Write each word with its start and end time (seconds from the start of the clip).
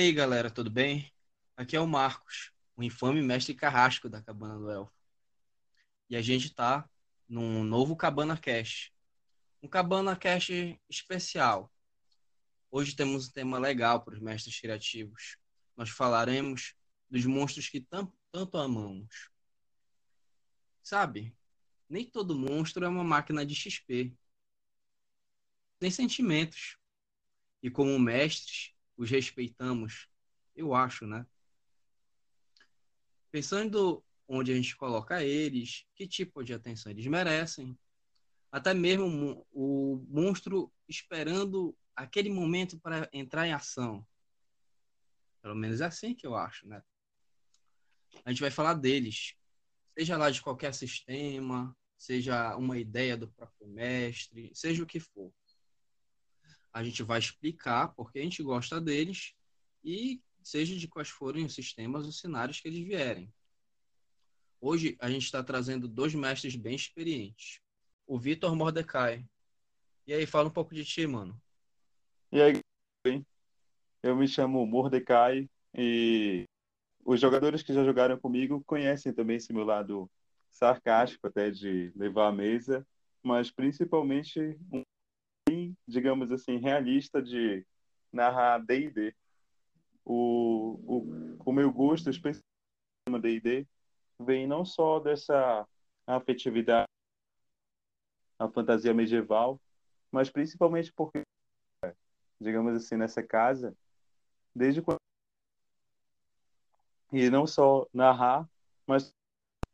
aí, 0.00 0.12
galera, 0.12 0.50
tudo 0.50 0.70
bem? 0.70 1.12
Aqui 1.54 1.76
é 1.76 1.80
o 1.80 1.86
Marcos, 1.86 2.52
o 2.74 2.82
infame 2.82 3.20
mestre 3.20 3.54
carrasco 3.54 4.08
da 4.08 4.22
Cabana 4.22 4.58
do 4.58 4.70
Elfo. 4.70 4.92
E 6.08 6.16
a 6.16 6.22
gente 6.22 6.54
tá 6.54 6.88
num 7.28 7.62
novo 7.62 7.94
Cabana 7.94 8.34
Cash. 8.34 8.92
Um 9.62 9.68
Cabana 9.68 10.16
Cash 10.16 10.48
especial. 10.88 11.70
Hoje 12.70 12.96
temos 12.96 13.28
um 13.28 13.32
tema 13.32 13.58
legal 13.58 14.02
para 14.02 14.14
os 14.14 14.20
mestres 14.20 14.58
criativos. 14.58 15.36
Nós 15.76 15.90
falaremos 15.90 16.74
dos 17.10 17.26
monstros 17.26 17.68
que 17.68 17.82
tanto 17.82 18.56
amamos. 18.56 19.28
Sabe, 20.82 21.36
nem 21.86 22.06
todo 22.06 22.34
monstro 22.34 22.86
é 22.86 22.88
uma 22.88 23.04
máquina 23.04 23.44
de 23.44 23.54
XP. 23.54 24.16
Tem 25.78 25.90
sentimentos. 25.90 26.78
E 27.62 27.70
como 27.70 27.98
mestres, 27.98 28.72
os 29.00 29.10
respeitamos, 29.10 30.08
eu 30.54 30.74
acho, 30.74 31.06
né? 31.06 31.26
Pensando 33.30 34.04
onde 34.28 34.52
a 34.52 34.54
gente 34.54 34.76
coloca 34.76 35.24
eles, 35.24 35.86
que 35.94 36.06
tipo 36.06 36.44
de 36.44 36.52
atenção 36.52 36.92
eles 36.92 37.06
merecem, 37.06 37.78
até 38.52 38.74
mesmo 38.74 39.46
o 39.50 40.04
monstro 40.06 40.70
esperando 40.86 41.74
aquele 41.96 42.28
momento 42.28 42.78
para 42.78 43.08
entrar 43.10 43.46
em 43.46 43.54
ação. 43.54 44.06
Pelo 45.40 45.54
menos 45.54 45.80
é 45.80 45.86
assim 45.86 46.14
que 46.14 46.26
eu 46.26 46.36
acho, 46.36 46.68
né? 46.68 46.82
A 48.22 48.30
gente 48.30 48.42
vai 48.42 48.50
falar 48.50 48.74
deles, 48.74 49.34
seja 49.96 50.18
lá 50.18 50.30
de 50.30 50.42
qualquer 50.42 50.74
sistema, 50.74 51.74
seja 51.96 52.54
uma 52.54 52.78
ideia 52.78 53.16
do 53.16 53.28
próprio 53.28 53.66
mestre, 53.66 54.50
seja 54.54 54.82
o 54.82 54.86
que 54.86 55.00
for. 55.00 55.32
A 56.72 56.84
gente 56.84 57.02
vai 57.02 57.18
explicar 57.18 57.88
porque 57.94 58.18
a 58.18 58.22
gente 58.22 58.42
gosta 58.42 58.80
deles 58.80 59.34
e 59.84 60.22
seja 60.42 60.76
de 60.76 60.88
quais 60.88 61.08
forem 61.08 61.44
os 61.44 61.54
sistemas 61.54 62.06
ou 62.06 62.12
cenários 62.12 62.60
que 62.60 62.68
eles 62.68 62.86
vierem. 62.86 63.32
Hoje 64.60 64.96
a 65.00 65.10
gente 65.10 65.24
está 65.24 65.42
trazendo 65.42 65.88
dois 65.88 66.14
mestres 66.14 66.54
bem 66.54 66.74
experientes. 66.74 67.60
O 68.06 68.18
Vitor 68.18 68.54
Mordecai. 68.54 69.24
E 70.06 70.12
aí, 70.12 70.26
fala 70.26 70.48
um 70.48 70.52
pouco 70.52 70.74
de 70.74 70.84
ti, 70.84 71.06
mano. 71.06 71.40
E 72.32 72.40
aí, 72.40 72.60
eu 74.02 74.16
me 74.16 74.26
chamo 74.26 74.66
Mordecai 74.66 75.48
e 75.74 76.44
os 77.04 77.20
jogadores 77.20 77.62
que 77.62 77.72
já 77.72 77.84
jogaram 77.84 78.18
comigo 78.18 78.62
conhecem 78.64 79.12
também 79.12 79.36
esse 79.36 79.52
meu 79.52 79.64
lado 79.64 80.10
sarcástico 80.50 81.26
até 81.26 81.50
de 81.50 81.92
levar 81.94 82.28
a 82.28 82.32
mesa, 82.32 82.86
mas 83.22 83.50
principalmente 83.50 84.58
um 84.72 84.82
digamos 85.90 86.30
assim, 86.32 86.56
realista 86.56 87.20
de 87.20 87.66
narrar 88.12 88.58
D&D. 88.58 89.14
O, 90.04 90.78
o, 90.86 91.36
o 91.44 91.52
meu 91.52 91.72
gosto, 91.72 92.08
especialmente 92.10 92.44
D&D, 93.20 93.66
vem 94.18 94.46
não 94.46 94.64
só 94.64 94.98
dessa 95.00 95.66
afetividade, 96.06 96.86
a 98.38 98.48
fantasia 98.48 98.94
medieval, 98.94 99.60
mas 100.10 100.30
principalmente 100.30 100.92
porque, 100.92 101.22
digamos 102.40 102.74
assim, 102.74 102.96
nessa 102.96 103.22
casa, 103.22 103.76
desde 104.54 104.80
quando 104.80 104.98
e 107.12 107.28
não 107.28 107.46
só 107.46 107.86
narrar, 107.92 108.48
mas 108.86 109.12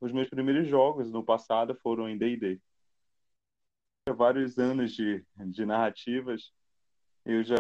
os 0.01 0.13
meus 0.13 0.29
primeiros 0.29 0.69
jogos 0.69 1.11
no 1.11 1.23
passado 1.23 1.75
foram 1.75 2.09
em 2.09 2.17
D&D. 2.17 2.61
Vários 4.15 4.57
anos 4.57 4.93
de, 4.93 5.25
de 5.37 5.67
narrativas, 5.67 6.53
eu 7.25 7.43
já 7.43 7.57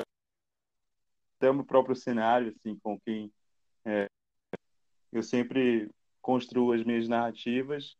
até 1.36 1.50
o 1.50 1.64
próprio 1.64 1.96
cenário, 1.96 2.48
assim, 2.48 2.78
com 2.78 2.98
quem 3.00 3.32
é, 3.84 4.08
eu 5.12 5.22
sempre 5.22 5.90
construo 6.22 6.72
as 6.72 6.84
minhas 6.84 7.08
narrativas 7.08 7.96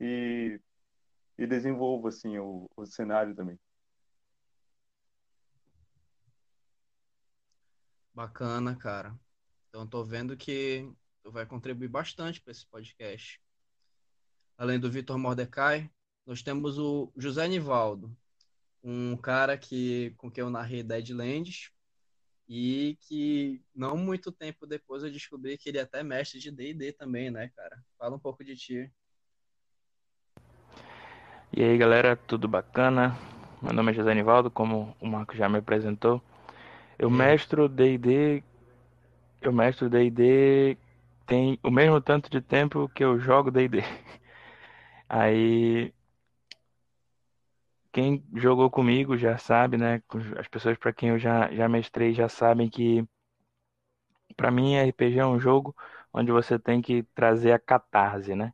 e, 0.00 0.60
e 1.36 1.46
desenvolvo, 1.46 2.08
assim, 2.08 2.38
o, 2.38 2.66
o 2.76 2.86
cenário 2.86 3.34
também. 3.34 3.58
Bacana, 8.14 8.76
cara. 8.76 9.18
Então, 9.68 9.86
tô 9.86 10.04
vendo 10.04 10.36
que 10.36 10.90
tu 11.22 11.30
vai 11.30 11.46
contribuir 11.46 11.88
bastante 11.88 12.40
para 12.40 12.52
esse 12.52 12.66
podcast. 12.66 13.40
Além 14.56 14.78
do 14.78 14.90
Vitor 14.90 15.16
Mordecai, 15.18 15.90
nós 16.30 16.42
temos 16.42 16.78
o 16.78 17.10
José 17.16 17.48
Nivaldo, 17.48 18.16
um 18.84 19.16
cara 19.16 19.58
que 19.58 20.14
com 20.16 20.30
quem 20.30 20.42
eu 20.42 20.48
narrei 20.48 20.80
Deadlands 20.80 21.72
e 22.48 22.96
que 23.00 23.60
não 23.74 23.96
muito 23.96 24.30
tempo 24.30 24.64
depois 24.64 25.02
eu 25.02 25.10
descobri 25.10 25.58
que 25.58 25.68
ele 25.68 25.78
é 25.78 25.80
até 25.80 26.04
mestre 26.04 26.38
de 26.38 26.52
D&D 26.52 26.92
também, 26.92 27.32
né, 27.32 27.50
cara? 27.56 27.82
Fala 27.98 28.14
um 28.14 28.18
pouco 28.20 28.44
de 28.44 28.54
ti. 28.54 28.92
E 31.52 31.64
aí, 31.64 31.76
galera, 31.76 32.14
tudo 32.14 32.46
bacana? 32.46 33.18
Meu 33.60 33.72
nome 33.72 33.90
é 33.90 33.94
José 33.96 34.14
Nivaldo, 34.14 34.52
como 34.52 34.96
o 35.00 35.08
Marco 35.08 35.36
já 35.36 35.48
me 35.48 35.58
apresentou. 35.58 36.22
Eu 36.96 37.10
mestro 37.10 37.68
D&D, 37.68 38.44
eu 39.40 39.52
mestro 39.52 39.90
D&D 39.90 40.78
tem 41.26 41.58
o 41.60 41.72
mesmo 41.72 42.00
tanto 42.00 42.30
de 42.30 42.40
tempo 42.40 42.88
que 42.94 43.02
eu 43.02 43.18
jogo 43.18 43.50
D&D. 43.50 43.82
Aí 45.10 45.92
quem 47.92 48.24
jogou 48.34 48.70
comigo 48.70 49.16
já 49.16 49.36
sabe, 49.38 49.76
né? 49.76 50.02
As 50.38 50.48
pessoas 50.48 50.78
para 50.78 50.92
quem 50.92 51.10
eu 51.10 51.18
já, 51.18 51.52
já 51.52 51.68
mestrei 51.68 52.14
já 52.14 52.28
sabem 52.28 52.68
que 52.68 53.06
para 54.36 54.50
mim 54.50 54.76
RPG 54.76 55.18
é 55.18 55.26
um 55.26 55.38
jogo 55.38 55.74
onde 56.12 56.32
você 56.32 56.58
tem 56.58 56.80
que 56.80 57.02
trazer 57.14 57.52
a 57.52 57.58
catarse, 57.58 58.34
né? 58.34 58.52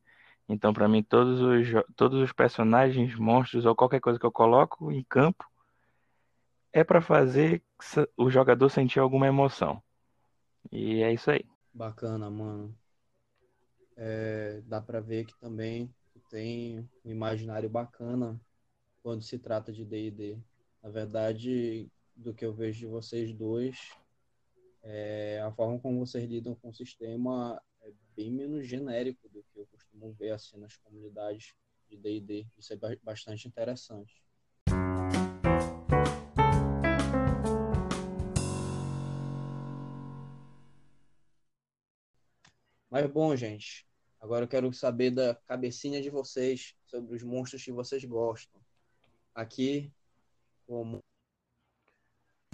Então, 0.49 0.73
para 0.73 0.89
mim, 0.89 1.03
todos 1.03 1.41
os, 1.41 1.67
todos 1.97 2.23
os 2.23 2.33
personagens, 2.33 3.15
monstros 3.17 3.67
ou 3.67 3.75
qualquer 3.75 4.01
coisa 4.01 4.19
que 4.19 4.25
eu 4.25 4.33
coloco 4.33 4.93
em 4.93 5.03
campo 5.05 5.45
é 6.73 6.85
para 6.85 7.01
fazer 7.01 7.63
o 8.17 8.31
jogador 8.31 8.69
sentir 8.69 9.01
alguma 9.01 9.27
emoção. 9.27 9.83
E 10.71 11.03
é 11.03 11.13
isso 11.13 11.31
aí. 11.31 11.45
Bacana, 11.73 12.31
mano. 12.31 12.77
É, 13.97 14.61
dá 14.67 14.81
para 14.81 15.01
ver 15.01 15.25
que 15.25 15.35
também 15.41 15.93
tem 16.31 16.89
um 17.05 17.11
imaginário 17.11 17.69
bacana 17.69 18.39
quando 19.07 19.23
se 19.23 19.39
trata 19.39 19.73
de 19.73 19.85
D&D. 19.85 20.37
Na 20.83 20.91
verdade, 20.91 21.89
do 22.17 22.35
que 22.35 22.45
eu 22.45 22.53
vejo 22.53 22.81
de 22.81 22.87
vocês 22.87 23.33
dois, 23.33 23.79
é, 24.83 25.41
a 25.47 25.53
forma 25.53 25.79
como 25.79 26.05
vocês 26.05 26.29
lidam 26.29 26.57
com 26.57 26.71
o 26.71 26.75
sistema 26.75 27.63
é 27.83 27.93
bem 28.17 28.33
menos 28.33 28.67
genérico 28.67 29.29
do 29.29 29.45
que 29.45 29.61
eu 29.61 29.67
costumo 29.67 30.13
ver 30.15 30.33
assim 30.33 30.59
nas 30.59 30.77
comunidades 30.79 31.55
de 31.89 31.97
D&D. 31.97 32.49
Isso 32.59 32.73
é 32.73 32.79
bastante 33.01 33.47
interessante. 33.47 34.25
Mas 42.91 43.07
bom, 43.13 43.37
gente, 43.37 43.87
agora 44.21 44.47
eu 44.47 44.49
quero 44.49 44.73
saber 44.73 45.13
da 45.13 45.37
cabecinha 45.47 46.03
de 46.03 46.11
vocês 46.11 46.75
sobre 46.87 47.15
os 47.15 47.23
monstros 47.23 47.63
que 47.65 47.71
vocês 47.71 48.05
gostam. 48.05 48.66
Aqui, 49.37 49.93
como 50.67 51.05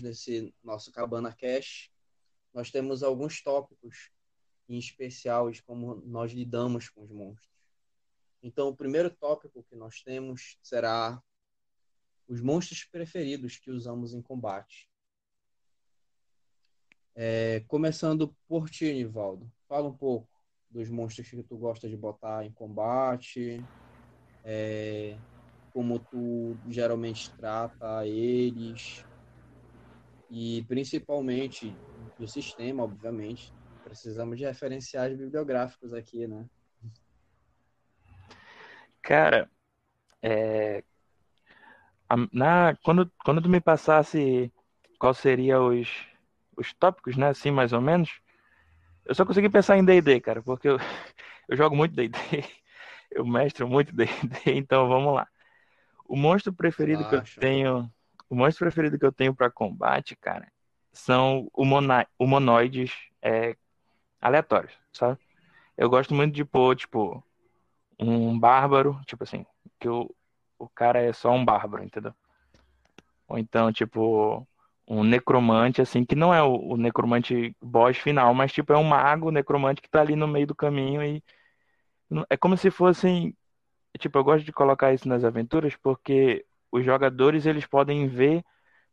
desse 0.00 0.53
nosso 0.65 0.91
Cabana 0.91 1.32
Cash, 1.32 1.93
nós 2.53 2.72
temos 2.72 3.04
alguns 3.04 3.41
tópicos 3.41 4.10
em 4.69 4.76
especial 4.78 5.48
de 5.48 5.62
como 5.62 5.94
nós 6.04 6.32
lidamos 6.32 6.88
com 6.88 7.04
os 7.04 7.10
monstros. 7.12 7.54
Então, 8.43 8.66
o 8.66 8.76
primeiro 8.76 9.09
tópico 9.10 9.62
que 9.62 9.76
nós 9.76 10.02
temos 10.02 10.58
será 10.61 11.23
os 12.26 12.40
monstros 12.40 12.85
preferidos 12.85 13.58
que 13.58 13.70
usamos 13.70 14.12
em 14.12 14.20
combate. 14.20 14.90
É, 17.14 17.61
começando 17.69 18.37
por 18.49 18.69
ti, 18.69 18.93
Nivaldo. 18.93 19.49
Fala 19.69 19.87
um 19.87 19.96
pouco 19.96 20.28
dos 20.69 20.90
monstros 20.90 21.31
que 21.31 21.44
tu 21.44 21.56
gosta 21.56 21.88
de 21.88 21.96
botar 21.96 22.44
em 22.44 22.50
combate, 22.50 23.64
é, 24.43 25.17
como 25.73 25.99
tu 25.99 26.57
geralmente 26.69 27.35
trata 27.37 28.07
eles 28.07 29.05
e 30.31 30.65
principalmente 30.69 31.75
do 32.19 32.27
sistema, 32.27 32.85
obviamente. 32.85 33.53
Precisamos 33.85 34.39
de 34.39 34.45
referenciais 34.45 35.17
bibliográficos 35.17 35.93
aqui, 35.93 36.27
né? 36.27 36.47
Cara, 39.03 39.51
é, 40.23 40.85
na, 42.33 42.77
quando, 42.83 43.11
quando 43.25 43.43
tu 43.43 43.49
me 43.49 43.61
passasse 43.61 44.53
qual 44.99 45.13
seria 45.13 45.61
os, 45.61 45.89
os 46.57 46.73
tópicos, 46.75 47.17
né, 47.17 47.29
assim, 47.29 47.51
mais 47.51 47.73
ou 47.73 47.81
menos, 47.81 48.11
eu 49.05 49.15
só 49.15 49.25
consegui 49.25 49.49
pensar 49.49 49.77
em 49.77 49.85
D&D, 49.85 50.21
cara, 50.21 50.43
porque 50.43 50.69
eu, 50.69 50.79
eu 51.49 51.57
jogo 51.57 51.75
muito 51.75 51.95
D&D, 51.95 52.19
eu 53.11 53.27
mestro 53.27 53.69
muito 53.69 53.95
D&D, 53.95 54.11
então 54.47 54.89
vamos 54.89 55.15
lá. 55.15 55.29
O 56.06 56.16
monstro 56.16 56.52
preferido 56.52 57.04
Relaxa. 57.04 57.32
que 57.32 57.38
eu 57.38 57.40
tenho, 57.40 57.90
o 58.28 58.34
monstro 58.34 58.64
preferido 58.64 58.99
que 58.99 59.04
eu 59.04 59.12
tenho 59.12 59.34
para 59.34 59.50
combate, 59.50 60.16
cara, 60.16 60.50
são 60.93 61.50
humanoides 62.19 62.93
é, 63.22 63.56
aleatórios, 64.20 64.72
sabe? 64.93 65.19
Eu 65.76 65.88
gosto 65.88 66.14
muito 66.14 66.34
de 66.34 66.44
pôr, 66.44 66.76
tipo, 66.76 67.25
um 67.99 68.38
bárbaro, 68.38 69.00
tipo 69.06 69.25
assim, 69.25 69.46
que 69.81 69.88
o, 69.88 70.14
o 70.58 70.69
cara 70.69 71.00
é 71.00 71.12
só 71.12 71.31
um 71.32 71.44
bárbaro, 71.44 71.82
entendeu? 71.82 72.14
Ou 73.26 73.38
então, 73.38 73.72
tipo, 73.72 74.46
um 74.87 75.02
necromante, 75.02 75.81
assim, 75.81 76.04
que 76.04 76.14
não 76.14 76.34
é 76.34 76.43
o, 76.43 76.54
o 76.72 76.76
necromante 76.76 77.56
boss 77.60 77.96
final, 77.96 78.34
mas, 78.34 78.52
tipo, 78.52 78.72
é 78.72 78.76
um 78.76 78.84
mago 78.84 79.31
necromante 79.31 79.81
que 79.81 79.88
tá 79.88 80.00
ali 80.00 80.14
no 80.14 80.28
meio 80.28 80.46
do 80.46 80.54
caminho 80.54 81.02
e 81.02 81.22
é 82.28 82.37
como 82.37 82.56
se 82.56 82.70
fossem, 82.70 83.34
tipo, 83.99 84.19
eu 84.19 84.25
gosto 84.25 84.44
de 84.44 84.53
colocar 84.53 84.93
isso 84.93 85.09
nas 85.09 85.25
aventuras 85.25 85.77
porque 85.77 86.44
os 86.71 86.85
jogadores, 86.85 87.47
eles 87.47 87.67
podem 87.67 88.09
ver 88.09 88.43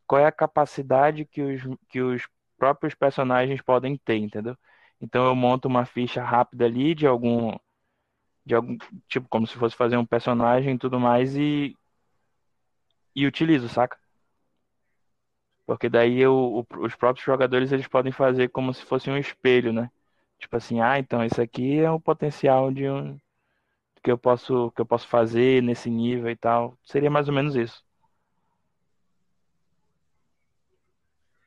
qual 0.06 0.20
é 0.20 0.26
a 0.26 0.32
capacidade 0.32 1.24
que 1.24 1.40
os, 1.42 1.62
que 1.88 2.00
os 2.00 2.28
próprios 2.58 2.94
personagens 2.94 3.62
podem 3.62 3.96
ter, 3.96 4.16
entendeu? 4.16 4.56
Então 5.00 5.26
eu 5.26 5.34
monto 5.34 5.68
uma 5.68 5.86
ficha 5.86 6.22
rápida 6.22 6.66
ali 6.66 6.94
de 6.94 7.06
algum 7.06 7.56
de 8.44 8.54
algum 8.54 8.76
tipo 9.08 9.28
como 9.28 9.46
se 9.46 9.56
fosse 9.56 9.76
fazer 9.76 9.96
um 9.96 10.06
personagem 10.06 10.74
e 10.74 10.78
tudo 10.78 11.00
mais 11.00 11.36
e 11.36 11.76
e 13.14 13.26
utilizo, 13.26 13.68
saca? 13.68 13.98
Porque 15.66 15.88
daí 15.88 16.18
eu, 16.18 16.66
os 16.80 16.94
próprios 16.96 17.24
jogadores 17.24 17.70
eles 17.72 17.86
podem 17.86 18.12
fazer 18.12 18.48
como 18.48 18.74
se 18.74 18.84
fosse 18.84 19.08
um 19.10 19.16
espelho, 19.16 19.72
né? 19.72 19.90
Tipo 20.38 20.56
assim, 20.56 20.80
ah, 20.80 20.98
então 20.98 21.22
esse 21.24 21.40
aqui 21.40 21.78
é 21.78 21.90
o 21.90 22.00
potencial 22.00 22.72
de 22.72 22.88
um 22.90 23.16
que 24.02 24.10
eu 24.10 24.18
posso 24.18 24.70
que 24.72 24.80
eu 24.80 24.86
posso 24.86 25.06
fazer 25.08 25.62
nesse 25.62 25.90
nível 25.90 26.30
e 26.30 26.36
tal. 26.36 26.78
Seria 26.84 27.10
mais 27.10 27.28
ou 27.28 27.34
menos 27.34 27.54
isso. 27.56 27.84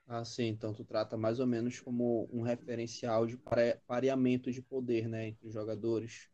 Ah, 0.07 0.23
sim, 0.23 0.47
então 0.47 0.73
tu 0.73 0.83
trata 0.83 1.17
mais 1.17 1.39
ou 1.39 1.47
menos 1.47 1.79
como 1.79 2.29
um 2.31 2.41
referencial 2.41 3.25
de 3.25 3.39
pareamento 3.87 4.51
de 4.51 4.61
poder, 4.61 5.07
né, 5.07 5.29
entre 5.29 5.47
os 5.47 5.53
jogadores 5.53 6.29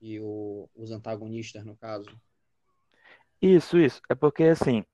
e 0.00 0.20
o, 0.20 0.68
os 0.76 0.90
antagonistas, 0.90 1.64
no 1.64 1.74
caso. 1.76 2.08
Isso, 3.40 3.78
isso. 3.78 4.00
É 4.08 4.14
porque, 4.14 4.44
assim, 4.44 4.84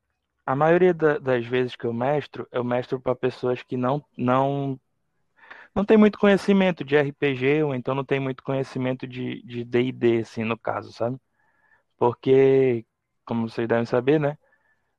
a 0.47 0.57
maioria 0.57 0.95
da, 0.95 1.19
das 1.19 1.47
vezes 1.47 1.77
que 1.77 1.85
eu 1.85 1.93
mestro, 1.93 2.49
eu 2.51 2.65
mestro 2.65 3.01
para 3.01 3.15
pessoas 3.15 3.63
que 3.63 3.77
não, 3.77 4.05
não, 4.17 4.81
não 5.75 5.85
tem 5.85 5.97
muito 5.97 6.19
conhecimento 6.19 6.85
de 6.85 6.97
RPG, 6.97 7.63
ou 7.65 7.75
então 7.75 7.95
não 7.95 8.05
tem 8.05 8.21
muito 8.21 8.43
conhecimento 8.43 9.07
de 9.07 9.65
D&D, 9.65 10.19
assim, 10.21 10.45
no 10.45 10.59
caso, 10.59 10.93
sabe? 10.93 11.19
Porque, 11.99 12.87
como 13.25 13.49
vocês 13.49 13.69
devem 13.69 13.87
saber, 13.87 14.21
né, 14.21 14.39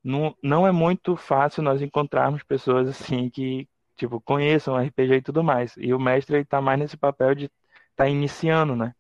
não, 0.04 0.36
não 0.44 0.68
é 0.68 0.72
muito 0.72 1.16
fácil 1.16 1.64
nós 1.64 1.82
encontrarmos 1.82 2.44
pessoas 2.44 2.88
assim 2.90 3.30
que, 3.30 3.68
tipo, 3.96 4.22
conheçam 4.22 4.78
RPG 4.78 5.16
e 5.16 5.22
tudo 5.22 5.44
mais. 5.44 5.76
E 5.78 5.94
o 5.94 6.00
mestre 6.00 6.38
ele 6.38 6.46
tá 6.46 6.62
mais 6.62 6.80
nesse 6.80 6.98
papel 6.98 7.36
de 7.36 7.52
tá 7.96 8.08
iniciando, 8.08 8.76
né? 8.76 8.96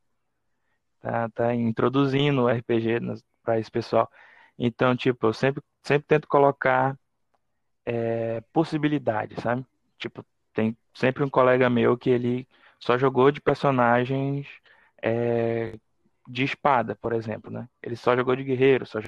Tá, 0.99 1.29
tá 1.29 1.55
introduzindo 1.55 2.43
o 2.43 2.49
RPG 2.49 2.99
para 3.43 3.59
esse 3.59 3.71
pessoal. 3.71 4.09
Então, 4.57 4.95
tipo, 4.95 5.27
eu 5.27 5.33
sempre, 5.33 5.63
sempre 5.83 6.07
tento 6.07 6.27
colocar 6.27 6.97
é, 7.85 8.41
possibilidades, 8.53 9.41
sabe? 9.43 9.65
Tipo, 9.97 10.25
tem 10.53 10.77
sempre 10.93 11.23
um 11.23 11.29
colega 11.29 11.69
meu 11.69 11.97
que 11.97 12.09
ele 12.09 12.47
só 12.79 12.97
jogou 12.97 13.31
de 13.31 13.41
personagens 13.41 14.47
é, 15.01 15.77
de 16.27 16.43
espada, 16.43 16.95
por 16.95 17.13
exemplo, 17.13 17.51
né? 17.51 17.67
Ele 17.81 17.95
só 17.95 18.15
jogou 18.15 18.35
de 18.35 18.43
guerreiro, 18.43 18.85
só 18.85 18.99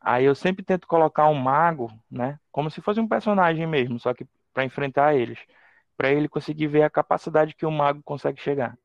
Aí 0.00 0.24
eu 0.24 0.34
sempre 0.34 0.64
tento 0.64 0.86
colocar 0.86 1.28
um 1.28 1.34
mago, 1.34 1.88
né, 2.10 2.38
como 2.50 2.68
se 2.68 2.80
fosse 2.80 2.98
um 2.98 3.06
personagem 3.06 3.66
mesmo, 3.68 4.00
só 4.00 4.12
que 4.12 4.26
para 4.52 4.64
enfrentar 4.64 5.14
eles, 5.14 5.38
para 5.96 6.10
ele 6.10 6.28
conseguir 6.28 6.66
ver 6.66 6.82
a 6.82 6.90
capacidade 6.90 7.54
que 7.54 7.64
o 7.64 7.70
mago 7.70 8.02
consegue 8.02 8.40
chegar, 8.40 8.76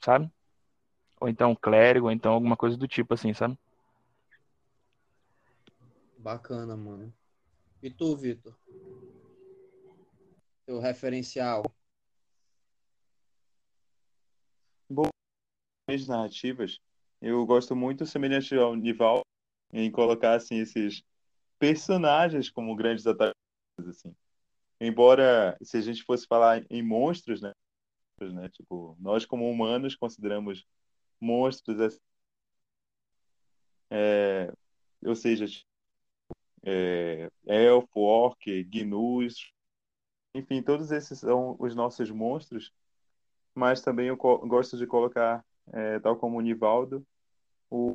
sabe? 0.00 0.30
Ou 1.18 1.28
então 1.30 1.52
um 1.52 1.56
clérigo, 1.56 2.06
ou 2.06 2.12
então 2.12 2.32
alguma 2.34 2.56
coisa 2.56 2.76
do 2.76 2.86
tipo 2.86 3.14
assim, 3.14 3.32
sabe? 3.32 3.58
Bacana, 6.18 6.76
mano. 6.76 7.12
E 7.82 7.90
tu, 7.90 8.14
Vitor? 8.14 8.54
Teu 10.66 10.78
referencial? 10.78 11.62
Bom, 14.88 15.08
as 15.88 16.06
narrativas, 16.06 16.78
eu 17.20 17.44
gosto 17.44 17.76
muito 17.76 18.06
semelhante 18.06 18.54
ao 18.54 18.74
Nival, 18.74 19.22
em 19.72 19.90
colocar 19.90 20.34
assim 20.34 20.56
esses 20.56 21.02
personagens 21.58 22.50
como 22.50 22.74
grandes 22.74 23.06
atacantes 23.06 23.34
assim. 23.86 24.14
Embora 24.80 25.56
se 25.62 25.76
a 25.76 25.80
gente 25.80 26.02
fosse 26.02 26.26
falar 26.26 26.64
em 26.70 26.82
monstros, 26.82 27.40
né, 27.40 27.52
né 28.20 28.48
tipo, 28.48 28.96
nós 28.98 29.26
como 29.26 29.50
humanos 29.50 29.96
consideramos 29.96 30.66
monstros 31.20 31.80
assim, 31.80 32.00
é, 33.90 34.52
ou 35.04 35.14
seja, 35.14 35.46
é, 36.62 37.30
elfo, 37.46 38.00
orc, 38.00 38.64
gnus, 38.64 39.53
enfim, 40.34 40.62
todos 40.62 40.90
esses 40.90 41.20
são 41.20 41.56
os 41.58 41.74
nossos 41.74 42.10
monstros, 42.10 42.72
mas 43.54 43.80
também 43.80 44.08
eu 44.08 44.16
gosto 44.16 44.76
de 44.76 44.86
colocar, 44.86 45.44
é, 45.72 46.00
tal 46.00 46.16
como 46.16 46.38
o 46.38 46.40
Nivaldo, 46.40 47.06
o 47.70 47.92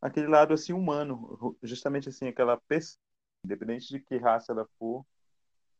aquele 0.00 0.28
lado 0.28 0.54
assim 0.54 0.72
humano, 0.72 1.56
justamente 1.62 2.08
assim 2.08 2.28
aquela 2.28 2.56
pessoa, 2.56 2.96
independente 3.44 3.88
de 3.88 4.00
que 4.00 4.16
raça 4.16 4.52
ela 4.52 4.66
for, 4.78 5.04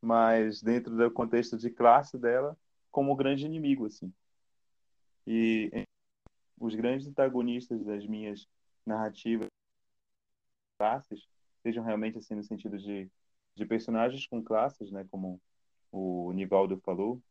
mas 0.01 0.63
dentro 0.63 0.97
do 0.97 1.11
contexto 1.11 1.57
de 1.57 1.71
classe 1.71 2.19
dela, 2.19 2.57
como 2.91 3.17
grande 3.17 3.47
inimigo 3.47 3.87
assim. 3.87 4.13
E 5.27 5.85
os 6.59 6.75
grandes 6.75 7.07
antagonistas 7.07 7.85
das 7.85 8.05
minhas 8.07 8.49
narrativas 8.85 9.49
classes 10.79 11.29
sejam 11.63 11.85
realmente 11.85 12.19
assim 12.19 12.35
no 12.35 12.43
sentido 12.43 12.79
de 12.79 13.11
de 13.55 13.67
personagens 13.67 14.27
com 14.27 14.43
classes, 14.43 14.91
né, 14.91 15.07
como 15.11 15.41
o 15.93 16.33
Nivaldo 16.33 16.79
falou. 16.79 17.23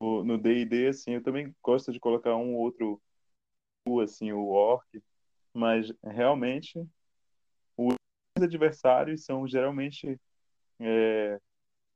No 0.00 0.36
D&D 0.36 0.88
assim, 0.88 1.12
eu 1.12 1.22
também 1.22 1.54
gosto 1.62 1.92
de 1.92 2.00
colocar 2.00 2.36
um 2.36 2.56
outro 2.56 3.00
assim, 4.02 4.32
o 4.32 4.48
orc, 4.48 5.02
mas 5.52 5.92
realmente 6.02 6.78
os 7.76 7.94
adversários 8.36 9.24
são 9.24 9.46
geralmente 9.46 10.18
é, 10.80 11.40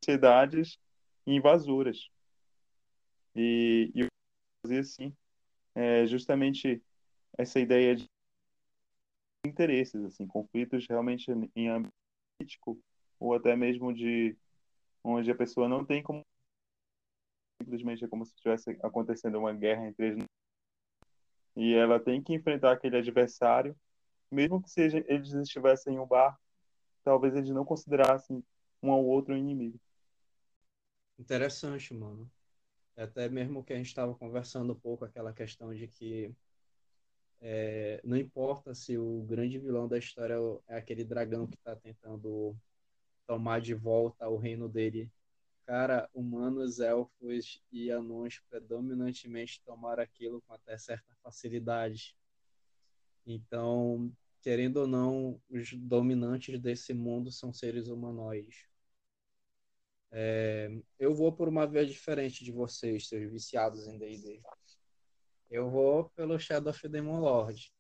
sociedades 0.03 0.79
invasoras. 1.27 2.09
E, 3.35 3.91
e 3.95 4.01
eu 4.01 4.07
fazer 4.63 4.81
assim, 4.81 5.15
é 5.75 6.07
justamente 6.07 6.83
essa 7.37 7.61
ideia 7.61 7.95
de 7.95 8.07
interesses, 9.47 10.03
assim, 10.05 10.27
conflitos 10.27 10.87
realmente 10.89 11.31
em 11.55 11.69
âmbito 11.69 11.95
político 12.37 12.79
ou 13.19 13.35
até 13.35 13.57
mesmo 13.57 13.93
de 13.93 14.37
onde 15.03 15.31
a 15.31 15.35
pessoa 15.35 15.69
não 15.69 15.85
tem 15.85 16.03
como 16.03 16.23
simplesmente 17.61 18.05
é 18.05 18.09
como 18.09 18.25
se 18.25 18.33
estivesse 18.35 18.71
acontecendo 18.83 19.39
uma 19.39 19.53
guerra 19.53 19.87
entre 19.87 20.17
e 21.57 21.75
ela 21.75 21.99
tem 21.99 22.23
que 22.23 22.33
enfrentar 22.33 22.71
aquele 22.71 22.97
adversário, 22.97 23.77
mesmo 24.31 24.63
que 24.63 24.71
seja 24.71 25.05
eles 25.09 25.33
estivessem 25.33 25.95
em 25.95 25.99
um 25.99 26.07
bar, 26.07 26.39
talvez 27.03 27.35
eles 27.35 27.51
não 27.51 27.65
considerassem 27.65 28.45
um 28.81 28.93
ao 28.93 29.05
outro 29.05 29.37
inimigo. 29.37 29.79
Interessante, 31.19 31.93
mano. 31.93 32.31
É 32.95 33.03
até 33.03 33.29
mesmo 33.29 33.65
que 33.65 33.73
a 33.73 33.77
gente 33.77 33.87
estava 33.87 34.15
conversando 34.15 34.73
um 34.73 34.79
pouco 34.79 35.05
aquela 35.05 35.33
questão 35.33 35.75
de 35.75 35.89
que 35.89 36.33
é, 37.41 38.01
não 38.05 38.17
importa 38.17 38.73
se 38.73 38.97
o 38.97 39.23
grande 39.23 39.59
vilão 39.59 39.89
da 39.89 39.99
história 39.99 40.37
é 40.69 40.77
aquele 40.77 41.05
dragão 41.05 41.47
que 41.47 41.57
está 41.57 41.75
tentando 41.75 42.57
tomar 43.29 43.61
de 43.61 43.75
volta 43.75 44.29
o 44.29 44.37
reino 44.37 44.69
dele 44.69 45.09
Cara, 45.69 46.09
humanos, 46.15 46.81
elfos 46.81 47.63
e 47.71 47.91
anões 47.91 48.41
predominantemente 48.49 49.61
tomaram 49.67 50.03
aquilo 50.03 50.41
com 50.47 50.55
até 50.55 50.79
certa 50.79 51.15
facilidade. 51.23 52.17
Então, 53.27 54.11
querendo 54.41 54.79
ou 54.79 54.87
não, 54.87 55.39
os 55.47 55.75
dominantes 55.75 56.59
desse 56.59 56.95
mundo 56.95 57.31
são 57.31 57.53
seres 57.53 57.89
humanoides. 57.89 58.67
É, 60.11 60.71
eu 60.99 61.15
vou 61.15 61.31
por 61.35 61.49
uma 61.49 61.67
via 61.67 61.85
diferente 61.85 62.43
de 62.43 62.51
vocês, 62.51 63.07
seus 63.07 63.31
viciados 63.31 63.87
em 63.87 63.99
D&D. 63.99 64.41
Eu 65.51 65.69
vou 65.69 66.09
pelo 66.17 66.39
Shadow 66.39 66.71
of 66.71 66.89
Demon 66.89 67.21
Lord. 67.21 67.71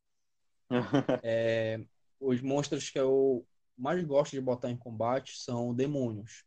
é, 1.25 1.83
os 2.21 2.43
monstros 2.43 2.91
que 2.91 2.99
eu 2.99 3.47
mais 3.79 4.03
gosto 4.05 4.33
de 4.33 4.41
botar 4.41 4.71
em 4.71 4.77
combate 4.77 5.39
são 5.39 5.75
demônios 5.75 6.45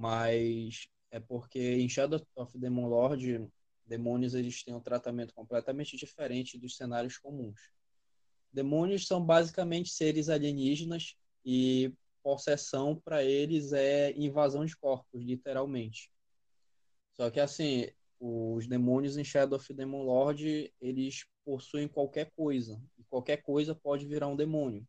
mas 0.00 0.88
é 1.10 1.20
porque 1.20 1.58
em 1.58 1.86
Shadow 1.86 2.18
of 2.34 2.58
Demon 2.58 2.88
Lord, 2.88 3.46
demônios 3.84 4.32
eles 4.32 4.64
têm 4.64 4.74
um 4.74 4.80
tratamento 4.80 5.34
completamente 5.34 5.94
diferente 5.94 6.58
dos 6.58 6.74
cenários 6.74 7.18
comuns. 7.18 7.70
Demônios 8.50 9.06
são 9.06 9.22
basicamente 9.22 9.90
seres 9.90 10.30
alienígenas 10.30 11.16
e 11.44 11.92
possessão 12.22 12.96
para 12.96 13.22
eles 13.22 13.74
é 13.74 14.12
invasão 14.16 14.64
de 14.64 14.74
corpos, 14.74 15.22
literalmente. 15.22 16.10
Só 17.12 17.30
que 17.30 17.40
assim, 17.40 17.88
os 18.18 18.66
demônios 18.66 19.18
em 19.18 19.24
Shadow 19.24 19.58
of 19.58 19.74
Demon 19.74 20.02
Lord, 20.02 20.72
eles 20.80 21.26
possuem 21.44 21.86
qualquer 21.86 22.30
coisa. 22.34 22.80
E 22.98 23.04
qualquer 23.04 23.42
coisa 23.42 23.74
pode 23.74 24.06
virar 24.06 24.28
um 24.28 24.36
demônio. 24.36 24.86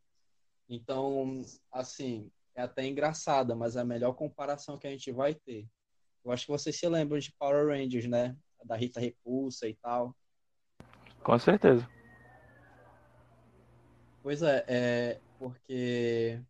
Então, 0.74 1.42
assim, 1.70 2.32
é 2.56 2.62
até 2.62 2.88
engraçada, 2.88 3.54
mas 3.54 3.76
é 3.76 3.82
a 3.82 3.86
melhor 3.86 4.14
comparação 4.14 4.78
que 4.78 4.88
a 4.88 4.90
gente 4.90 5.12
vai 5.12 5.36
ter. 5.36 5.68
Eu 6.24 6.32
acho 6.32 6.46
que 6.46 6.52
vocês 6.52 6.80
se 6.80 6.88
lembram 6.88 7.20
de 7.20 7.34
Power 7.38 7.68
Rangers, 7.68 8.08
né? 8.08 8.38
Da 8.64 8.78
Rita 8.78 8.98
Repulsa 8.98 9.68
e 9.68 9.76
tal. 9.76 10.16
Com 11.22 11.38
certeza. 11.38 11.86
Pois 14.24 14.42
é, 14.42 14.64
é 14.66 15.20
porque 15.38 16.42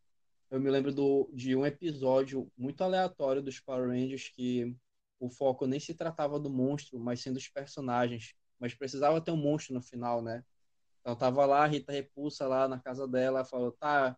eu 0.51 0.59
me 0.59 0.69
lembro 0.69 0.93
do, 0.93 1.27
de 1.33 1.55
um 1.55 1.65
episódio 1.65 2.47
muito 2.55 2.83
aleatório 2.83 3.41
dos 3.41 3.59
Power 3.59 3.89
Rangers 3.89 4.29
que 4.29 4.77
o 5.19 5.31
foco 5.31 5.65
nem 5.65 5.79
se 5.79 5.95
tratava 5.95 6.39
do 6.39 6.49
monstro, 6.49 6.99
mas 6.99 7.21
sim 7.21 7.33
dos 7.33 7.47
personagens. 7.47 8.35
Mas 8.59 8.75
precisava 8.75 9.19
ter 9.19 9.31
um 9.31 9.37
monstro 9.37 9.73
no 9.73 9.81
final, 9.81 10.21
né? 10.21 10.43
Então 11.01 11.15
tava 11.15 11.45
lá 11.45 11.63
a 11.63 11.67
Rita 11.67 11.91
Repulsa 11.91 12.47
lá 12.47 12.67
na 12.67 12.79
casa 12.79 13.07
dela, 13.07 13.43
falou, 13.43 13.71
tá, 13.71 14.15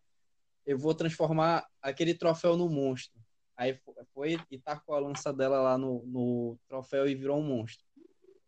eu 0.65 0.77
vou 0.77 0.93
transformar 0.93 1.65
aquele 1.81 2.13
troféu 2.13 2.55
no 2.57 2.69
monstro. 2.69 3.19
Aí 3.55 3.79
foi 4.13 4.39
e 4.51 4.59
tacou 4.59 4.95
a 4.95 4.99
lança 4.99 5.31
dela 5.31 5.61
lá 5.61 5.77
no, 5.77 6.03
no 6.05 6.59
troféu 6.67 7.07
e 7.07 7.15
virou 7.15 7.39
um 7.39 7.43
monstro. 7.43 7.85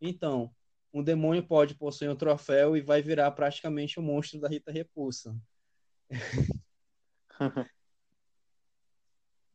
Então, 0.02 0.54
um 0.94 1.04
demônio 1.04 1.46
pode 1.46 1.76
possuir 1.76 2.10
um 2.10 2.16
troféu 2.16 2.76
e 2.76 2.82
vai 2.82 3.02
virar 3.02 3.32
praticamente 3.32 4.00
o 4.00 4.02
um 4.02 4.06
monstro 4.06 4.40
da 4.40 4.48
Rita 4.48 4.72
Repulsa. 4.72 5.36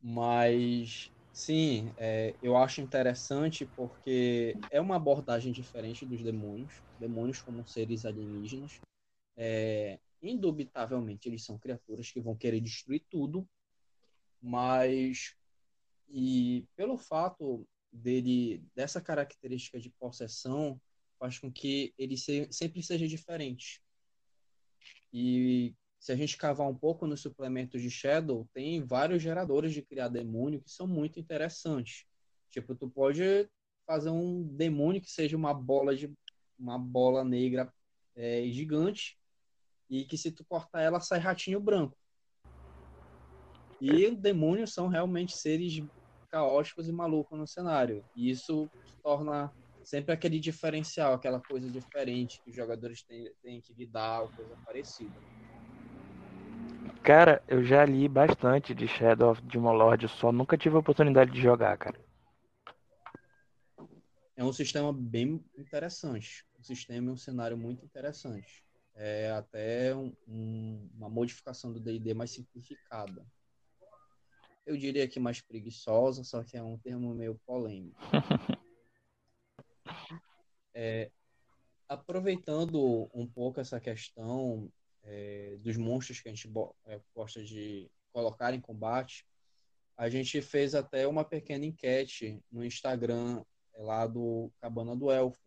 Mas, 0.01 1.11
sim, 1.31 1.93
é, 1.97 2.35
eu 2.41 2.57
acho 2.57 2.81
interessante 2.81 3.65
porque 3.65 4.55
é 4.69 4.79
uma 4.79 4.95
abordagem 4.95 5.51
diferente 5.51 6.05
dos 6.05 6.23
demônios. 6.23 6.81
Demônios 6.97 7.41
como 7.41 7.67
seres 7.67 8.05
alienígenas. 8.05 8.79
É, 9.35 9.99
indubitavelmente, 10.21 11.27
eles 11.27 11.43
são 11.43 11.57
criaturas 11.57 12.11
que 12.11 12.21
vão 12.21 12.35
querer 12.35 12.59
destruir 12.61 13.03
tudo, 13.09 13.47
mas 14.41 15.35
e 16.09 16.65
pelo 16.75 16.97
fato 16.97 17.67
dele 17.91 18.63
dessa 18.75 19.01
característica 19.01 19.79
de 19.79 19.89
possessão 19.91 20.79
faz 21.17 21.39
com 21.39 21.51
que 21.51 21.93
ele 21.97 22.17
se, 22.17 22.47
sempre 22.51 22.81
seja 22.83 23.07
diferente. 23.07 23.81
E 25.13 25.75
se 26.01 26.11
a 26.11 26.15
gente 26.15 26.35
cavar 26.35 26.67
um 26.67 26.75
pouco 26.75 27.05
nos 27.05 27.21
suplementos 27.21 27.79
de 27.79 27.91
Shadow, 27.91 28.49
tem 28.55 28.83
vários 28.83 29.21
geradores 29.21 29.71
de 29.71 29.83
criar 29.83 30.07
demônio 30.07 30.59
que 30.59 30.71
são 30.71 30.87
muito 30.87 31.19
interessantes. 31.19 32.05
Tipo, 32.49 32.73
tu 32.73 32.89
pode 32.89 33.47
fazer 33.85 34.09
um 34.09 34.43
demônio 34.43 34.99
que 34.99 35.11
seja 35.11 35.37
uma 35.37 35.53
bola 35.53 35.95
de 35.95 36.11
uma 36.57 36.79
bola 36.79 37.23
negra 37.23 37.71
é, 38.15 38.43
gigante 38.49 39.15
e 39.87 40.03
que 40.03 40.17
se 40.17 40.31
tu 40.31 40.43
cortar 40.43 40.81
ela 40.81 40.99
sai 40.99 41.19
ratinho 41.19 41.59
branco. 41.59 41.95
E 43.79 44.09
demônios 44.09 44.73
são 44.73 44.87
realmente 44.87 45.37
seres 45.37 45.83
caóticos 46.29 46.87
e 46.87 46.91
malucos 46.91 47.37
no 47.37 47.47
cenário. 47.47 48.03
E 48.15 48.31
isso 48.31 48.67
torna 49.03 49.53
sempre 49.83 50.11
aquele 50.13 50.39
diferencial, 50.39 51.13
aquela 51.13 51.39
coisa 51.39 51.69
diferente 51.69 52.41
que 52.43 52.49
os 52.49 52.55
jogadores 52.55 53.03
têm, 53.03 53.31
têm 53.43 53.61
que 53.61 53.73
lidar, 53.73 54.23
ou 54.23 54.29
coisa 54.29 54.57
parecida. 54.65 55.21
Cara, 57.03 57.43
eu 57.47 57.63
já 57.63 57.83
li 57.83 58.07
bastante 58.07 58.75
de 58.75 58.87
Shadow 58.87 59.31
of 59.31 59.41
Demon 59.41 59.73
Lord, 59.73 60.07
só 60.07 60.31
nunca 60.31 60.55
tive 60.55 60.75
a 60.75 60.79
oportunidade 60.79 61.31
de 61.31 61.41
jogar, 61.41 61.75
cara. 61.75 61.99
É 64.35 64.43
um 64.43 64.53
sistema 64.53 64.93
bem 64.93 65.43
interessante. 65.57 66.45
Um 66.59 66.63
sistema 66.63 67.09
e 67.09 67.11
um 67.11 67.17
cenário 67.17 67.57
muito 67.57 67.83
interessante. 67.83 68.63
É 68.95 69.31
até 69.31 69.95
um, 69.95 70.13
um, 70.27 70.89
uma 70.95 71.09
modificação 71.09 71.73
do 71.73 71.79
D&D 71.79 72.13
mais 72.13 72.31
simplificada. 72.31 73.25
Eu 74.63 74.77
diria 74.77 75.07
que 75.07 75.19
mais 75.19 75.41
preguiçosa, 75.41 76.23
só 76.23 76.43
que 76.43 76.55
é 76.55 76.61
um 76.61 76.77
termo 76.77 77.15
meio 77.15 77.39
polêmico. 77.47 77.99
é, 80.73 81.09
aproveitando 81.89 83.09
um 83.11 83.25
pouco 83.25 83.59
essa 83.59 83.79
questão 83.79 84.71
é, 85.03 85.57
dos 85.59 85.77
monstros 85.77 86.21
que 86.21 86.29
a 86.29 86.33
gente 86.33 86.51
é, 86.85 87.01
gosta 87.13 87.43
de 87.43 87.89
colocar 88.11 88.53
em 88.53 88.61
combate, 88.61 89.25
a 89.97 90.09
gente 90.09 90.41
fez 90.41 90.73
até 90.73 91.07
uma 91.07 91.23
pequena 91.23 91.65
enquete 91.65 92.41
no 92.51 92.63
Instagram 92.63 93.43
é, 93.73 93.81
lá 93.81 94.07
do 94.07 94.51
Cabana 94.59 94.95
do 94.95 95.11
Elfo. 95.11 95.39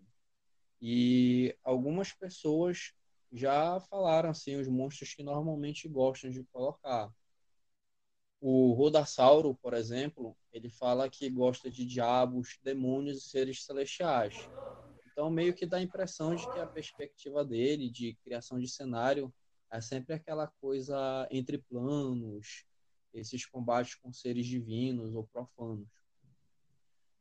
E 0.81 1.57
algumas 1.63 2.13
pessoas 2.13 2.93
já 3.33 3.81
falaram 3.81 4.31
assim 4.31 4.57
os 4.57 4.69
monstros 4.69 5.15
que 5.15 5.23
normalmente 5.23 5.89
gostam 5.89 6.31
de 6.31 6.45
colocar. 6.45 7.13
O 8.41 8.73
Rodassauro, 8.75 9.55
por 9.57 9.73
exemplo, 9.73 10.37
ele 10.53 10.69
fala 10.69 11.09
que 11.09 11.31
gosta 11.31 11.71
de 11.71 11.85
diabos, 11.85 12.59
demônios 12.63 13.19
e 13.19 13.29
seres 13.29 13.65
celestiais. 13.65 14.35
Então, 15.11 15.31
meio 15.31 15.55
que 15.55 15.65
dá 15.65 15.79
a 15.79 15.83
impressão 15.83 16.35
de 16.35 16.45
que 16.53 16.59
a 16.59 16.67
perspectiva 16.67 17.45
dele 17.45 17.89
de 17.89 18.15
criação 18.23 18.59
de 18.59 18.69
cenário 18.69 19.33
é 19.75 19.81
sempre 19.81 20.15
aquela 20.15 20.47
coisa 20.61 21.27
entre 21.33 21.59
planos, 21.59 22.65
esses 23.13 23.45
combates 23.45 23.97
com 23.97 24.13
seres 24.13 24.47
divinos 24.47 25.15
ou 25.15 25.27
profanos. 25.27 25.89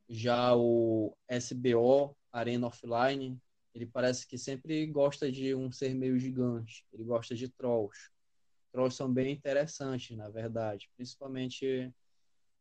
Já 0.07 0.55
o 0.55 1.17
SBO, 1.27 2.15
Arena 2.31 2.67
Offline, 2.67 3.41
ele 3.73 3.87
parece 3.87 4.27
que 4.27 4.37
sempre 4.37 4.85
gosta 4.85 5.31
de 5.31 5.55
um 5.55 5.71
ser 5.71 5.95
meio 5.95 6.19
gigante. 6.19 6.85
Ele 6.93 7.03
gosta 7.03 7.33
de 7.33 7.49
trolls. 7.49 8.11
Trolls 8.71 8.95
são 8.95 9.11
bem 9.11 9.33
interessantes, 9.33 10.15
na 10.15 10.29
verdade, 10.29 10.91
principalmente 10.95 11.91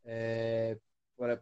é, 0.05 0.79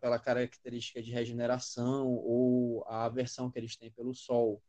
pela 0.01 0.19
característica 0.19 1.01
de 1.01 1.13
regeneração 1.13 2.09
ou 2.09 2.85
a 2.89 3.05
aversão 3.05 3.49
que 3.49 3.61
eles 3.61 3.77
têm 3.77 3.93
pelo 3.93 4.13
sol. 4.13 4.61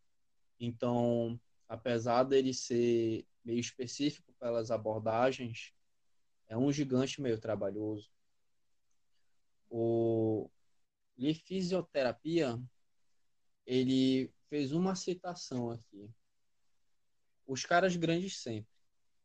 Então, 0.60 1.40
apesar 1.72 2.24
dele 2.24 2.54
ser 2.54 3.26
meio 3.46 3.62
específico 3.62 4.34
pelas 4.38 4.72
abordagens, 4.72 5.74
é 6.50 6.58
um 6.58 6.70
gigante 6.70 7.22
meio 7.22 7.40
trabalhoso. 7.40 8.12
O 9.70 10.50
de 11.18 11.34
fisioterapia, 11.34 12.62
ele 13.66 14.34
fez 14.50 14.74
uma 14.74 14.96
citação 14.96 15.72
aqui. 15.72 16.12
Os 17.48 17.66
caras 17.66 17.96
grandes 17.96 18.42
sempre. 18.42 18.76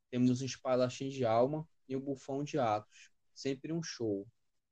Temos 0.09 0.41
um 0.41 0.47
espadachim 0.47 1.09
de 1.09 1.25
alma 1.25 1.69
e 1.89 1.97
um 1.97 2.01
bufão 2.01 2.45
de 2.45 2.61
atos. 2.61 3.11
Sempre 3.35 3.73
um 3.73 3.83
show. 3.83 4.25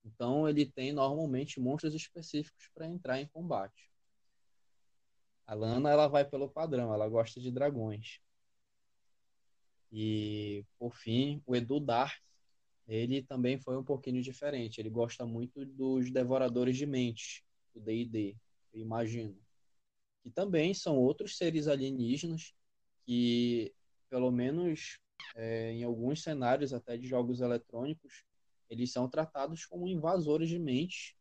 Então 0.05 0.49
ele 0.49 0.65
tem 0.65 0.93
normalmente 0.93 1.59
monstros 1.59 1.93
específicos 1.93 2.71
para 2.73 2.87
entrar 2.87 3.21
em 3.21 3.27
combate. 3.27 3.93
A 5.47 5.55
Lana 5.55 5.91
ela 5.91 6.09
vai 6.09 6.25
pelo 6.25 6.49
padrão, 6.49 6.93
ela 6.93 7.09
gosta 7.09 7.41
de 7.41 7.51
dragões. 7.51 8.21
E, 9.93 10.65
por 10.79 10.97
fim, 10.97 11.43
o 11.47 11.55
Edu 11.55 11.79
Dark, 11.79 12.21
ele 12.89 13.23
também 13.23 13.59
foi 13.59 13.77
um 13.77 13.85
pouquinho 13.85 14.21
diferente. 14.23 14.81
Ele 14.81 14.91
gosta 14.91 15.25
muito 15.25 15.65
dos 15.65 16.11
Devoradores 16.11 16.77
de 16.77 16.87
Mentes, 16.87 17.43
do 17.73 17.81
D&D, 17.81 18.37
eu 18.73 18.81
imagino. 18.81 19.39
Que 20.23 20.31
também 20.31 20.75
são 20.75 20.97
outros 20.97 21.37
seres 21.37 21.69
alienígenas 21.69 22.55
que, 23.07 23.73
pelo 24.11 24.31
menos 24.31 24.99
é, 25.37 25.73
em 25.73 25.85
alguns 25.85 26.23
cenários 26.23 26.73
até 26.73 26.97
de 26.97 27.07
jogos 27.07 27.41
eletrônicos, 27.41 28.25
eles 28.69 28.91
são 28.91 29.09
tratados 29.09 29.65
como 29.67 29.87
invasores 29.87 30.49
de 30.49 30.59
mentes 30.59 31.15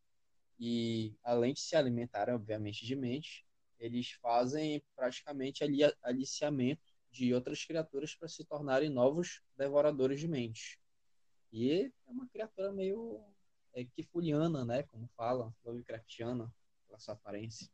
e, 0.58 1.14
além 1.22 1.52
de 1.52 1.60
se 1.60 1.76
alimentarem, 1.76 2.34
obviamente, 2.34 2.84
de 2.84 2.96
mentes, 2.96 3.43
eles 3.78 4.12
fazem 4.12 4.82
praticamente 4.94 5.62
ali 5.64 5.80
aliciamento 6.02 6.94
de 7.10 7.32
outras 7.32 7.64
criaturas 7.64 8.14
para 8.14 8.28
se 8.28 8.44
tornarem 8.44 8.90
novos 8.90 9.40
devoradores 9.56 10.18
de 10.18 10.28
mentes. 10.28 10.78
E 11.52 11.92
é 12.06 12.10
uma 12.10 12.26
criatura 12.26 12.72
meio 12.72 13.20
é, 13.72 13.84
kifuliana, 13.84 14.64
né? 14.64 14.82
Como 14.84 15.08
fala, 15.16 15.54
Lovecraftiana, 15.64 16.52
pela 16.86 16.98
sua 16.98 17.14
aparência. 17.14 17.68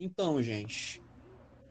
Então, 0.00 0.42
gente, 0.42 1.02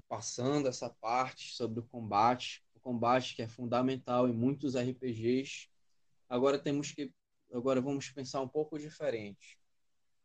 passando 0.08 0.68
essa 0.68 0.90
parte 0.90 1.56
sobre 1.56 1.80
o 1.80 1.84
combate, 1.84 2.64
o 2.76 2.80
combate 2.80 3.36
que 3.36 3.42
é 3.42 3.48
fundamental 3.48 4.28
em 4.28 4.34
muitos 4.34 4.76
RPGs, 4.76 5.68
agora 6.30 6.58
temos 6.60 6.92
que 6.92 7.12
agora 7.54 7.82
vamos 7.82 8.10
pensar 8.10 8.42
um 8.42 8.48
pouco 8.48 8.78
diferente. 8.78 9.60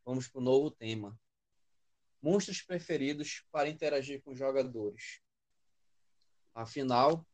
Vamos 0.05 0.27
para 0.29 0.41
o 0.41 0.45
novo 0.45 0.71
tema. 0.71 1.19
monstros 2.23 2.61
preferidos 2.63 3.45
para 3.51 3.69
interagir 3.69 4.23
com 4.23 4.35
jogadores. 4.35 5.21
Afinal, 6.55 7.27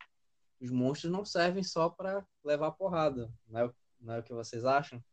os 0.59 0.69
monstros 0.69 1.11
não 1.11 1.25
servem 1.25 1.63
só 1.63 1.89
para 1.89 2.25
levar 2.43 2.71
porrada, 2.71 3.31
não 3.47 3.59
é, 3.59 3.73
não 3.99 4.13
é 4.13 4.19
o 4.19 4.23
que 4.23 4.33
vocês 4.33 4.63
acham? 4.63 5.03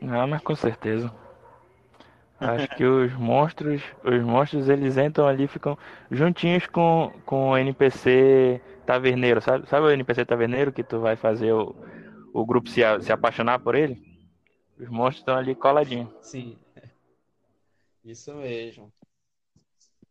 Não, 0.00 0.26
mas 0.26 0.42
com 0.42 0.54
certeza. 0.54 1.08
Acho 2.40 2.68
que 2.76 2.84
os 2.84 3.12
monstros, 3.14 3.82
os 4.04 4.22
monstros 4.22 4.68
eles 4.68 4.96
entram 4.96 5.26
ali, 5.26 5.46
ficam 5.46 5.78
juntinhos 6.10 6.66
com, 6.66 7.12
com 7.24 7.50
o 7.50 7.56
NPC 7.56 8.60
taverneiro, 8.84 9.40
sabe? 9.40 9.68
Sabe 9.68 9.86
o 9.86 9.90
NPC 9.90 10.24
taverneiro 10.24 10.72
que 10.72 10.82
tu 10.82 11.00
vai 11.00 11.16
fazer 11.16 11.52
o, 11.52 11.74
o 12.32 12.44
grupo 12.44 12.68
se, 12.68 12.80
se 13.02 13.12
apaixonar 13.12 13.60
por 13.60 13.74
ele? 13.74 14.02
Os 14.78 14.88
monstros 14.88 15.20
estão 15.20 15.36
ali 15.36 15.54
coladinhos. 15.54 16.12
Sim. 16.20 16.58
Isso 18.04 18.34
mesmo. 18.34 18.92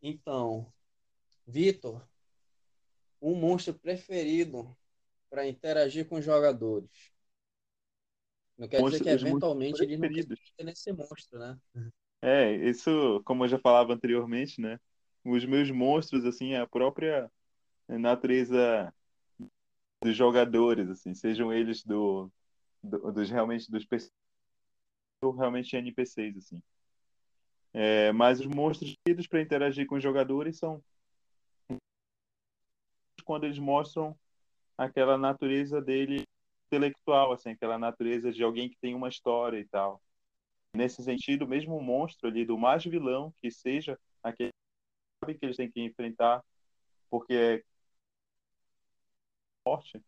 Então, 0.02 0.66
Vitor, 1.46 2.02
um 3.20 3.34
monstro 3.34 3.74
preferido 3.74 4.76
para 5.30 5.46
interagir 5.46 6.08
com 6.08 6.16
os 6.16 6.24
jogadores. 6.24 6.90
Não 8.56 8.68
quer 8.68 8.82
dizer 8.82 9.02
que 9.02 9.08
eventualmente 9.08 9.82
ele 9.82 9.96
não 9.96 10.08
quer 10.08 10.64
nesse 10.64 10.92
monstro, 10.92 11.38
né? 11.38 11.58
É, 12.26 12.54
isso, 12.54 13.22
como 13.26 13.44
eu 13.44 13.48
já 13.48 13.58
falava 13.58 13.92
anteriormente, 13.92 14.58
né? 14.58 14.80
Os 15.22 15.44
meus 15.44 15.70
monstros, 15.70 16.24
assim, 16.24 16.54
a 16.54 16.66
própria 16.66 17.30
natureza 17.86 18.90
dos 20.02 20.16
jogadores, 20.16 20.88
assim, 20.88 21.14
sejam 21.14 21.52
eles 21.52 21.84
do, 21.84 22.32
do 22.82 23.12
dos 23.12 23.28
realmente 23.28 23.70
dos 23.70 23.84
ou 25.22 25.32
realmente 25.32 25.76
NPCs, 25.76 26.38
assim. 26.38 26.62
É, 27.74 28.10
mas 28.12 28.40
os 28.40 28.46
monstros 28.46 28.94
tidos 29.06 29.26
para 29.26 29.42
interagir 29.42 29.86
com 29.86 29.96
os 29.96 30.02
jogadores 30.02 30.56
são 30.56 30.82
quando 33.22 33.44
eles 33.44 33.58
mostram 33.58 34.16
aquela 34.78 35.18
natureza 35.18 35.78
dele 35.82 36.24
intelectual, 36.68 37.32
assim, 37.32 37.50
aquela 37.50 37.78
natureza 37.78 38.32
de 38.32 38.42
alguém 38.42 38.70
que 38.70 38.78
tem 38.78 38.94
uma 38.94 39.10
história 39.10 39.58
e 39.58 39.66
tal. 39.66 40.00
Nesse 40.74 41.02
sentido, 41.02 41.46
mesmo 41.46 41.76
o 41.76 41.82
monstro 41.82 42.28
ali 42.28 42.44
do 42.44 42.58
mais 42.58 42.84
vilão 42.84 43.32
que 43.40 43.50
seja 43.50 43.98
aquele 44.22 44.50
que 45.24 45.38
eles 45.40 45.56
têm 45.56 45.70
que 45.70 45.80
enfrentar, 45.80 46.44
porque 47.08 47.32
é 47.32 47.64
forte, 49.62 50.02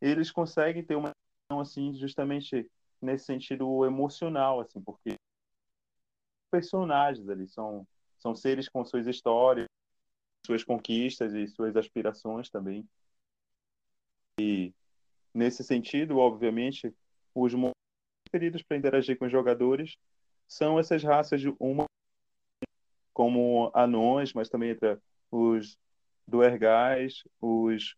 eles 0.00 0.30
conseguem 0.30 0.84
ter 0.84 0.96
uma 0.96 1.12
assim 1.50 1.94
justamente 1.94 2.70
nesse 3.00 3.26
sentido 3.26 3.84
emocional, 3.84 4.60
assim, 4.60 4.80
porque 4.80 5.16
personagens 6.50 7.28
ali 7.28 7.48
são 7.48 7.86
são 8.18 8.36
seres 8.36 8.68
com 8.68 8.84
suas 8.84 9.08
histórias, 9.08 9.66
suas 10.46 10.62
conquistas 10.62 11.34
e 11.34 11.48
suas 11.48 11.76
aspirações 11.76 12.48
também. 12.48 12.88
E 14.40 14.72
nesse 15.34 15.64
sentido, 15.64 16.18
obviamente, 16.18 16.94
os 17.34 17.52
preferidos 18.32 18.62
para 18.62 18.78
interagir 18.78 19.18
com 19.18 19.26
os 19.26 19.30
jogadores 19.30 19.96
são 20.48 20.78
essas 20.78 21.04
raças 21.04 21.40
de 21.40 21.54
uma 21.60 21.84
como 23.12 23.70
anões, 23.74 24.32
mas 24.32 24.48
também 24.48 24.70
entre 24.70 24.98
os 25.30 25.78
duergais, 26.26 27.22
os 27.40 27.94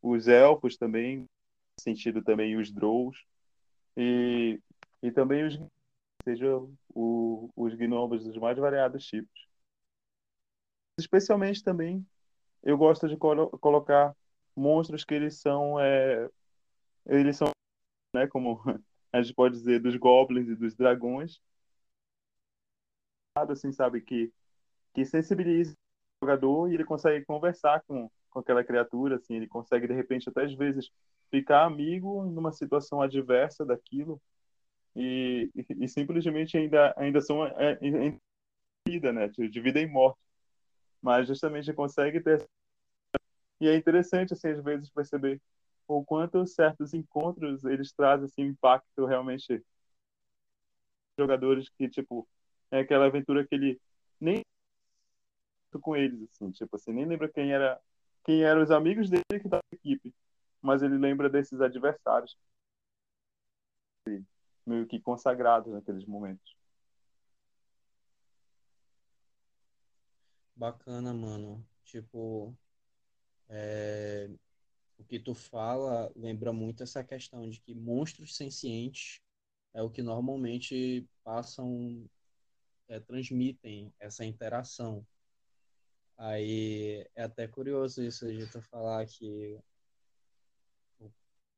os 0.00 0.26
elfos 0.26 0.76
também, 0.76 1.24
sentido 1.78 2.22
também 2.22 2.56
os 2.56 2.70
drows 2.70 3.24
e 3.96 4.60
e 5.02 5.10
também 5.10 5.44
os 5.44 5.58
seja 6.24 6.56
o, 6.94 7.50
os 7.56 7.74
gnomos 7.74 8.24
dos 8.24 8.36
mais 8.36 8.56
variados 8.56 9.04
tipos. 9.04 9.48
Especialmente 10.96 11.64
também 11.64 12.06
eu 12.62 12.78
gosto 12.78 13.08
de 13.08 13.16
colo 13.16 13.50
colocar 13.58 14.14
monstros 14.54 15.04
que 15.04 15.14
eles 15.14 15.40
são 15.40 15.80
é, 15.80 16.30
eles 17.06 17.36
são 17.36 17.50
né, 18.14 18.28
como 18.28 18.60
a 19.12 19.22
gente 19.22 19.34
pode 19.34 19.54
dizer 19.56 19.80
dos 19.80 19.96
goblins 19.96 20.48
e 20.48 20.54
dos 20.54 20.74
dragões. 20.74 21.40
Assim 23.36 23.72
sabe 23.72 24.00
que 24.00 24.32
que 24.94 25.04
sensibiliza 25.06 25.72
o 26.20 26.26
jogador 26.26 26.70
e 26.70 26.74
ele 26.74 26.84
consegue 26.84 27.24
conversar 27.24 27.82
com, 27.86 28.10
com 28.30 28.38
aquela 28.38 28.62
criatura 28.62 29.16
assim 29.16 29.36
ele 29.36 29.48
consegue 29.48 29.86
de 29.86 29.94
repente 29.94 30.28
até 30.28 30.44
às 30.44 30.54
vezes 30.54 30.90
ficar 31.30 31.64
amigo 31.64 32.22
numa 32.24 32.52
situação 32.52 33.00
adversa 33.00 33.64
daquilo 33.64 34.20
e, 34.94 35.50
e, 35.54 35.84
e 35.84 35.88
simplesmente 35.88 36.58
ainda 36.58 36.94
ainda 36.96 37.22
são 37.22 37.46
é, 37.46 37.78
em 37.80 38.18
vida 38.86 39.12
né 39.12 39.28
de 39.28 39.60
vida 39.60 39.80
e 39.80 39.86
morte. 39.86 40.18
Mas 41.00 41.26
justamente 41.26 41.72
consegue 41.72 42.20
ter 42.20 42.46
e 43.60 43.68
é 43.68 43.76
interessante 43.76 44.34
assim 44.34 44.48
às 44.48 44.62
vezes 44.62 44.90
perceber 44.90 45.40
o 45.98 46.04
quanto 46.04 46.46
certos 46.46 46.94
encontros 46.94 47.64
eles 47.64 47.92
trazem 47.92 48.26
assim, 48.26 48.42
impacto 48.42 49.06
realmente 49.06 49.64
jogadores 51.18 51.68
que 51.70 51.88
tipo 51.88 52.28
é 52.70 52.80
aquela 52.80 53.06
aventura 53.06 53.46
que 53.46 53.54
ele 53.54 53.80
nem 54.20 54.42
com 55.80 55.96
eles 55.96 56.22
assim 56.22 56.50
tipo 56.50 56.76
assim 56.76 56.92
nem 56.92 57.04
lembra 57.06 57.28
quem 57.28 57.52
era 57.52 57.80
quem 58.24 58.42
eram 58.44 58.62
os 58.62 58.70
amigos 58.70 59.10
dele 59.10 59.40
que 59.40 59.48
da 59.48 59.60
equipe 59.72 60.14
mas 60.62 60.80
ele 60.82 60.96
lembra 60.96 61.28
desses 61.28 61.60
adversários. 61.60 62.38
Meio 64.64 64.86
que 64.86 65.00
consagrados 65.00 65.72
naqueles 65.72 66.06
momentos. 66.06 66.56
Bacana 70.54 71.12
mano. 71.12 71.66
Tipo 71.84 72.54
é, 73.48 74.30
o 74.98 75.04
que 75.04 75.18
tu 75.18 75.34
fala 75.34 76.12
lembra 76.14 76.52
muito 76.52 76.82
essa 76.82 77.02
questão 77.02 77.48
de 77.48 77.60
que 77.60 77.74
monstros 77.74 78.36
sencientes 78.36 79.20
é 79.74 79.82
o 79.82 79.90
que 79.90 80.02
normalmente 80.02 81.08
passam, 81.24 82.08
é, 82.88 83.00
transmitem 83.00 83.92
essa 83.98 84.24
interação. 84.24 85.06
Aí 86.16 87.06
é 87.14 87.22
até 87.24 87.48
curioso 87.48 88.02
isso 88.02 88.30
de 88.32 88.46
tu 88.46 88.60
falar 88.60 89.06
que 89.06 89.58
o 91.00 91.10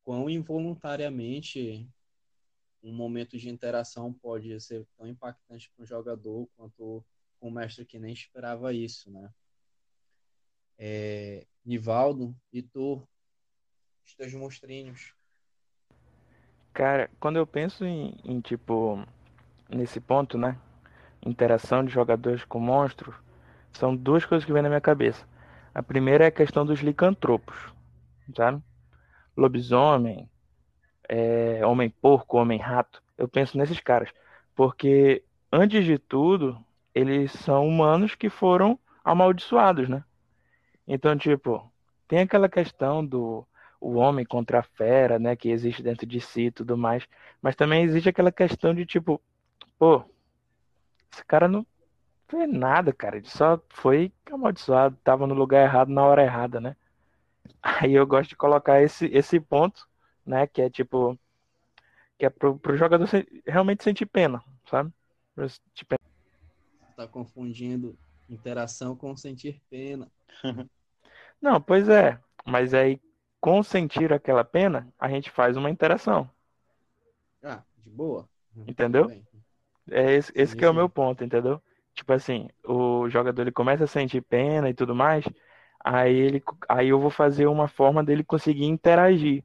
quão 0.02 0.30
involuntariamente 0.30 1.88
um 2.82 2.92
momento 2.92 3.36
de 3.36 3.48
interação 3.48 4.12
pode 4.12 4.60
ser 4.60 4.86
tão 4.96 5.06
impactante 5.06 5.70
para 5.70 5.82
um 5.82 5.86
jogador 5.86 6.48
quanto 6.56 7.04
um 7.40 7.50
mestre 7.50 7.84
que 7.84 7.98
nem 7.98 8.12
esperava 8.12 8.72
isso, 8.72 9.10
né? 9.10 9.32
É, 10.78 11.46
Nivaldo, 11.64 12.36
e 12.52 12.62
tu, 12.62 13.06
os 14.04 14.14
teus 14.14 14.34
monstrinhos? 14.34 15.14
Cara, 16.72 17.08
quando 17.20 17.36
eu 17.36 17.46
penso 17.46 17.84
em, 17.84 18.18
em, 18.24 18.40
tipo, 18.40 19.04
nesse 19.68 20.00
ponto, 20.00 20.36
né? 20.36 20.58
Interação 21.24 21.84
de 21.84 21.92
jogadores 21.92 22.44
com 22.44 22.58
monstros, 22.58 23.14
são 23.72 23.94
duas 23.94 24.24
coisas 24.24 24.44
que 24.44 24.52
vêm 24.52 24.62
na 24.62 24.68
minha 24.68 24.80
cabeça. 24.80 25.26
A 25.74 25.82
primeira 25.82 26.24
é 26.24 26.26
a 26.28 26.32
questão 26.32 26.66
dos 26.66 26.80
licantropos, 26.80 27.72
sabe? 28.36 28.62
Lobisomem, 29.36 30.28
é, 31.08 31.64
homem-porco, 31.64 32.38
homem-rato. 32.38 33.02
Eu 33.16 33.28
penso 33.28 33.56
nesses 33.56 33.80
caras. 33.80 34.10
Porque, 34.54 35.24
antes 35.50 35.84
de 35.84 35.98
tudo, 35.98 36.64
eles 36.94 37.32
são 37.32 37.66
humanos 37.66 38.14
que 38.14 38.28
foram 38.28 38.78
amaldiçoados, 39.04 39.88
né? 39.88 40.04
Então, 40.86 41.16
tipo, 41.16 41.72
tem 42.06 42.20
aquela 42.20 42.48
questão 42.48 43.04
do 43.04 43.46
o 43.84 43.96
homem 43.96 44.24
contra 44.24 44.60
a 44.60 44.62
fera, 44.62 45.18
né, 45.18 45.36
que 45.36 45.50
existe 45.50 45.82
dentro 45.82 46.06
de 46.06 46.18
si 46.18 46.46
e 46.46 46.50
tudo 46.50 46.76
mais, 46.76 47.06
mas 47.42 47.54
também 47.54 47.84
existe 47.84 48.08
aquela 48.08 48.32
questão 48.32 48.74
de 48.74 48.86
tipo, 48.86 49.20
pô, 49.78 50.02
esse 51.12 51.22
cara 51.26 51.46
não 51.46 51.66
fez 52.26 52.50
nada, 52.50 52.94
cara, 52.94 53.18
ele 53.18 53.28
só 53.28 53.60
foi 53.68 54.10
amaldiçoado, 54.32 54.96
tava 55.04 55.26
no 55.26 55.34
lugar 55.34 55.62
errado 55.62 55.90
na 55.90 56.02
hora 56.02 56.24
errada, 56.24 56.60
né? 56.60 56.74
Aí 57.62 57.92
eu 57.92 58.06
gosto 58.06 58.30
de 58.30 58.36
colocar 58.36 58.82
esse, 58.82 59.06
esse 59.06 59.38
ponto, 59.38 59.86
né, 60.24 60.46
que 60.46 60.62
é 60.62 60.70
tipo, 60.70 61.18
que 62.18 62.24
é 62.24 62.30
pro, 62.30 62.58
pro 62.58 62.78
jogador 62.78 63.06
realmente 63.46 63.84
sentir 63.84 64.06
pena, 64.06 64.42
sabe? 64.70 64.90
Tipo... 65.74 65.96
Tá 66.96 67.06
confundindo 67.06 67.98
interação 68.30 68.96
com 68.96 69.14
sentir 69.14 69.60
pena. 69.68 70.10
Não, 71.40 71.60
pois 71.60 71.90
é. 71.90 72.18
Mas 72.46 72.72
aí, 72.72 72.98
com 73.44 73.62
sentir 73.62 74.10
aquela 74.10 74.42
pena, 74.42 74.88
a 74.98 75.06
gente 75.06 75.30
faz 75.30 75.54
uma 75.54 75.68
interação. 75.68 76.30
Ah, 77.42 77.62
de 77.76 77.90
boa. 77.90 78.26
Entendeu? 78.66 79.12
É 79.90 80.14
esse, 80.14 80.32
esse 80.34 80.56
que 80.56 80.64
é 80.64 80.70
o 80.70 80.72
meu 80.72 80.88
ponto, 80.88 81.22
entendeu? 81.22 81.60
Tipo 81.92 82.14
assim, 82.14 82.48
o 82.66 83.06
jogador 83.10 83.42
ele 83.42 83.52
começa 83.52 83.84
a 83.84 83.86
sentir 83.86 84.22
pena 84.22 84.70
e 84.70 84.72
tudo 84.72 84.94
mais, 84.94 85.26
aí 85.84 86.16
ele 86.16 86.42
aí 86.66 86.88
eu 86.88 86.98
vou 86.98 87.10
fazer 87.10 87.46
uma 87.46 87.68
forma 87.68 88.02
dele 88.02 88.24
conseguir 88.24 88.64
interagir. 88.64 89.44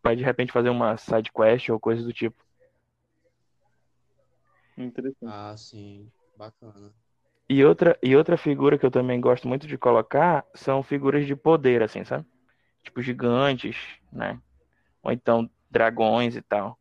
Vai 0.00 0.14
de 0.14 0.22
repente 0.22 0.52
fazer 0.52 0.68
uma 0.68 0.96
side 0.96 1.32
quest 1.32 1.70
ou 1.70 1.80
coisa 1.80 2.00
do 2.00 2.12
tipo. 2.12 2.44
Interessante. 4.78 5.26
Ah, 5.26 5.56
sim. 5.56 6.08
Bacana. 6.38 6.92
E 7.48 7.64
outra, 7.64 7.98
e 8.00 8.14
outra 8.14 8.36
figura 8.36 8.78
que 8.78 8.86
eu 8.86 8.90
também 8.92 9.20
gosto 9.20 9.48
muito 9.48 9.66
de 9.66 9.76
colocar 9.76 10.46
são 10.54 10.80
figuras 10.80 11.26
de 11.26 11.34
poder, 11.34 11.82
assim, 11.82 12.04
sabe? 12.04 12.24
Tipo 12.84 13.02
gigantes, 13.02 13.76
né? 14.12 14.38
Ou 15.02 15.10
então 15.10 15.50
dragões 15.70 16.36
e 16.36 16.42
tal. 16.42 16.78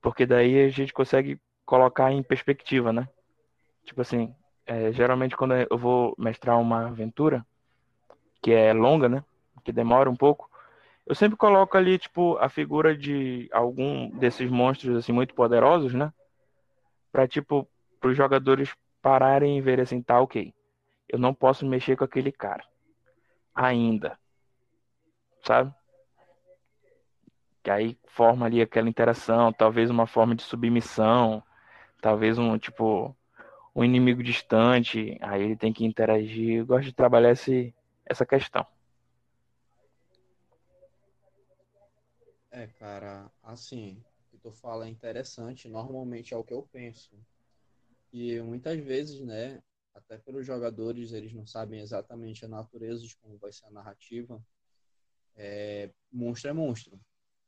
Porque 0.00 0.24
daí 0.24 0.64
a 0.64 0.68
gente 0.70 0.94
consegue 0.94 1.38
colocar 1.66 2.10
em 2.10 2.22
perspectiva, 2.22 2.92
né? 2.92 3.06
Tipo 3.84 4.00
assim, 4.00 4.34
é, 4.64 4.90
geralmente 4.92 5.36
quando 5.36 5.54
eu 5.54 5.76
vou 5.76 6.14
mestrar 6.16 6.58
uma 6.58 6.86
aventura, 6.86 7.44
que 8.40 8.52
é 8.52 8.72
longa, 8.72 9.08
né? 9.08 9.24
Que 9.64 9.72
demora 9.72 10.08
um 10.08 10.16
pouco, 10.16 10.48
eu 11.08 11.14
sempre 11.14 11.38
coloco 11.38 11.74
ali, 11.74 11.98
tipo, 11.98 12.36
a 12.36 12.50
figura 12.50 12.94
de 12.94 13.48
algum 13.50 14.10
desses 14.10 14.50
monstros, 14.50 14.94
assim, 14.94 15.10
muito 15.10 15.34
poderosos, 15.34 15.94
né? 15.94 16.12
Pra, 17.10 17.26
tipo, 17.26 17.66
pros 17.98 18.14
jogadores 18.14 18.74
pararem 19.00 19.56
e 19.56 19.60
verem 19.62 19.84
assim, 19.84 20.02
tá, 20.02 20.20
ok. 20.20 20.52
Eu 21.08 21.18
não 21.18 21.32
posso 21.32 21.64
mexer 21.64 21.96
com 21.96 22.04
aquele 22.04 22.30
cara. 22.30 22.62
Ainda. 23.54 24.18
Sabe? 25.48 25.74
Que 27.62 27.70
aí 27.70 27.98
forma 28.06 28.44
ali 28.44 28.60
aquela 28.60 28.86
interação, 28.86 29.50
talvez 29.50 29.88
uma 29.88 30.06
forma 30.06 30.34
de 30.34 30.42
submissão, 30.42 31.42
talvez 32.02 32.36
um, 32.36 32.58
tipo, 32.58 33.16
um 33.74 33.82
inimigo 33.82 34.22
distante, 34.22 35.16
aí 35.22 35.42
ele 35.42 35.56
tem 35.56 35.72
que 35.72 35.86
interagir. 35.86 36.58
Eu 36.58 36.66
gosto 36.66 36.84
de 36.84 36.92
trabalhar 36.92 37.30
esse, 37.30 37.74
essa 38.04 38.26
questão. 38.26 38.66
É, 42.50 42.66
cara, 42.66 43.30
assim, 43.42 44.04
o 44.26 44.30
que 44.30 44.36
tu 44.36 44.52
fala 44.52 44.84
é 44.84 44.90
interessante, 44.90 45.66
normalmente 45.66 46.34
é 46.34 46.36
o 46.36 46.44
que 46.44 46.52
eu 46.52 46.68
penso. 46.70 47.18
E 48.12 48.38
muitas 48.42 48.78
vezes, 48.80 49.18
né, 49.22 49.62
até 49.94 50.18
pelos 50.18 50.46
jogadores, 50.46 51.12
eles 51.12 51.32
não 51.32 51.46
sabem 51.46 51.80
exatamente 51.80 52.44
a 52.44 52.48
natureza 52.48 53.02
de 53.02 53.16
como 53.16 53.38
vai 53.38 53.50
ser 53.50 53.64
a 53.64 53.70
narrativa. 53.70 54.38
É, 55.38 55.90
monstro 56.12 56.50
é 56.50 56.52
monstro. 56.52 57.00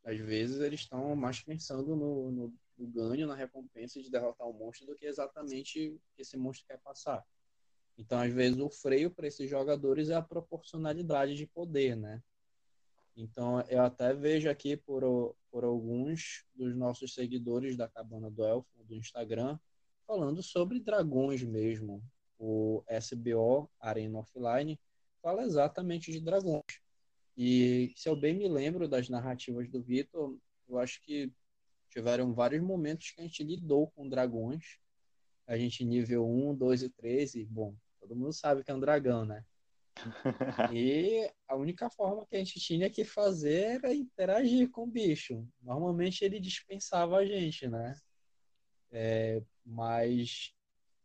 Às 0.04 0.18
vezes 0.18 0.60
eles 0.60 0.80
estão 0.80 1.14
mais 1.16 1.42
pensando 1.42 1.94
no, 1.96 2.30
no, 2.30 2.54
no 2.78 2.86
ganho, 2.86 3.26
na 3.26 3.34
recompensa 3.34 4.00
de 4.00 4.10
derrotar 4.10 4.48
o 4.48 4.52
monstro 4.52 4.86
do 4.86 4.94
que 4.94 5.04
exatamente 5.04 6.00
que 6.14 6.22
esse 6.22 6.36
monstro 6.36 6.66
quer 6.66 6.78
passar. 6.78 7.22
Então, 7.98 8.18
às 8.18 8.32
vezes, 8.32 8.58
o 8.58 8.70
freio 8.70 9.10
para 9.10 9.26
esses 9.26 9.50
jogadores 9.50 10.08
é 10.08 10.14
a 10.14 10.22
proporcionalidade 10.22 11.34
de 11.34 11.46
poder, 11.46 11.96
né? 11.96 12.22
Então, 13.14 13.60
eu 13.68 13.82
até 13.82 14.14
vejo 14.14 14.48
aqui 14.48 14.76
por, 14.76 15.36
por 15.50 15.64
alguns 15.64 16.46
dos 16.54 16.74
nossos 16.74 17.12
seguidores 17.12 17.76
da 17.76 17.88
Cabana 17.88 18.30
do 18.30 18.42
Elfo, 18.42 18.84
do 18.84 18.94
Instagram, 18.94 19.58
falando 20.06 20.42
sobre 20.42 20.80
dragões 20.80 21.42
mesmo. 21.42 22.02
O 22.38 22.82
SBO, 22.88 23.68
Arena 23.78 24.20
Offline, 24.20 24.80
fala 25.20 25.42
exatamente 25.42 26.10
de 26.10 26.20
dragões. 26.20 26.80
E 27.36 27.92
se 27.96 28.08
eu 28.08 28.16
bem 28.16 28.34
me 28.34 28.48
lembro 28.48 28.88
das 28.88 29.08
narrativas 29.08 29.68
do 29.68 29.82
Vitor, 29.82 30.36
eu 30.68 30.78
acho 30.78 31.00
que 31.02 31.32
tiveram 31.88 32.32
vários 32.32 32.62
momentos 32.62 33.10
que 33.10 33.20
a 33.20 33.24
gente 33.24 33.42
lidou 33.42 33.90
com 33.90 34.08
dragões. 34.08 34.78
A 35.46 35.56
gente 35.56 35.84
nível 35.84 36.26
1, 36.28 36.54
2 36.54 36.82
e 36.84 36.88
3, 36.90 37.34
e, 37.34 37.44
bom, 37.44 37.74
todo 38.00 38.14
mundo 38.14 38.32
sabe 38.32 38.62
que 38.62 38.70
é 38.70 38.74
um 38.74 38.80
dragão, 38.80 39.24
né? 39.24 39.44
E 40.72 41.30
a 41.48 41.56
única 41.56 41.90
forma 41.90 42.24
que 42.26 42.36
a 42.36 42.38
gente 42.38 42.60
tinha 42.60 42.88
que 42.88 43.04
fazer 43.04 43.76
era 43.76 43.94
interagir 43.94 44.70
com 44.70 44.84
o 44.84 44.86
bicho. 44.86 45.46
Normalmente 45.60 46.24
ele 46.24 46.38
dispensava 46.38 47.16
a 47.16 47.26
gente, 47.26 47.68
né? 47.68 47.96
É, 48.92 49.42
mas, 49.64 50.54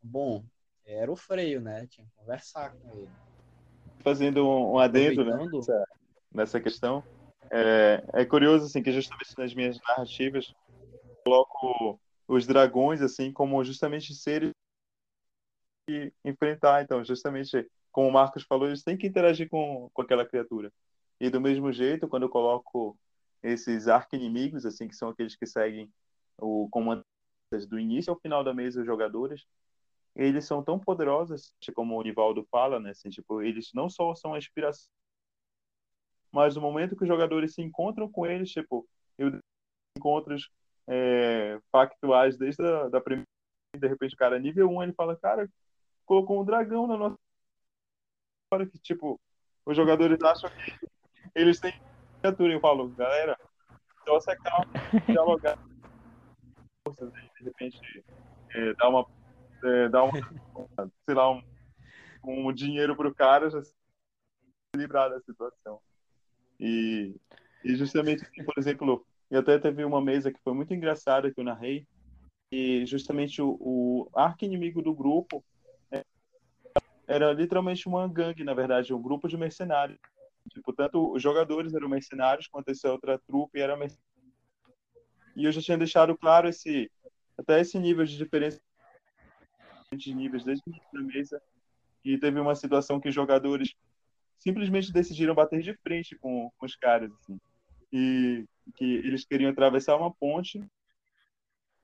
bom, 0.01 0.45
era 0.85 1.11
o 1.11 1.15
freio, 1.15 1.61
né? 1.61 1.87
Tinha 1.87 2.05
que 2.05 2.13
conversar 2.15 2.75
com 2.75 2.89
ele. 2.91 3.09
Fazendo 4.01 4.47
um 4.47 4.77
adendo 4.77 5.25
né, 5.25 5.37
nessa 6.35 6.59
questão, 6.59 7.03
é, 7.49 8.03
é, 8.13 8.25
curioso 8.25 8.65
assim 8.65 8.83
que 8.83 8.91
justamente 8.91 9.37
nas 9.37 9.53
minhas 9.53 9.79
narrativas 9.87 10.53
coloco 11.23 11.99
os 12.27 12.45
dragões 12.45 13.01
assim 13.01 13.31
como 13.31 13.63
justamente 13.63 14.13
seres 14.13 14.51
que 15.87 16.11
enfrentar. 16.23 16.83
Então, 16.83 17.03
justamente 17.03 17.67
como 17.91 18.09
o 18.09 18.11
Marcos 18.11 18.43
falou, 18.43 18.67
eles 18.67 18.83
têm 18.83 18.97
que 18.97 19.07
interagir 19.07 19.49
com, 19.49 19.89
com 19.93 20.01
aquela 20.01 20.25
criatura. 20.25 20.71
E 21.19 21.29
do 21.29 21.39
mesmo 21.39 21.71
jeito, 21.71 22.07
quando 22.07 22.23
eu 22.23 22.29
coloco 22.29 22.97
esses 23.41 23.87
arqui-inimigos, 23.87 24.65
assim, 24.65 24.87
que 24.87 24.95
são 24.95 25.09
aqueles 25.09 25.35
que 25.35 25.45
seguem 25.45 25.89
o 26.37 26.67
comando 26.69 27.03
do 27.69 27.79
início 27.79 28.11
ao 28.11 28.19
final 28.19 28.43
da 28.43 28.53
mesa 28.53 28.81
os 28.81 28.85
jogadores, 28.85 29.45
eles 30.15 30.45
são 30.45 30.63
tão 30.63 30.79
poderosos, 30.79 31.53
como 31.73 31.95
o 31.95 32.01
Nivaldo 32.01 32.45
fala, 32.51 32.79
né? 32.79 32.89
Assim, 32.89 33.09
tipo, 33.09 33.41
eles 33.41 33.71
não 33.73 33.89
só 33.89 34.13
são 34.15 34.33
a 34.33 34.37
inspiração, 34.37 34.89
mas 36.35 36.53
no 36.53 36.61
momento 36.61 36.97
que 36.97 37.03
os 37.03 37.07
jogadores 37.07 37.53
se 37.53 37.61
encontram 37.61 38.11
com 38.11 38.25
eles, 38.25 38.51
tipo, 38.51 38.85
eu 39.17 39.39
encontros 39.97 40.51
é, 40.85 41.57
factuais 41.71 42.37
desde 42.37 42.61
a 42.61 42.89
da 42.89 42.99
primeira, 42.99 43.25
de 43.73 43.87
repente 43.87 44.15
o 44.15 44.17
cara 44.17 44.37
nível 44.37 44.69
1, 44.69 44.83
ele 44.83 44.93
fala, 44.93 45.15
cara, 45.15 45.49
colocou 46.05 46.41
um 46.41 46.43
dragão 46.43 46.87
na 46.87 46.97
nossa 46.97 47.15
hora 48.53 48.65
que, 48.65 48.77
tipo, 48.77 49.17
os 49.65 49.77
jogadores 49.77 50.21
acham 50.21 50.49
que 50.49 50.77
eles 51.33 51.57
têm 51.57 51.73
criatura, 52.19 52.51
eu 52.51 52.59
falo, 52.59 52.89
galera, 52.89 53.39
só 54.05 54.19
se 54.19 54.31
acalma, 54.31 54.65
dialogar 55.07 55.57
de 56.91 57.43
repente 57.45 58.03
é, 58.53 58.73
dar 58.73 58.89
uma 58.89 59.07
é, 59.63 59.89
dar 59.89 60.03
uma 60.03 60.11
sei 61.05 61.15
lá 61.15 61.31
um, 61.31 61.41
um 62.25 62.53
dinheiro 62.53 62.93
pro 62.93 63.15
cara 63.15 63.49
já 63.49 63.63
se 63.63 63.73
livrar 64.75 65.09
da 65.09 65.19
situação 65.21 65.81
e, 66.59 67.15
e 67.63 67.75
justamente 67.75 68.23
assim, 68.23 68.43
por 68.43 68.53
exemplo 68.57 69.05
eu 69.29 69.39
até 69.39 69.57
teve 69.57 69.83
uma 69.83 70.01
mesa 70.01 70.31
que 70.31 70.41
foi 70.43 70.53
muito 70.53 70.73
engraçada 70.73 71.31
que 71.31 71.39
eu 71.39 71.43
narrei 71.43 71.87
e 72.51 72.85
justamente 72.85 73.41
o, 73.41 73.57
o 73.59 74.09
arqui-inimigo 74.13 74.81
do 74.81 74.93
grupo 74.93 75.43
é, 75.91 76.03
era 77.07 77.33
literalmente 77.33 77.87
uma 77.87 78.07
gangue 78.07 78.43
na 78.43 78.53
verdade 78.53 78.93
um 78.93 79.01
grupo 79.01 79.27
de 79.27 79.37
mercenários 79.37 79.99
tipo 80.51 80.71
tanto 80.73 81.11
os 81.11 81.21
jogadores 81.21 81.73
eram 81.73 81.89
mercenários 81.89 82.47
quanto 82.47 82.69
essa 82.69 82.91
outra 82.91 83.19
trupe 83.19 83.59
era 83.59 83.75
mercenários 83.75 84.05
e 85.35 85.45
eu 85.45 85.51
já 85.51 85.61
tinha 85.61 85.77
deixado 85.77 86.17
claro 86.17 86.47
esse 86.47 86.89
até 87.37 87.59
esse 87.59 87.77
nível 87.77 88.05
de 88.05 88.17
diferença 88.17 88.61
de 89.95 90.13
níveis 90.13 90.43
desde 90.43 90.63
o 90.65 90.69
início 90.69 90.89
da 90.93 91.01
mesa. 91.01 91.41
E 92.03 92.17
teve 92.17 92.39
uma 92.39 92.55
situação 92.55 92.99
que 92.99 93.11
jogadores 93.11 93.73
simplesmente 94.45 94.91
decidiram 94.91 95.33
bater 95.33 95.61
de 95.61 95.73
frente 95.75 96.15
com, 96.17 96.51
com 96.57 96.65
os 96.65 96.75
caras, 96.75 97.11
assim. 97.13 97.39
E 97.91 98.45
que 98.75 98.83
eles 98.83 99.25
queriam 99.25 99.51
atravessar 99.51 99.95
uma 99.95 100.13
ponte. 100.13 100.63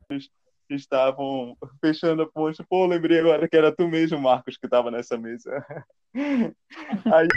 Eles 0.10 0.30
estavam 0.70 1.58
fechando 1.80 2.24
a 2.24 2.30
ponte. 2.30 2.64
Pô, 2.64 2.86
lembrei 2.86 3.20
agora 3.20 3.48
que 3.48 3.56
era 3.56 3.76
tu 3.76 3.88
mesmo, 3.88 4.20
Marcos, 4.20 4.58
que 4.58 4.68
estava 4.68 4.92
nessa 4.92 5.18
mesa. 5.18 5.66
Aí 7.14 7.28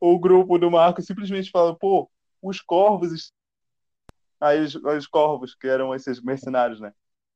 o 0.00 0.18
grupo 0.18 0.58
do 0.58 0.70
Marcos 0.70 1.06
simplesmente 1.06 1.50
fala, 1.50 1.76
pô, 1.76 2.10
os 2.42 2.60
corvos 2.60 3.32
Aí 4.40 4.60
os, 4.60 4.74
os 4.74 5.06
corvos, 5.06 5.54
que 5.54 5.66
eram 5.66 5.94
esses 5.94 6.22
mercenários, 6.22 6.80
né? 6.80 6.92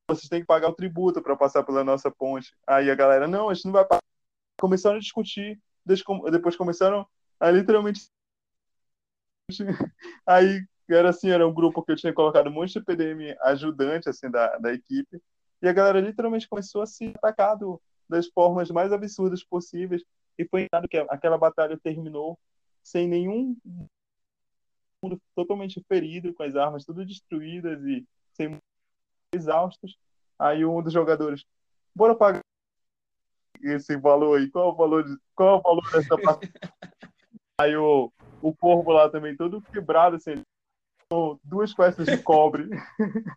Vocês 0.09 0.29
têm 0.29 0.41
que 0.41 0.47
pagar 0.47 0.69
o 0.69 0.75
tributo 0.75 1.23
para 1.23 1.37
passar 1.37 1.65
pela 1.65 1.83
nossa 1.83 2.11
ponte. 2.11 2.55
Aí 2.67 2.91
a 2.91 2.95
galera, 2.95 3.27
não, 3.27 3.49
a 3.49 3.55
gente 3.55 3.65
não 3.65 3.73
vai 3.73 3.85
pagar. 3.85 4.03
Começaram 4.61 4.97
a 4.97 5.01
discutir, 5.01 5.61
depois 6.31 6.57
começaram 6.57 7.07
a 7.39 7.51
literalmente. 7.51 8.09
Aí 10.27 10.65
era 10.89 11.11
assim, 11.11 11.31
era 11.31 11.47
um 11.47 11.55
grupo 11.55 11.83
que 11.83 11.93
eu 11.93 11.97
tinha 11.97 12.13
colocado 12.13 12.49
um 12.49 12.53
monte 12.53 12.73
de 12.73 12.85
PDM 12.85 13.37
ajudante 13.43 14.09
assim 14.09 14.31
da, 14.31 14.57
da 14.59 14.73
equipe. 14.73 15.21
E 15.61 15.69
a 15.69 15.73
galera 15.73 16.01
literalmente 16.01 16.49
começou 16.49 16.83
a 16.83 16.87
se 16.87 17.13
atacar 17.17 17.57
do, 17.57 17.81
das 18.09 18.27
formas 18.29 18.71
mais 18.71 18.93
absurdas 18.93 19.45
possíveis. 19.45 20.03
E 20.39 20.47
foi 20.47 20.69
que 20.89 20.97
aquela 21.09 21.39
batalha 21.39 21.79
terminou 21.83 22.39
sem 22.83 23.07
nenhum 23.07 23.57
totalmente 25.35 25.83
ferido, 25.89 26.33
com 26.35 26.43
as 26.43 26.55
armas 26.55 26.85
tudo 26.85 27.05
destruídas 27.05 27.83
e 27.85 28.07
sem 28.33 28.57
exaustos. 29.35 29.97
Aí 30.39 30.65
um 30.65 30.83
dos 30.83 30.93
jogadores, 30.93 31.45
bora 31.95 32.15
pagar 32.15 32.41
esse 33.63 33.97
valor 33.97 34.39
aí, 34.39 34.51
qual 34.51 34.69
é 34.69 34.73
o 34.73 34.77
valor, 34.77 35.05
de, 35.05 35.17
qual 35.35 35.57
é 35.57 35.59
o 35.59 35.63
valor 35.63 35.91
dessa 35.93 36.19
partida? 36.19 36.53
aí 37.59 37.77
o, 37.77 38.13
o 38.41 38.55
corvo 38.55 38.93
lá 38.93 39.09
também, 39.09 39.37
todo 39.37 39.63
quebrado, 39.63 40.17
assim, 40.17 40.43
com 41.11 41.39
duas 41.45 41.75
peças 41.75 42.07
de 42.07 42.19
cobre. 42.19 42.69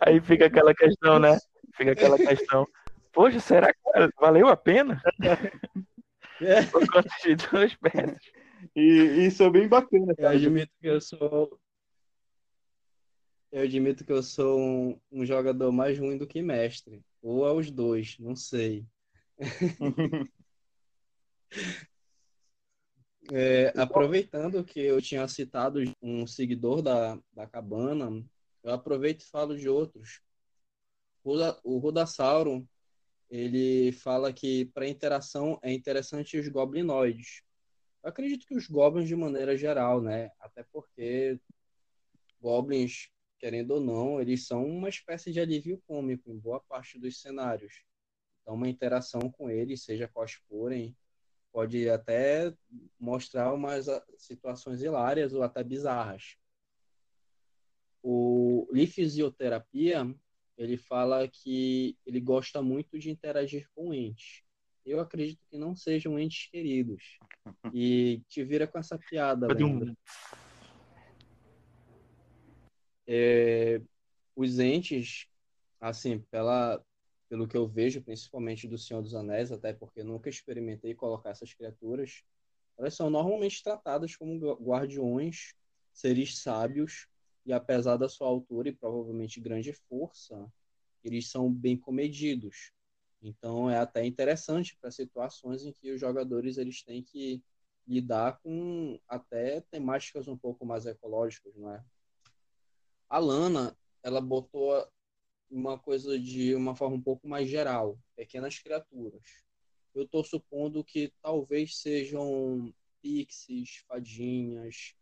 aí 0.00 0.20
fica 0.20 0.46
aquela 0.46 0.74
questão, 0.74 1.18
né? 1.18 1.38
Fica 1.74 1.92
aquela 1.92 2.16
questão. 2.16 2.66
Poxa, 3.12 3.40
será 3.40 3.72
que 3.72 3.80
valeu 4.20 4.48
a 4.48 4.56
pena? 4.56 5.00
É. 6.40 6.62
Por 6.66 6.86
conta 6.90 7.08
de 7.24 7.34
duas 7.36 7.74
peças. 7.76 8.18
E, 8.74 9.26
isso 9.26 9.42
é 9.42 9.50
bem 9.50 9.68
bacana. 9.68 10.14
Eu 10.16 10.28
admito 10.28 10.72
que 10.80 10.86
eu 10.86 11.00
sou. 11.00 11.58
Eu 13.50 13.62
admito 13.62 14.04
que 14.04 14.12
eu 14.12 14.22
sou 14.22 14.60
um, 14.60 15.00
um 15.10 15.24
jogador 15.24 15.72
mais 15.72 15.98
ruim 15.98 16.18
do 16.18 16.26
que 16.26 16.42
mestre. 16.42 17.02
Ou 17.22 17.44
aos 17.46 17.70
dois, 17.70 18.16
não 18.18 18.36
sei. 18.36 18.86
É, 23.30 23.74
aproveitando 23.78 24.64
que 24.64 24.80
eu 24.80 25.02
tinha 25.02 25.28
citado 25.28 25.80
um 26.00 26.26
seguidor 26.26 26.80
da, 26.80 27.20
da 27.34 27.46
cabana, 27.46 28.24
eu 28.62 28.72
aproveito 28.72 29.20
e 29.20 29.28
falo 29.28 29.54
de 29.56 29.68
outros. 29.68 30.22
O 31.22 31.76
Rodasauro, 31.76 32.66
ele 33.28 33.92
fala 33.92 34.32
que 34.32 34.64
para 34.66 34.88
interação 34.88 35.58
é 35.62 35.70
interessante 35.72 36.38
os 36.38 36.48
goblinoides. 36.48 37.42
Eu 38.02 38.08
acredito 38.08 38.46
que 38.46 38.56
os 38.56 38.66
goblins 38.66 39.08
de 39.08 39.16
maneira 39.16 39.56
geral, 39.58 40.00
né? 40.00 40.30
Até 40.40 40.62
porque 40.72 41.38
goblins, 42.40 43.10
querendo 43.38 43.72
ou 43.72 43.80
não, 43.80 44.20
eles 44.20 44.46
são 44.46 44.64
uma 44.66 44.88
espécie 44.88 45.32
de 45.32 45.40
alívio 45.40 45.80
cômico 45.86 46.30
em 46.30 46.38
boa 46.38 46.60
parte 46.60 46.98
dos 46.98 47.20
cenários. 47.20 47.82
Então, 48.42 48.54
uma 48.54 48.68
interação 48.68 49.30
com 49.30 49.50
eles, 49.50 49.84
seja 49.84 50.08
quais 50.08 50.32
forem, 50.48 50.96
pode 51.52 51.88
até 51.88 52.52
mostrar 52.98 53.52
umas 53.52 53.88
ah, 53.88 54.04
situações 54.16 54.82
hilárias 54.82 55.32
ou 55.32 55.42
até 55.42 55.62
bizarras. 55.62 56.36
O 58.02 58.68
Lifisioterapia, 58.72 60.14
ele 60.56 60.76
fala 60.76 61.28
que 61.28 61.96
ele 62.06 62.20
gosta 62.20 62.62
muito 62.62 62.98
de 62.98 63.10
interagir 63.10 63.68
com 63.74 63.92
entes. 63.92 64.42
Eu 64.84 65.00
acredito 65.00 65.40
que 65.50 65.58
não 65.58 65.76
sejam 65.76 66.18
entes 66.18 66.48
queridos. 66.50 67.18
E 67.72 68.22
te 68.28 68.42
vira 68.42 68.66
com 68.66 68.78
essa 68.78 68.98
piada, 68.98 69.46
é, 73.08 73.80
os 74.36 74.58
entes, 74.58 75.26
assim, 75.80 76.20
pela, 76.30 76.84
pelo 77.28 77.48
que 77.48 77.56
eu 77.56 77.66
vejo, 77.66 78.02
principalmente 78.02 78.68
do 78.68 78.76
Senhor 78.78 79.02
dos 79.02 79.14
Anéis, 79.14 79.50
até 79.50 79.72
porque 79.72 80.04
nunca 80.04 80.28
experimentei 80.28 80.94
colocar 80.94 81.30
essas 81.30 81.54
criaturas, 81.54 82.22
elas 82.78 82.94
são 82.94 83.10
normalmente 83.10 83.62
tratadas 83.64 84.14
como 84.14 84.38
guardiões, 84.56 85.54
seres 85.92 86.38
sábios, 86.38 87.08
e 87.46 87.52
apesar 87.52 87.96
da 87.96 88.08
sua 88.08 88.28
altura 88.28 88.68
e 88.68 88.76
provavelmente 88.76 89.40
grande 89.40 89.72
força, 89.72 90.46
eles 91.02 91.30
são 91.30 91.50
bem 91.50 91.76
comedidos. 91.76 92.72
Então 93.22 93.70
é 93.70 93.78
até 93.78 94.04
interessante 94.04 94.76
para 94.80 94.90
situações 94.90 95.64
em 95.64 95.72
que 95.72 95.90
os 95.90 96.00
jogadores 96.00 96.58
eles 96.58 96.82
têm 96.82 97.02
que 97.02 97.42
lidar 97.86 98.38
com 98.42 99.00
até 99.08 99.62
temáticas 99.62 100.28
um 100.28 100.36
pouco 100.36 100.66
mais 100.66 100.84
ecológicas, 100.86 101.56
não 101.56 101.74
é? 101.74 101.82
A 103.08 103.18
Lana, 103.18 103.76
ela 104.02 104.20
botou 104.20 104.86
uma 105.50 105.78
coisa 105.78 106.18
de 106.18 106.54
uma 106.54 106.74
forma 106.74 106.96
um 106.96 107.02
pouco 107.02 107.26
mais 107.26 107.48
geral, 107.48 107.98
pequenas 108.14 108.58
criaturas. 108.58 109.22
Eu 109.94 110.02
estou 110.02 110.22
supondo 110.22 110.84
que 110.84 111.12
talvez 111.22 111.78
sejam 111.78 112.72
pixies, 113.00 113.82
fadinhas, 113.88 114.94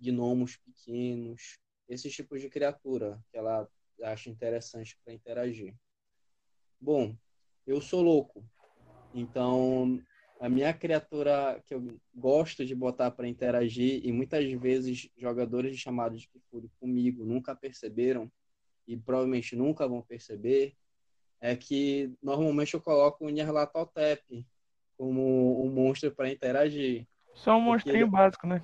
gnomos 0.00 0.56
pequenos, 0.56 1.58
esses 1.88 2.12
tipos 2.12 2.40
de 2.40 2.48
criatura 2.48 3.22
que 3.30 3.38
ela 3.38 3.68
acha 4.02 4.28
interessante 4.28 4.98
para 5.04 5.14
interagir. 5.14 5.74
Bom, 6.80 7.16
eu 7.66 7.80
sou 7.80 8.02
louco, 8.02 8.44
então 9.14 10.02
a 10.44 10.48
minha 10.50 10.74
criatura 10.74 11.58
que 11.64 11.72
eu 11.72 11.98
gosto 12.14 12.66
de 12.66 12.74
botar 12.74 13.10
para 13.10 13.26
interagir 13.26 14.04
e 14.04 14.12
muitas 14.12 14.44
vezes 14.52 15.08
jogadores 15.16 15.72
de 15.72 15.78
chamados 15.78 16.20
de 16.20 16.28
Kifuri 16.28 16.70
comigo 16.78 17.24
nunca 17.24 17.56
perceberam 17.56 18.30
e 18.86 18.94
provavelmente 18.94 19.56
nunca 19.56 19.88
vão 19.88 20.02
perceber, 20.02 20.76
é 21.40 21.56
que 21.56 22.12
normalmente 22.22 22.74
eu 22.74 22.80
coloco 22.82 23.24
o 23.24 23.30
Nyarlathotep 23.30 24.46
como 24.98 25.64
um 25.64 25.70
monstro 25.70 26.14
para 26.14 26.30
interagir. 26.30 27.06
Só 27.32 27.56
um 27.56 27.62
monstrinho 27.62 28.04
ele... 28.04 28.10
básico, 28.10 28.46
né? 28.46 28.62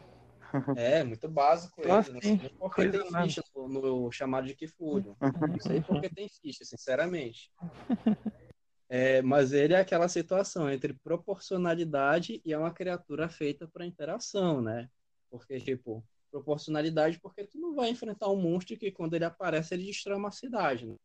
É, 0.76 1.02
muito 1.02 1.30
básico 1.30 1.80
ele. 1.80 1.92
Assim, 1.92 2.12
não 2.12 2.20
sei 2.20 2.50
porque 2.58 2.88
tem 2.90 3.22
ficha 3.22 3.42
no, 3.56 3.68
no, 3.68 4.12
chamado 4.12 4.46
de 4.46 4.54
Kifúrio. 4.54 5.16
Não 5.18 5.60
sei 5.60 5.80
porque 5.80 6.10
tem 6.10 6.28
ficha, 6.28 6.62
sinceramente. 6.62 7.50
É, 8.92 9.22
mas 9.22 9.52
ele 9.52 9.72
é 9.72 9.78
aquela 9.78 10.08
situação 10.08 10.68
entre 10.68 10.92
proporcionalidade 10.92 12.42
e 12.44 12.52
é 12.52 12.58
uma 12.58 12.72
criatura 12.72 13.28
feita 13.28 13.68
para 13.68 13.86
interação, 13.86 14.60
né? 14.60 14.90
Porque, 15.30 15.60
tipo, 15.60 16.04
proporcionalidade 16.28 17.20
porque 17.20 17.44
tu 17.44 17.56
não 17.56 17.72
vai 17.72 17.90
enfrentar 17.90 18.28
um 18.28 18.40
monstro 18.40 18.76
que 18.76 18.90
quando 18.90 19.14
ele 19.14 19.24
aparece 19.24 19.74
ele 19.74 19.86
destrói 19.86 20.16
uma 20.16 20.32
cidade, 20.32 20.86
né? 20.86 20.96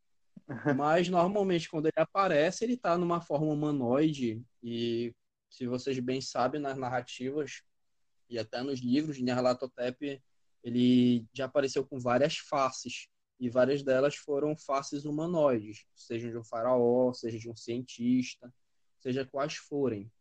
Mas 0.76 1.10
normalmente 1.10 1.70
quando 1.70 1.86
ele 1.86 1.94
aparece 1.98 2.64
ele 2.64 2.76
tá 2.76 2.98
numa 2.98 3.22
forma 3.22 3.54
humanoide 3.54 4.42
e 4.64 5.14
se 5.50 5.68
vocês 5.68 6.00
bem 6.00 6.22
sabem 6.22 6.60
nas 6.60 6.78
narrativas 6.78 7.62
e 8.28 8.38
até 8.40 8.64
nos 8.64 8.80
livros 8.80 9.18
de 9.18 9.24
Nyarlathotep 9.24 10.22
ele 10.64 11.26
já 11.32 11.46
apareceu 11.46 11.86
com 11.86 12.00
várias 12.00 12.38
faces 12.38 13.08
e 13.40 13.50
várias 13.50 13.84
delas 13.84 14.16
foram 14.16 14.56
faces 14.56 15.06
humanoides, 15.06 15.86
seja 15.96 16.30
de 16.30 16.38
um 16.38 16.44
faraó, 16.44 17.12
seja 17.14 17.38
de 17.38 17.50
um 17.50 17.56
cientista, 17.56 18.54
seja 19.00 19.26
quais 19.26 19.56
forem. 19.56 20.12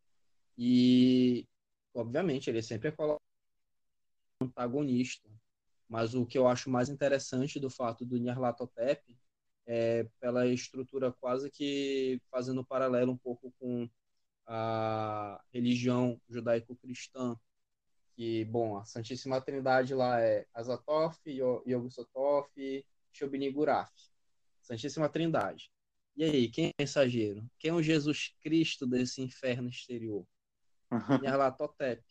E 0.59 1.47
obviamente 1.95 2.51
ele 2.51 2.63
sempre 2.63 2.89
é 2.89 2.93
colocado 2.93 3.23
antagonista. 4.41 5.29
Mas 5.89 6.15
o 6.15 6.27
que 6.27 6.39
eu 6.39 6.49
acho 6.49 6.71
mais 6.71 6.89
interessante 6.89 7.61
do 7.61 7.71
fato 7.71 8.05
do 8.05 8.19
Nyarlathotep 8.19 9.17
é 9.67 10.05
pela 10.21 10.47
estrutura 10.47 11.13
quase 11.13 11.51
que 11.51 12.21
fazendo 12.31 12.65
paralelo 12.65 13.13
um 13.13 13.17
pouco 13.17 13.53
com 13.59 13.89
a 14.47 15.43
religião 15.53 16.21
judaico-cristã, 16.29 17.39
que, 18.15 18.45
bom, 18.45 18.77
a 18.77 18.85
Santíssima 18.85 19.41
Trindade 19.41 19.95
lá 19.95 20.21
é 20.21 20.47
Azatoth, 20.53 21.19
Yog-Sothoth 21.27 22.51
Shobni-Guraf. 23.15 23.91
Santíssima 24.61 25.09
Trindade. 25.09 25.71
E 26.17 26.25
aí, 26.25 26.49
quem 26.49 26.67
é 26.69 26.83
mensageiro? 26.83 27.45
Quem 27.59 27.71
é 27.71 27.75
o 27.75 27.83
Jesus 27.83 28.35
Cristo 28.41 28.87
desse 28.87 29.23
inferno 29.23 29.69
exterior? 29.69 30.27
Nyarlathotep. 31.23 32.03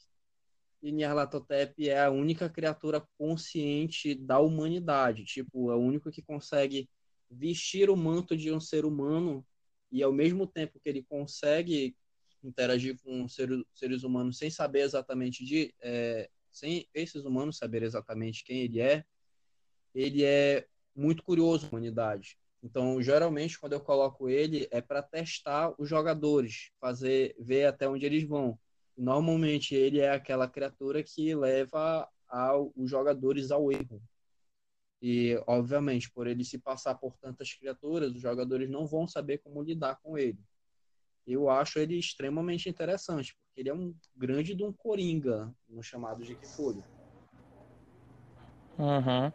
E 0.81 0.91
Nyarlathotep 0.91 1.87
é 1.87 2.03
a 2.03 2.11
única 2.11 2.49
criatura 2.49 3.07
consciente 3.17 4.13
da 4.13 4.39
humanidade. 4.39 5.23
Tipo, 5.23 5.71
é 5.71 5.75
o 5.75 5.79
único 5.79 6.11
que 6.11 6.21
consegue 6.21 6.89
vestir 7.29 7.89
o 7.89 7.95
manto 7.95 8.35
de 8.35 8.51
um 8.51 8.59
ser 8.59 8.85
humano 8.85 9.45
e 9.91 10.03
ao 10.03 10.11
mesmo 10.11 10.45
tempo 10.45 10.79
que 10.79 10.89
ele 10.89 11.03
consegue 11.03 11.95
interagir 12.43 12.99
com 13.01 13.27
seres 13.27 14.03
humanos 14.03 14.37
sem 14.37 14.49
saber 14.49 14.81
exatamente 14.81 15.45
de 15.45 15.73
é, 15.81 16.29
sem 16.51 16.87
esses 16.93 17.23
humanos 17.23 17.57
saber 17.57 17.83
exatamente 17.83 18.43
quem 18.43 18.61
ele 18.61 18.81
é 18.81 19.05
ele 19.95 20.23
é 20.23 20.67
muito 20.95 21.23
curioso 21.23 21.69
com 21.69 21.75
humanidade 21.75 22.37
então 22.61 23.01
geralmente 23.01 23.59
quando 23.59 23.73
eu 23.73 23.81
coloco 23.81 24.29
ele 24.29 24.67
é 24.71 24.81
para 24.81 25.01
testar 25.01 25.73
os 25.77 25.89
jogadores 25.89 26.71
fazer 26.79 27.35
ver 27.39 27.65
até 27.65 27.87
onde 27.87 28.05
eles 28.05 28.23
vão 28.23 28.57
normalmente 28.97 29.75
ele 29.75 29.99
é 29.99 30.11
aquela 30.11 30.47
criatura 30.47 31.03
que 31.03 31.33
leva 31.35 32.07
ao, 32.33 32.71
os 32.75 32.89
jogadores 32.89 33.51
ao 33.51 33.71
erro. 33.71 34.01
E, 35.01 35.39
obviamente, 35.45 36.09
por 36.09 36.27
ele 36.27 36.43
se 36.43 36.57
passar 36.57 36.95
por 36.95 37.15
tantas 37.17 37.53
criaturas, 37.53 38.11
os 38.11 38.21
jogadores 38.21 38.69
não 38.69 38.87
vão 38.87 39.07
saber 39.07 39.37
como 39.39 39.61
lidar 39.61 39.99
com 40.01 40.17
ele. 40.17 40.39
Eu 41.27 41.49
acho 41.49 41.77
ele 41.77 41.97
extremamente 41.97 42.69
interessante, 42.69 43.35
porque 43.35 43.61
ele 43.61 43.69
é 43.69 43.73
um 43.73 43.93
grande 44.15 44.55
de 44.55 44.63
um 44.63 44.73
coringa, 44.73 45.53
no 45.67 45.83
chamado 45.83 46.23
de 46.23 46.35
Kifuri. 46.35 46.83
Uhum. 48.79 49.31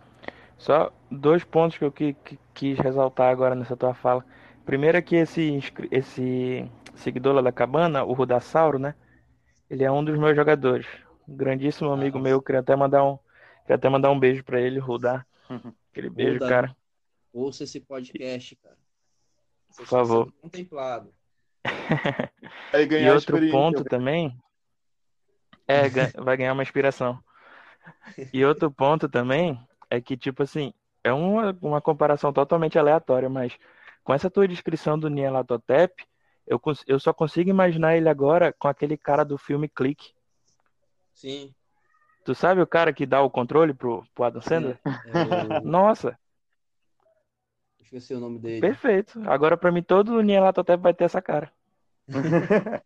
Só 0.59 0.93
dois 1.09 1.45
pontos 1.45 1.79
que 1.79 1.85
eu 1.85 1.93
que, 1.93 2.15
que, 2.15 2.39
quis 2.53 2.79
ressaltar 2.79 3.31
agora 3.31 3.55
nessa 3.55 3.77
tua 3.77 3.95
fala. 3.95 4.25
Primeiro 4.67 4.99
é 4.99 5.03
que 5.03 5.17
esse, 5.17 5.61
esse 5.91 6.69
seguidor 6.97 7.35
lá 7.35 7.41
da 7.41 7.53
cabana, 7.53 8.05
o 8.05 8.13
Rudasauro, 8.13 8.79
né? 8.79 8.95
Ele 9.71 9.85
é 9.85 9.91
um 9.91 10.05
dos 10.05 10.19
meus 10.19 10.35
jogadores. 10.35 10.87
Um 11.27 11.37
grandíssimo 11.37 11.91
amigo 11.91 12.19
Nossa. 12.19 12.29
meu. 12.29 12.43
Queria 12.43 12.61
até 12.61 12.75
mandar 12.75 13.05
um, 13.05 13.19
queria 13.63 13.77
até 13.77 13.89
mandar 13.89 14.11
um 14.11 14.19
beijo 14.19 14.43
para 14.43 14.61
ele, 14.61 14.81
Rudar. 14.81 15.27
Aquele 15.93 16.11
beijo, 16.11 16.35
Ruda, 16.35 16.49
cara. 16.49 16.77
Ouça 17.33 17.65
esse 17.65 17.81
podcast, 17.81 18.57
cara. 18.57 18.77
Por 19.77 19.87
favor. 19.87 20.33
Contemplado. 20.43 21.15
e 23.01 23.11
outro 23.11 23.51
ponto 23.51 23.85
também. 23.85 24.37
É, 25.69 25.83
vai 26.21 26.37
ganhar 26.37 26.53
uma 26.53 26.63
inspiração. 26.63 27.23
E 28.33 28.45
outro 28.45 28.71
ponto 28.71 29.09
também 29.09 29.59
é 29.91 30.01
que, 30.01 30.17
tipo 30.17 30.43
assim, 30.43 30.73
é 31.03 31.13
uma, 31.13 31.57
uma 31.63 31.81
comparação 31.81 32.33
totalmente 32.33 32.79
aleatória, 32.79 33.29
mas 33.29 33.57
com 34.05 34.13
essa 34.13 34.31
tua 34.31 34.49
descrição 34.49 34.99
do 34.99 35.09
Nyarlathotep, 35.09 36.05
eu, 36.47 36.61
eu 36.87 36.99
só 36.99 37.13
consigo 37.13 37.51
imaginar 37.51 37.97
ele 37.97 38.09
agora 38.09 38.53
com 38.53 38.69
aquele 38.69 38.97
cara 38.97 39.25
do 39.25 39.37
filme 39.37 39.69
Clique. 39.69 40.13
Sim. 41.13 41.55
Tu 42.25 42.35
sabe 42.35 42.61
o 42.61 42.67
cara 42.67 42.93
que 42.93 43.07
dá 43.07 43.23
o 43.23 43.31
controle 43.31 43.73
pro, 43.75 44.05
pro 44.15 44.25
Adam 44.25 44.41
Sandler? 44.41 44.79
É, 44.85 45.57
é... 45.57 45.61
Nossa, 45.65 46.19
Esqueci 47.89 48.13
o 48.13 48.21
nome 48.21 48.39
dele. 48.39 48.61
Perfeito. 48.61 49.19
Agora, 49.27 49.57
pra 49.57 49.73
mim, 49.73 49.83
todo 49.83 50.21
Nyarlathotep 50.21 50.83
vai 50.83 50.93
ter 50.93 51.05
essa 51.05 51.23
cara. 51.23 51.51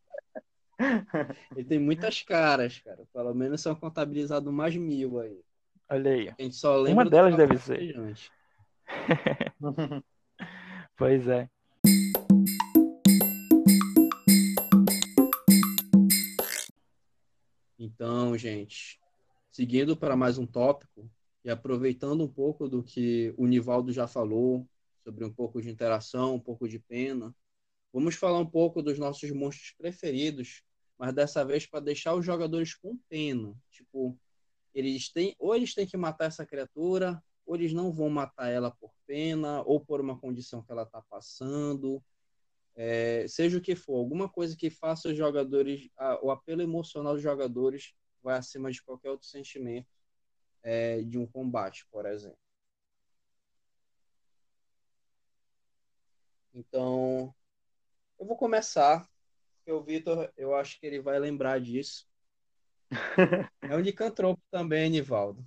Ele 1.57 1.65
tem 1.65 1.81
muitas 1.81 2.23
caras, 2.23 2.79
cara. 2.79 3.03
Pelo 3.13 3.35
menos 3.35 3.61
são 3.61 3.75
contabilizados 3.75 4.53
mais 4.55 4.77
mil 4.77 5.19
aí. 5.19 5.41
Olha 5.93 6.11
aí. 6.11 6.31
A 6.31 6.43
gente 6.43 6.57
só 6.57 6.75
lembra 6.79 7.05
Uma 7.05 7.11
delas 7.11 7.37
deve 7.37 7.59
ser. 7.59 7.95
Pois 10.97 11.29
é. 11.29 11.51
Então, 17.79 18.39
gente, 18.39 18.99
seguindo 19.51 19.95
para 19.95 20.17
mais 20.17 20.39
um 20.39 20.47
tópico 20.47 21.11
e 21.45 21.51
aproveitando 21.51 22.25
um 22.25 22.29
pouco 22.29 22.69
do 22.69 22.83
que 22.83 23.35
o 23.37 23.47
Nivaldo 23.47 23.93
já 23.93 24.07
falou 24.07 24.67
sobre 25.05 25.27
um 25.27 25.33
pouco 25.33 25.61
de 25.61 25.69
interação, 25.69 26.37
um 26.37 26.41
pouco 26.41 26.67
de 26.67 26.79
pena, 26.79 27.35
vamos 27.93 28.15
falar 28.15 28.39
um 28.39 28.49
pouco 28.49 28.81
dos 28.81 28.99
nossos 28.99 29.31
monstros 29.31 29.75
preferidos, 29.77 30.63
mas 30.97 31.13
dessa 31.13 31.45
vez 31.45 31.67
para 31.67 31.81
deixar 31.81 32.15
os 32.15 32.25
jogadores 32.25 32.75
com 32.75 32.97
pena. 33.11 33.55
Tipo, 33.71 34.19
eles 34.75 35.11
têm 35.13 35.35
ou 35.39 35.55
eles 35.55 35.75
têm 35.75 35.87
que 35.87 35.97
matar 35.97 36.27
essa 36.27 36.47
criatura, 36.47 37.23
ou 37.47 37.55
eles 37.57 37.73
não 37.73 37.93
vão 37.93 38.09
matar 38.11 38.49
ela 38.51 38.71
por 38.71 38.93
pena, 39.07 39.63
ou 39.65 39.81
por 39.81 40.01
uma 40.01 40.19
condição 40.19 40.63
que 40.63 40.73
ela 40.73 40.85
está 40.85 41.03
passando. 41.03 42.03
É, 42.77 43.27
seja 43.29 43.59
o 43.59 43.61
que 43.61 43.77
for, 43.77 43.97
alguma 43.99 44.29
coisa 44.29 44.57
que 44.57 44.71
faça 44.71 45.09
os 45.09 45.17
jogadores, 45.17 45.89
a- 45.97 46.19
o 46.25 46.31
apelo 46.31 46.63
emocional 46.63 47.15
dos 47.15 47.23
jogadores 47.23 47.95
vai 48.23 48.37
acima 48.39 48.71
de 48.73 48.83
qualquer 48.83 49.11
outro 49.11 49.27
sentimento 49.29 49.89
é, 50.63 51.03
de 51.03 51.19
um 51.19 51.27
combate, 51.27 51.87
por 51.91 52.07
exemplo. 52.07 52.39
Então, 56.55 57.35
eu 58.21 58.27
vou 58.27 58.37
começar, 58.37 59.09
porque 59.59 59.73
o 59.73 59.83
Vitor, 59.83 60.33
eu 60.37 60.55
acho 60.57 60.81
que 60.81 60.87
ele 60.87 61.01
vai 61.01 61.19
lembrar 61.21 61.61
disso. 61.61 62.07
É 63.63 63.75
um 63.75 63.81
licantropo 63.81 64.43
também, 64.51 64.91
Nivaldo. 64.91 65.45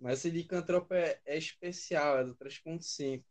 Mas 0.00 0.18
esse 0.18 0.30
licantropo 0.30 0.94
é, 0.94 1.20
é 1.24 1.36
especial, 1.36 2.18
é 2.18 2.24
do 2.24 2.34
3.5. 2.34 3.22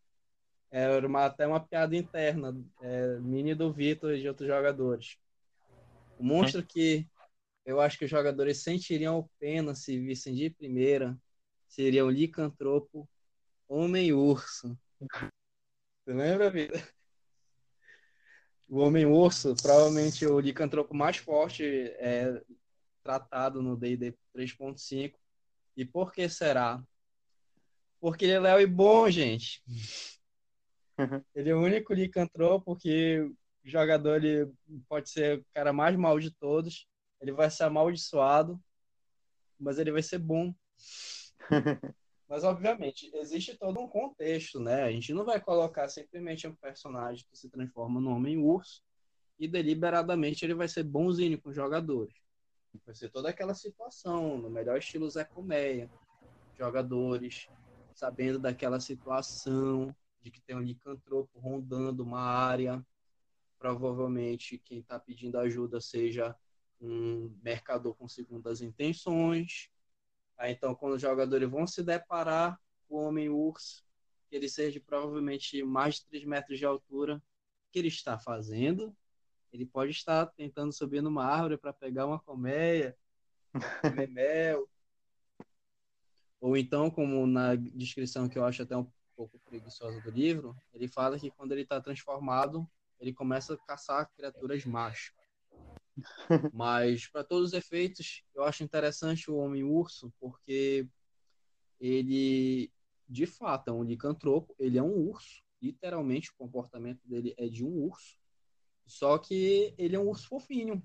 É 0.69 0.88
uma, 0.99 1.25
até 1.25 1.45
uma 1.45 1.60
piada 1.60 1.95
interna, 1.97 2.56
é, 2.82 3.19
mini 3.19 3.54
do 3.54 3.73
Vitor 3.73 4.13
e 4.13 4.21
de 4.21 4.27
outros 4.27 4.47
jogadores. 4.47 5.17
O 6.17 6.23
monstro 6.23 6.63
que 6.63 7.06
eu 7.65 7.82
acho 7.82 7.97
que 7.97 8.06
os 8.06 8.12
jogadores 8.12 8.60
sentiriam 8.60 9.30
pena 9.38 9.75
se 9.75 9.99
vissem 9.99 10.34
de 10.34 10.49
primeira 10.49 11.17
seria 11.67 12.06
o 12.06 12.10
licantropo 12.10 13.08
Homem-Urso. 13.67 14.77
Você 14.99 16.13
lembra, 16.13 16.49
Vitor? 16.49 16.82
O 18.69 18.80
Homem-Urso, 18.80 19.56
provavelmente 19.62 20.25
o 20.25 20.39
licantropo 20.39 20.93
mais 20.93 21.17
forte 21.17 21.65
é 21.97 22.41
tratado 23.03 23.61
no 23.61 23.75
D&D 23.75 24.15
3.5. 24.35 25.15
E 25.75 25.85
por 25.85 26.11
que 26.11 26.27
será? 26.29 26.83
Porque 27.99 28.25
ele 28.25 28.33
é 28.33 28.39
léu 28.39 28.61
e 28.61 28.67
bom, 28.67 29.09
gente. 29.09 29.63
Ele 31.33 31.49
é 31.49 31.55
o 31.55 31.61
único 31.61 31.93
licantropo 31.93 32.75
que 32.75 33.21
o 33.21 33.35
jogador 33.63 34.23
ele 34.23 34.51
pode 34.87 35.09
ser 35.09 35.39
o 35.39 35.45
cara 35.51 35.73
mais 35.73 35.95
mal 35.95 36.19
de 36.19 36.29
todos. 36.29 36.87
Ele 37.19 37.31
vai 37.31 37.49
ser 37.49 37.63
amaldiçoado, 37.63 38.61
mas 39.59 39.79
ele 39.79 39.91
vai 39.91 40.03
ser 40.03 40.19
bom. 40.19 40.53
Mas, 42.31 42.45
obviamente, 42.45 43.11
existe 43.13 43.57
todo 43.57 43.81
um 43.81 43.89
contexto, 43.89 44.57
né? 44.57 44.83
A 44.83 44.91
gente 44.91 45.13
não 45.13 45.25
vai 45.25 45.41
colocar 45.41 45.89
simplesmente 45.89 46.47
um 46.47 46.55
personagem 46.55 47.25
que 47.29 47.37
se 47.37 47.49
transforma 47.49 47.99
no 47.99 48.09
Homem-Urso 48.11 48.81
e 49.37 49.49
deliberadamente 49.49 50.45
ele 50.45 50.53
vai 50.53 50.69
ser 50.69 50.83
bonzinho 50.83 51.41
com 51.41 51.49
os 51.49 51.55
jogadores. 51.55 52.13
Vai 52.86 52.95
ser 52.95 53.10
toda 53.10 53.29
aquela 53.29 53.53
situação, 53.53 54.38
no 54.38 54.49
melhor 54.49 54.77
estilo 54.77 55.10
Zé 55.10 55.23
Colmeia. 55.23 55.89
Jogadores 56.57 57.49
sabendo 57.93 58.39
daquela 58.39 58.79
situação 58.79 59.95
de 60.21 60.31
que 60.31 60.41
tem 60.41 60.55
um 60.55 60.62
licantropo 60.62 61.39
rondando 61.39 62.03
uma 62.03 62.21
área. 62.21 62.86
Provavelmente 63.60 64.57
quem 64.57 64.79
está 64.79 64.99
pedindo 64.99 65.38
ajuda 65.38 65.79
seja 65.79 66.36
um 66.79 67.38
mercador 67.43 67.93
com 67.95 68.07
segundas 68.07 68.62
intenções. 68.62 69.69
Aí, 70.38 70.53
então, 70.53 70.73
quando 70.73 70.95
os 70.95 71.01
jogadores 71.01 71.49
vão 71.49 71.67
se 71.67 71.84
deparar 71.84 72.60
com 72.88 72.95
o 72.95 73.07
Homem-Urso, 73.07 73.86
que 74.27 74.36
ele 74.36 74.49
seja 74.49 74.79
provavelmente 74.79 75.62
mais 75.63 75.95
de 75.95 76.05
3 76.07 76.25
metros 76.25 76.57
de 76.57 76.65
altura, 76.65 77.17
o 77.17 77.71
que 77.71 77.77
ele 77.77 77.89
está 77.89 78.17
fazendo? 78.17 78.95
Ele 79.51 79.65
pode 79.65 79.91
estar 79.91 80.25
tentando 80.27 80.71
subir 80.71 81.01
numa 81.01 81.25
árvore 81.25 81.57
para 81.57 81.73
pegar 81.73 82.05
uma 82.05 82.19
colmeia, 82.19 82.97
comer 83.81 84.07
mel. 84.07 84.69
Ou 86.39 86.57
então, 86.57 86.89
como 86.89 87.27
na 87.27 87.55
descrição 87.55 88.27
que 88.27 88.37
eu 88.37 88.45
acho 88.45 88.63
até 88.63 88.75
um 88.75 88.89
pouco 89.15 89.37
preguiçosa 89.39 90.01
do 90.01 90.09
livro, 90.09 90.55
ele 90.73 90.87
fala 90.87 91.19
que 91.19 91.29
quando 91.29 91.51
ele 91.51 91.61
está 91.61 91.79
transformado, 91.79 92.67
ele 92.99 93.13
começa 93.13 93.53
a 93.53 93.57
caçar 93.57 94.09
criaturas 94.15 94.65
macho. 94.65 95.13
Mas, 96.53 97.07
para 97.07 97.23
todos 97.23 97.49
os 97.49 97.53
efeitos, 97.53 98.23
eu 98.33 98.43
acho 98.43 98.63
interessante 98.63 99.29
o 99.29 99.37
Homem-Urso, 99.37 100.11
porque 100.19 100.87
ele, 101.79 102.71
de 103.07 103.25
fato, 103.25 103.69
é 103.69 103.73
um 103.73 103.83
licantropo, 103.83 104.55
ele 104.57 104.77
é 104.77 104.83
um 104.83 105.09
urso, 105.09 105.43
literalmente 105.61 106.29
o 106.29 106.35
comportamento 106.35 107.01
dele 107.07 107.33
é 107.37 107.47
de 107.47 107.63
um 107.65 107.85
urso, 107.85 108.20
só 108.85 109.17
que 109.17 109.73
ele 109.77 109.95
é 109.95 109.99
um 109.99 110.09
urso 110.09 110.27
fofinho. 110.27 110.81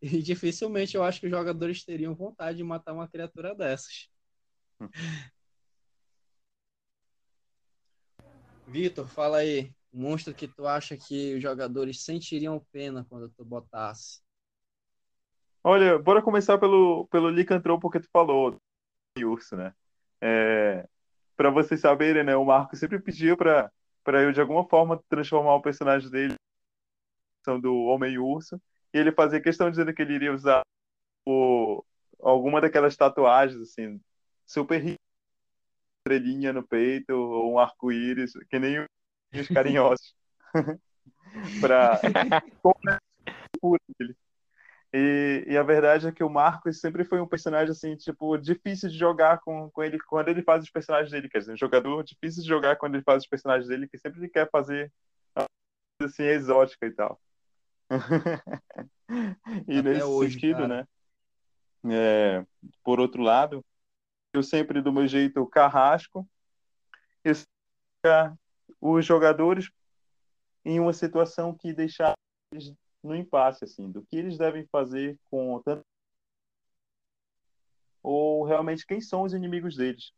E 0.00 0.08
dificilmente 0.22 0.96
eu 0.96 1.02
acho 1.02 1.20
que 1.20 1.26
os 1.26 1.32
jogadores 1.32 1.84
teriam 1.84 2.14
vontade 2.14 2.58
de 2.58 2.64
matar 2.64 2.92
uma 2.92 3.08
criatura 3.08 3.54
dessas. 3.54 4.08
Vitor, 8.66 9.06
fala 9.08 9.38
aí. 9.38 9.72
Monstro 9.92 10.34
que 10.34 10.48
tu 10.48 10.66
acha 10.66 10.96
que 10.96 11.36
os 11.36 11.42
jogadores 11.42 12.02
sentiriam 12.02 12.58
pena 12.72 13.06
quando 13.08 13.28
tu 13.30 13.44
botasse? 13.44 14.20
Olha, 15.62 15.96
bora 15.98 16.20
começar 16.20 16.58
pelo, 16.58 17.06
pelo 17.06 17.30
licantropo 17.30 17.88
que 17.88 18.00
tu 18.00 18.08
falou, 18.12 18.58
do 19.16 19.30
urso, 19.30 19.56
né? 19.56 19.72
É, 20.20 20.88
para 21.36 21.50
vocês 21.50 21.80
saberem, 21.80 22.24
né, 22.24 22.34
o 22.34 22.44
Marco 22.44 22.74
sempre 22.76 22.98
pediu 22.98 23.36
para 23.36 23.70
para 24.04 24.22
eu 24.22 24.32
de 24.32 24.40
alguma 24.40 24.68
forma 24.68 25.02
transformar 25.08 25.54
o 25.54 25.62
personagem 25.62 26.10
dele 26.10 26.34
são 27.44 27.60
do 27.60 27.74
Homem-Urso, 27.84 28.60
e 28.92 28.98
ele 28.98 29.12
fazia 29.12 29.40
questão 29.40 29.70
dizendo 29.70 29.92
que 29.92 30.02
ele 30.02 30.14
iria 30.14 30.32
usar 30.32 30.62
o, 31.26 31.84
alguma 32.20 32.60
daquelas 32.60 32.96
tatuagens 32.96 33.60
assim, 33.60 34.00
super 34.46 34.96
estrelinha 36.06 36.52
no 36.52 36.62
peito 36.62 37.12
ou 37.12 37.52
um 37.52 37.58
arco-íris, 37.58 38.32
que 38.48 38.58
nem 38.58 38.86
os 39.34 39.48
carinhosos. 39.48 40.14
para 41.60 42.00
E, 44.96 45.44
e 45.48 45.56
a 45.56 45.62
verdade 45.64 46.06
é 46.06 46.12
que 46.12 46.22
o 46.22 46.30
Marcos 46.30 46.78
sempre 46.78 47.04
foi 47.04 47.20
um 47.20 47.26
personagem 47.26 47.72
assim, 47.72 47.96
tipo, 47.96 48.38
difícil 48.38 48.88
de 48.88 48.96
jogar 48.96 49.40
com, 49.40 49.68
com 49.70 49.82
ele 49.82 49.98
quando 49.98 50.28
ele 50.28 50.40
faz 50.40 50.62
os 50.62 50.70
personagens 50.70 51.10
dele, 51.10 51.28
quer 51.28 51.40
dizer, 51.40 51.52
um 51.52 51.56
jogador 51.56 52.04
difícil 52.04 52.44
de 52.44 52.48
jogar 52.48 52.76
quando 52.76 52.94
ele 52.94 53.02
faz 53.02 53.24
os 53.24 53.28
personagens 53.28 53.66
dele, 53.66 53.88
que 53.88 53.98
sempre 53.98 54.28
quer 54.28 54.48
fazer 54.48 54.92
assim 56.00 56.22
exótica 56.22 56.86
e 56.86 56.92
tal. 56.92 57.20
e 59.68 59.78
Até 59.78 59.82
nesse 59.82 60.02
hoje, 60.02 60.32
sentido, 60.34 60.56
cara. 60.56 60.68
né? 60.68 60.86
é, 61.92 62.46
por 62.82 63.00
outro 63.00 63.22
lado, 63.22 63.64
eu 64.32 64.42
sempre 64.42 64.80
do 64.80 64.92
meu 64.92 65.06
jeito 65.06 65.46
carrasco, 65.46 66.28
eu 67.22 67.34
os 68.80 69.04
jogadores 69.04 69.70
em 70.64 70.80
uma 70.80 70.92
situação 70.92 71.54
que 71.54 71.72
deixar 71.72 72.14
eles 72.52 72.72
no 73.02 73.14
impasse, 73.14 73.64
assim, 73.64 73.90
do 73.90 74.02
que 74.04 74.16
eles 74.16 74.38
devem 74.38 74.66
fazer 74.66 75.18
com 75.30 75.60
tanto 75.62 75.82
ou 78.02 78.44
realmente 78.44 78.86
quem 78.86 79.00
são 79.00 79.22
os 79.22 79.32
inimigos 79.32 79.76
deles. 79.76 80.12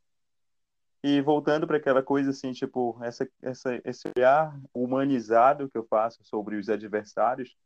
E 1.02 1.20
voltando 1.20 1.66
para 1.66 1.76
aquela 1.76 2.02
coisa 2.02 2.30
assim, 2.30 2.52
tipo, 2.52 2.98
essa, 3.02 3.28
essa, 3.42 3.80
esse 3.84 4.08
olhar 4.16 4.58
humanizado 4.74 5.68
que 5.68 5.78
eu 5.78 5.86
faço 5.86 6.24
sobre 6.24 6.56
os 6.56 6.68
adversários, 6.68 7.56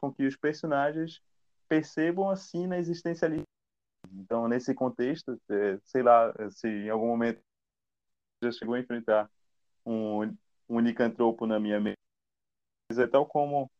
com 0.00 0.12
que 0.12 0.26
os 0.26 0.36
personagens 0.36 1.22
percebam 1.68 2.30
assim 2.30 2.66
na 2.66 2.78
existencialidade. 2.78 3.46
Então, 4.12 4.48
nesse 4.48 4.74
contexto, 4.74 5.40
é, 5.48 5.78
sei 5.84 6.02
lá, 6.02 6.32
se 6.50 6.68
em 6.68 6.90
algum 6.90 7.06
momento 7.06 7.40
já 8.42 8.52
chegou 8.52 8.74
a 8.74 8.80
enfrentar 8.80 9.30
um, 9.84 10.36
um 10.68 10.80
licantropo 10.80 11.46
na 11.46 11.58
minha 11.58 11.80
mesa, 11.80 11.96
é 12.98 13.06
tal 13.06 13.26
como 13.26 13.70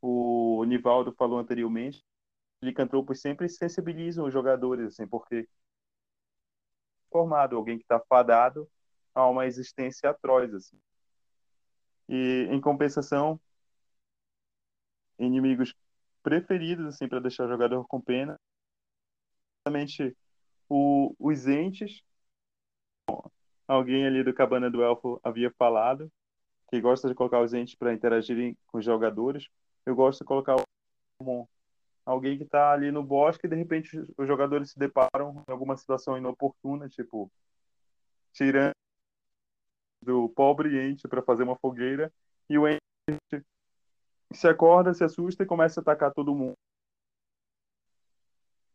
o 0.00 0.64
Nivaldo 0.64 1.12
falou 1.12 1.38
anteriormente, 1.38 2.04
licantropos 2.62 3.20
sempre 3.20 3.48
sensibilizam 3.48 4.26
os 4.26 4.32
jogadores, 4.32 4.88
assim, 4.88 5.06
porque 5.06 5.48
formado, 7.10 7.56
alguém 7.56 7.78
que 7.78 7.84
está 7.84 8.00
fadado 8.00 8.68
a 9.14 9.26
uma 9.28 9.46
existência 9.46 10.10
atroz. 10.10 10.52
Assim. 10.54 10.78
E, 12.08 12.46
em 12.50 12.60
compensação, 12.60 13.40
inimigos 15.18 15.74
preferidos 16.22 16.86
assim 16.86 17.08
para 17.08 17.20
deixar 17.20 17.44
o 17.44 17.48
jogador 17.48 17.86
com 17.86 18.00
pena, 18.00 18.38
justamente 19.56 20.16
o, 20.68 21.14
os 21.18 21.46
entes. 21.46 22.02
Alguém 23.66 24.06
ali 24.06 24.24
do 24.24 24.32
Cabana 24.32 24.70
do 24.70 24.82
Elfo 24.82 25.20
havia 25.22 25.50
falado 25.58 26.10
que 26.70 26.80
gosta 26.80 27.08
de 27.08 27.14
colocar 27.14 27.40
os 27.40 27.54
entes 27.54 27.74
para 27.74 27.92
interagirem 27.92 28.56
com 28.66 28.78
os 28.78 28.84
jogadores. 28.84 29.46
Eu 29.86 29.94
gosto 29.94 30.20
de 30.20 30.26
colocar 30.26 30.56
como 31.18 31.48
alguém 32.08 32.38
que 32.38 32.44
está 32.44 32.72
ali 32.72 32.90
no 32.90 33.02
bosque 33.02 33.46
e 33.46 33.50
de 33.50 33.54
repente 33.54 33.98
os 34.16 34.26
jogadores 34.26 34.70
se 34.70 34.78
deparam 34.78 35.44
em 35.46 35.52
alguma 35.52 35.76
situação 35.76 36.16
inoportuna, 36.16 36.88
tipo 36.88 37.30
tirando 38.32 38.72
do 40.00 40.26
pobre 40.30 40.80
ente 40.88 41.06
para 41.06 41.22
fazer 41.22 41.42
uma 41.42 41.58
fogueira 41.58 42.10
e 42.48 42.56
o 42.56 42.66
ente 42.66 42.80
se 44.32 44.48
acorda, 44.48 44.94
se 44.94 45.04
assusta 45.04 45.42
e 45.42 45.46
começa 45.46 45.80
a 45.80 45.82
atacar 45.82 46.10
todo 46.14 46.34
mundo. 46.34 46.54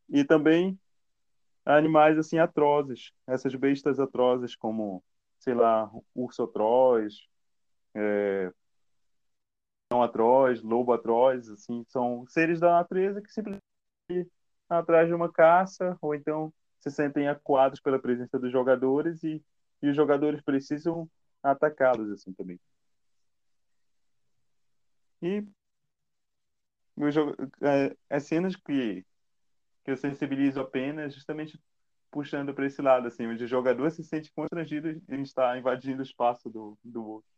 E 0.08 0.24
também 0.24 0.80
animais 1.66 2.20
assim 2.20 2.38
atrozes, 2.38 3.14
essas 3.26 3.56
bestas 3.56 4.00
atrozes 4.00 4.56
como, 4.56 5.04
sei 5.40 5.56
lá, 5.56 5.90
urso 6.14 6.44
atroz, 6.44 7.28
é, 7.96 8.52
atroz, 10.02 10.62
lobo 10.62 10.94
atroz, 10.94 11.50
assim, 11.50 11.84
são 11.88 12.26
seres 12.28 12.60
da 12.60 12.72
natureza 12.72 13.22
que 13.22 13.32
simplesmente 13.32 13.62
atrás 14.70 15.08
de 15.08 15.14
uma 15.14 15.32
caça 15.32 15.98
ou 16.02 16.16
então 16.16 16.54
se 16.80 16.90
sentem 16.90 17.28
acuados 17.28 17.80
pela 17.80 18.00
presença 18.00 18.40
dos 18.40 18.52
jogadores 18.52 19.24
e, 19.24 19.44
e 19.82 19.90
os 19.90 19.96
jogadores 19.96 20.42
precisam 20.42 21.10
atacá-los 21.42 22.10
assim 22.12 22.34
também. 22.34 22.60
E 25.22 25.46
jogo, 27.12 27.36
é, 27.62 27.96
é 28.10 28.20
cenas 28.20 28.56
que, 28.56 29.06
que 29.84 29.92
eu 29.92 29.98
sensibilizo 29.98 30.60
apenas 30.60 31.14
justamente 31.14 31.60
puxando 32.12 32.54
para 32.54 32.68
esse 32.68 32.82
lado, 32.82 33.08
assim, 33.08 33.26
onde 33.26 33.44
o 33.44 33.48
jogador 33.48 33.90
se 33.90 34.04
sente 34.04 34.32
constrangido 34.34 35.02
em 35.10 35.22
estar 35.24 35.58
invadindo 35.58 36.02
o 36.02 36.06
espaço 36.06 36.50
do, 36.50 36.78
do 36.84 37.04
outro. 37.04 37.33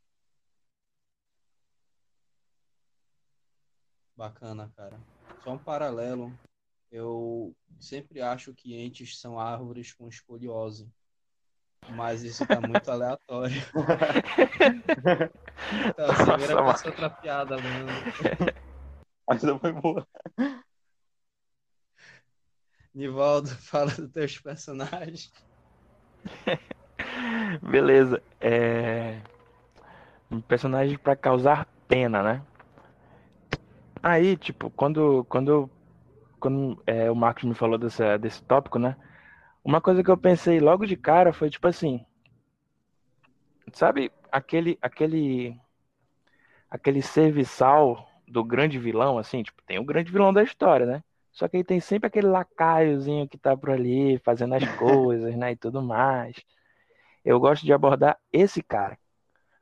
Bacana, 4.15 4.71
cara. 4.75 4.97
Só 5.43 5.53
um 5.53 5.57
paralelo. 5.57 6.31
Eu 6.91 7.55
sempre 7.79 8.21
acho 8.21 8.53
que 8.53 8.75
entes 8.75 9.19
são 9.19 9.39
árvores 9.39 9.91
com 9.93 10.07
escoliose. 10.07 10.89
Mas 11.89 12.23
isso 12.23 12.45
tá 12.47 12.59
muito 12.59 12.89
aleatório. 12.89 13.61
então, 15.89 16.11
assim, 16.11 16.25
Nossa, 16.25 16.43
era 16.43 16.63
passou 16.63 16.91
outra 16.91 17.09
piada, 17.09 17.57
mano. 17.57 17.89
Essa 19.29 19.59
foi 19.59 19.71
boa. 19.73 20.07
Nivaldo, 22.93 23.49
fala 23.59 23.91
dos 23.91 24.11
teus 24.11 24.39
personagens. 24.39 25.31
Beleza. 27.61 28.23
É... 28.39 29.21
Um 30.31 30.41
personagem 30.41 30.97
para 30.97 31.15
causar 31.15 31.67
pena, 31.87 32.23
né? 32.23 32.41
Aí, 34.07 34.37
tipo, 34.37 34.69
quando, 34.69 35.25
quando, 35.25 35.67
quando 36.39 36.79
é, 36.85 37.09
o 37.09 37.15
Marcos 37.15 37.43
me 37.43 37.55
falou 37.55 37.75
dessa, 37.75 38.19
desse 38.19 38.43
tópico, 38.43 38.77
né? 38.77 38.95
Uma 39.63 39.81
coisa 39.81 40.03
que 40.03 40.11
eu 40.11 40.15
pensei 40.15 40.59
logo 40.59 40.85
de 40.85 40.95
cara 40.95 41.33
foi 41.33 41.49
tipo 41.49 41.67
assim, 41.67 42.05
sabe 43.73 44.11
aquele 44.31 44.77
aquele 44.79 45.59
aquele 46.69 47.01
serviçal 47.01 48.07
do 48.27 48.43
grande 48.43 48.77
vilão, 48.77 49.17
assim, 49.17 49.41
tipo, 49.41 49.63
tem 49.63 49.79
o 49.79 49.83
grande 49.83 50.11
vilão 50.11 50.31
da 50.31 50.43
história, 50.43 50.85
né? 50.85 51.03
Só 51.31 51.47
que 51.47 51.57
aí 51.57 51.63
tem 51.63 51.79
sempre 51.79 52.05
aquele 52.05 52.27
lacaiozinho 52.27 53.27
que 53.27 53.39
tá 53.39 53.57
por 53.57 53.71
ali, 53.71 54.19
fazendo 54.19 54.53
as 54.53 54.63
coisas, 54.77 55.35
né, 55.35 55.53
e 55.53 55.55
tudo 55.55 55.81
mais. 55.81 56.35
Eu 57.23 57.39
gosto 57.39 57.65
de 57.65 57.73
abordar 57.73 58.19
esse 58.31 58.61
cara. 58.61 58.99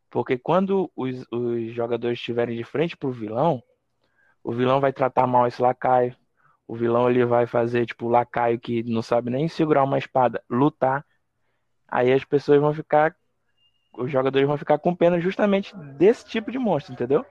Porque 0.10 0.38
quando 0.38 0.91
os, 0.98 1.26
os 1.32 1.74
jogadores 1.74 2.20
estiverem 2.20 2.58
de 2.58 2.66
frente 2.66 2.98
pro 2.98 3.10
vilão, 3.10 3.64
o 4.44 4.52
vilão 4.52 4.80
vai 4.80 4.91
tratar 4.91 5.26
mal 5.26 5.48
esse 5.48 5.62
lacaio. 5.62 6.16
O 6.68 6.76
vilão 6.76 7.10
ele 7.10 7.26
vai 7.26 7.46
fazer, 7.46 7.86
tipo, 7.86 8.06
o 8.06 8.10
lacaio 8.10 8.60
que 8.60 8.84
não 8.84 9.02
sabe 9.02 9.30
nem 9.30 9.48
segurar 9.48 9.84
uma 9.84 9.98
espada, 9.98 10.44
lutar. 10.50 11.06
Aí 11.88 12.12
as 12.12 12.24
pessoas 12.24 12.60
vão 12.60 12.74
ficar. 12.74 13.16
Os 13.98 14.12
jogadores 14.12 14.48
vão 14.48 14.58
ficar 14.58 14.80
com 14.80 14.96
pena 14.96 15.20
justamente 15.20 15.76
desse 15.76 16.26
tipo 16.26 16.52
de 16.52 16.58
monstro, 16.58 16.94
entendeu? 16.94 17.26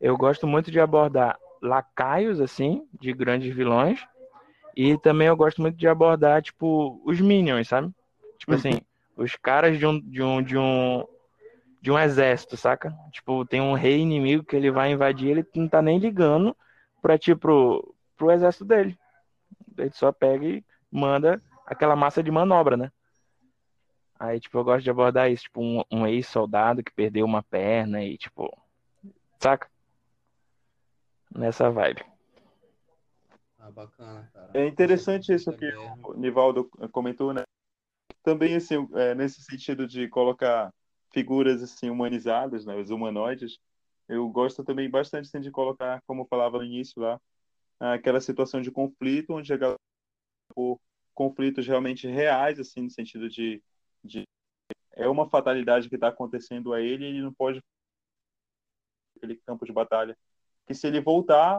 Eu 0.00 0.16
gosto 0.16 0.46
muito 0.46 0.70
de 0.70 0.78
abordar 0.78 1.38
lacaios, 1.60 2.40
assim, 2.40 2.86
de 3.00 3.12
grandes 3.12 3.54
vilões. 3.54 4.06
E 4.76 4.96
também 4.98 5.28
eu 5.28 5.36
gosto 5.36 5.60
muito 5.60 5.76
de 5.76 5.88
abordar, 5.88 6.42
tipo, 6.42 7.00
os 7.04 7.20
minions, 7.20 7.68
sabe? 7.68 7.92
Tipo 8.38 8.52
uhum. 8.52 8.58
assim, 8.58 8.80
os 9.16 9.36
caras 9.36 9.78
de 9.78 9.86
um, 9.86 10.00
de 10.00 10.22
um, 10.22 10.42
de 10.42 10.58
um, 10.58 11.04
de 11.84 11.90
um 11.90 11.98
exército, 11.98 12.56
saca? 12.56 12.96
Tipo, 13.12 13.44
tem 13.44 13.60
um 13.60 13.74
rei 13.74 13.98
inimigo 13.98 14.42
que 14.42 14.56
ele 14.56 14.70
vai 14.70 14.90
invadir, 14.90 15.28
ele 15.28 15.46
não 15.54 15.68
tá 15.68 15.82
nem 15.82 15.98
ligando 15.98 16.56
pra, 17.02 17.18
tipo, 17.18 17.94
pro 18.16 18.30
exército 18.30 18.64
dele. 18.64 18.98
Ele 19.76 19.90
só 19.92 20.10
pega 20.10 20.46
e 20.46 20.64
manda 20.90 21.42
aquela 21.66 21.94
massa 21.94 22.22
de 22.22 22.30
manobra, 22.30 22.74
né? 22.74 22.90
Aí, 24.18 24.40
tipo, 24.40 24.56
eu 24.56 24.64
gosto 24.64 24.82
de 24.82 24.88
abordar 24.88 25.30
isso, 25.30 25.42
tipo, 25.42 25.60
um, 25.60 25.84
um 25.92 26.06
ex-soldado 26.06 26.82
que 26.82 26.90
perdeu 26.90 27.26
uma 27.26 27.42
perna 27.42 28.02
e, 28.02 28.16
tipo, 28.16 28.50
saca? 29.38 29.68
Nessa 31.36 31.70
vibe. 31.70 32.02
Ah, 33.58 33.70
bacana, 33.70 34.30
cara. 34.32 34.50
É 34.54 34.66
interessante 34.66 35.34
isso 35.34 35.52
que 35.52 35.70
o 36.02 36.14
Nivaldo 36.14 36.64
comentou, 36.90 37.34
né? 37.34 37.42
Também, 38.22 38.54
assim, 38.54 38.88
é, 38.94 39.14
nesse 39.14 39.42
sentido 39.42 39.86
de 39.86 40.08
colocar 40.08 40.72
figuras 41.14 41.62
assim 41.62 41.88
humanizadas, 41.88 42.66
né, 42.66 42.76
os 42.76 42.90
humanoides, 42.90 43.58
eu 44.08 44.28
gosto 44.28 44.64
também 44.64 44.90
bastante 44.90 45.26
assim, 45.28 45.40
de 45.40 45.50
colocar, 45.50 46.02
como 46.06 46.26
falava 46.26 46.58
no 46.58 46.64
início 46.64 47.00
lá, 47.00 47.20
aquela 47.80 48.20
situação 48.20 48.60
de 48.60 48.70
conflito 48.70 49.32
onde 49.32 49.52
a 49.52 49.56
galera 49.56 49.78
por 50.54 50.80
conflitos 51.14 51.66
realmente 51.66 52.08
reais, 52.08 52.58
assim, 52.58 52.82
no 52.82 52.90
sentido 52.90 53.28
de, 53.28 53.62
de 54.02 54.24
é 54.92 55.08
uma 55.08 55.28
fatalidade 55.28 55.88
que 55.88 55.94
está 55.94 56.08
acontecendo 56.08 56.72
a 56.72 56.80
ele 56.80 57.06
ele 57.06 57.22
não 57.22 57.32
pode 57.32 57.60
aquele 59.16 59.36
campo 59.36 59.64
de 59.64 59.72
batalha. 59.72 60.16
Que 60.66 60.74
se 60.74 60.86
ele 60.86 61.00
voltar 61.00 61.58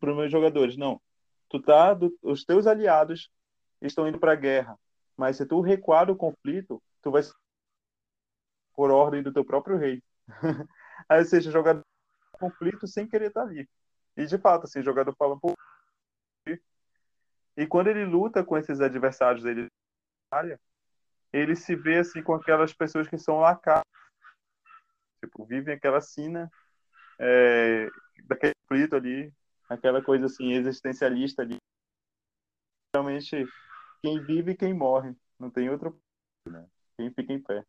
para 0.00 0.10
os 0.10 0.16
meus 0.16 0.30
jogadores, 0.30 0.76
não, 0.76 1.00
tu 1.48 1.60
tá, 1.60 1.94
do, 1.94 2.16
os 2.22 2.44
teus 2.44 2.66
aliados 2.66 3.30
estão 3.80 4.08
indo 4.08 4.18
para 4.18 4.32
a 4.32 4.36
guerra, 4.36 4.78
mas 5.16 5.36
se 5.36 5.46
tu 5.46 5.60
recuar 5.60 6.06
do 6.06 6.16
conflito, 6.16 6.82
tu 7.02 7.10
vai 7.10 7.22
por 8.78 8.92
ordem 8.92 9.24
do 9.24 9.32
teu 9.32 9.44
próprio 9.44 9.76
rei. 9.76 10.00
Aí, 11.08 11.18
ou 11.18 11.24
seja, 11.24 11.50
jogador 11.50 11.82
conflito 12.30 12.86
sem 12.86 13.08
querer 13.08 13.26
estar 13.26 13.42
tá 13.42 13.48
ali. 13.48 13.68
E 14.16 14.24
de 14.24 14.38
fato, 14.38 14.66
assim, 14.66 14.78
o 14.78 14.84
jogador 14.84 15.12
fala, 15.18 15.36
pô. 15.36 15.52
E 17.56 17.66
quando 17.66 17.88
ele 17.88 18.04
luta 18.04 18.44
com 18.44 18.56
esses 18.56 18.80
adversários 18.80 19.42
dele, 19.42 19.66
ele 21.32 21.56
se 21.56 21.74
vê 21.74 21.98
assim 21.98 22.22
com 22.22 22.34
aquelas 22.34 22.72
pessoas 22.72 23.08
que 23.08 23.18
são 23.18 23.40
lacais, 23.40 23.82
tipo, 25.24 25.44
vivem 25.44 25.74
aquela 25.74 26.00
sina 26.00 26.48
é, 27.18 27.88
daquele 28.28 28.52
conflito 28.62 28.94
ali, 28.94 29.34
aquela 29.68 30.00
coisa 30.00 30.26
assim 30.26 30.52
existencialista 30.52 31.42
ali. 31.42 31.56
Realmente, 32.94 33.44
quem 34.00 34.22
vive 34.22 34.52
e 34.52 34.56
quem 34.56 34.72
morre, 34.72 35.16
não 35.36 35.50
tem 35.50 35.68
outro, 35.68 36.00
né? 36.46 36.64
Quem 36.96 37.12
fica 37.12 37.32
em 37.32 37.42
pé. 37.42 37.64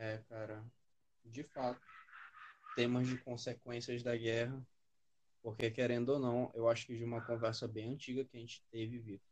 É, 0.00 0.16
cara, 0.30 0.64
de 1.26 1.44
fato, 1.44 1.78
temas 2.74 3.06
de 3.06 3.18
consequências 3.18 4.02
da 4.02 4.16
guerra, 4.16 4.58
porque 5.42 5.70
querendo 5.70 6.08
ou 6.14 6.18
não, 6.18 6.50
eu 6.54 6.70
acho 6.70 6.86
que 6.86 6.96
de 6.96 7.04
uma 7.04 7.20
conversa 7.20 7.68
bem 7.68 7.92
antiga 7.92 8.24
que 8.24 8.34
a 8.34 8.40
gente 8.40 8.62
teve, 8.70 8.98
Vitor, 8.98 9.28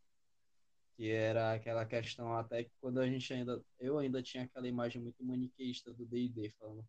que 0.95 1.09
era 1.11 1.55
aquela 1.55 1.87
questão 1.87 2.35
até 2.35 2.65
que 2.65 2.71
quando 2.83 3.01
a 3.01 3.09
gente 3.09 3.33
ainda, 3.33 3.65
eu 3.81 3.97
ainda 3.97 4.23
tinha 4.23 4.45
aquela 4.45 4.69
imagem 4.69 5.01
muito 5.01 5.25
maniqueísta 5.25 5.91
do 5.95 6.05
D&D, 6.05 6.53
falando, 6.61 6.85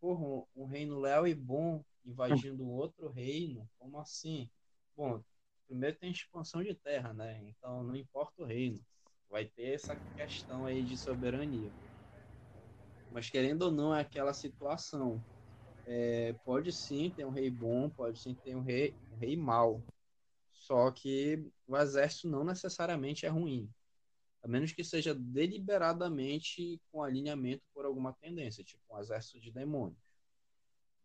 porra, 0.00 0.46
um 0.54 0.66
reino 0.66 1.00
leal 1.00 1.26
e 1.26 1.34
bom 1.34 1.84
invadindo 2.04 2.64
outro 2.64 3.08
reino, 3.08 3.68
como 3.76 3.98
assim? 3.98 4.48
Bom, 4.96 5.20
primeiro 5.66 5.96
tem 5.96 6.12
expansão 6.12 6.62
de 6.62 6.76
terra, 6.76 7.12
né? 7.12 7.42
Então 7.48 7.82
não 7.82 7.96
importa 7.96 8.40
o 8.40 8.46
reino, 8.46 8.80
vai 9.28 9.46
ter 9.46 9.74
essa 9.74 9.96
questão 10.14 10.64
aí 10.64 10.84
de 10.84 10.96
soberania. 10.96 11.72
Mas 13.10 13.30
querendo 13.30 13.62
ou 13.62 13.70
não, 13.70 13.94
é 13.94 14.00
aquela 14.00 14.32
situação. 14.32 15.24
É, 15.84 16.34
pode 16.44 16.72
sim 16.72 17.10
ter 17.10 17.24
um 17.24 17.30
rei 17.30 17.50
bom, 17.50 17.88
pode 17.88 18.20
sim 18.20 18.34
ter 18.34 18.56
um 18.56 18.62
rei, 18.62 18.96
um 19.10 19.16
rei 19.16 19.36
mau. 19.36 19.82
Só 20.52 20.90
que 20.90 21.46
o 21.66 21.76
exército 21.76 22.28
não 22.28 22.44
necessariamente 22.44 23.24
é 23.24 23.28
ruim. 23.28 23.70
A 24.42 24.48
menos 24.48 24.72
que 24.72 24.82
seja 24.82 25.14
deliberadamente 25.14 26.80
com 26.90 27.02
alinhamento 27.02 27.64
por 27.72 27.84
alguma 27.84 28.12
tendência, 28.12 28.64
tipo 28.64 28.82
um 28.90 28.98
exército 28.98 29.40
de 29.40 29.50
demônios. 29.50 29.98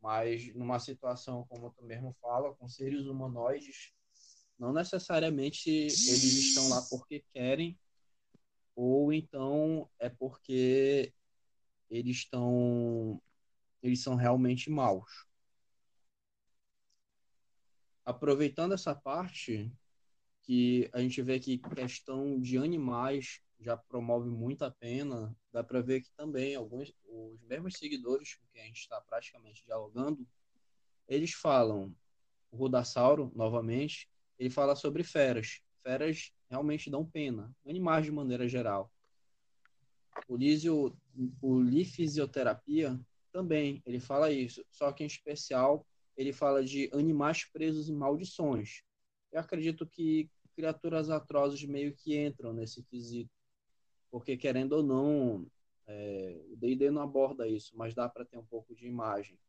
Mas 0.01 0.53
numa 0.55 0.79
situação, 0.79 1.45
como 1.47 1.71
tu 1.71 1.83
mesmo 1.83 2.15
fala, 2.19 2.53
com 2.55 2.67
seres 2.67 3.05
humanoides, 3.05 3.93
não 4.57 4.73
necessariamente 4.73 5.69
eles 5.69 6.23
estão 6.23 6.69
lá 6.69 6.81
porque 6.89 7.23
querem, 7.33 7.77
ou 8.75 9.11
então 9.13 9.89
é 9.99 10.09
porque 10.09 11.13
eles 11.91 12.17
estão 12.17 13.21
eles 13.83 14.01
são 14.01 14.15
realmente 14.15 14.69
maus. 14.69 15.27
Aproveitando 18.05 18.73
essa 18.73 18.95
parte, 18.95 19.71
que 20.43 20.89
a 20.93 20.99
gente 20.99 21.21
vê 21.21 21.39
que 21.39 21.57
questão 21.57 22.39
de 22.39 22.57
animais 22.57 23.41
já 23.59 23.77
promove 23.77 24.29
muita 24.29 24.71
pena, 24.71 25.35
dá 25.51 25.63
para 25.63 25.81
ver 25.81 26.01
que 26.01 26.11
também 26.17 26.55
alguns 26.55 26.91
os 27.05 27.41
mesmos 27.43 27.77
seguidores 27.77 28.39
quem 28.51 28.63
a 28.63 28.65
gente 28.65 28.79
está 28.79 28.99
praticamente 29.01 29.63
dialogando, 29.65 30.27
eles 31.07 31.33
falam, 31.33 31.95
o 32.51 32.57
Rodassauro, 32.57 33.31
novamente, 33.35 34.09
ele 34.39 34.49
fala 34.49 34.75
sobre 34.75 35.03
feras. 35.03 35.61
Feras 35.83 36.31
realmente 36.49 36.89
dão 36.89 37.05
pena, 37.05 37.55
animais 37.65 38.05
de 38.05 38.11
maneira 38.11 38.47
geral. 38.47 38.91
O, 40.27 40.35
lisio, 40.35 40.95
o 41.41 41.61
Lifisioterapia 41.61 42.99
também, 43.31 43.81
ele 43.85 43.99
fala 43.99 44.31
isso, 44.31 44.63
só 44.69 44.91
que 44.91 45.03
em 45.03 45.07
especial 45.07 45.85
ele 46.17 46.33
fala 46.33 46.63
de 46.63 46.89
animais 46.93 47.45
presos 47.45 47.89
em 47.89 47.95
maldições. 47.95 48.83
Eu 49.31 49.39
acredito 49.39 49.87
que 49.87 50.29
criaturas 50.55 51.09
atrozes 51.09 51.63
meio 51.63 51.95
que 51.95 52.17
entram 52.17 52.53
nesse 52.53 52.83
quesito, 52.83 53.31
porque 54.11 54.35
querendo 54.35 54.73
ou 54.73 54.83
não, 54.83 55.47
é, 55.87 56.41
o 56.49 56.55
D&D 56.57 56.91
não 56.91 57.01
aborda 57.01 57.47
isso, 57.47 57.75
mas 57.75 57.93
dá 57.93 58.07
para 58.09 58.25
ter 58.25 58.37
um 58.37 58.45
pouco 58.45 58.75
de 58.75 58.85
imagem 58.85 59.39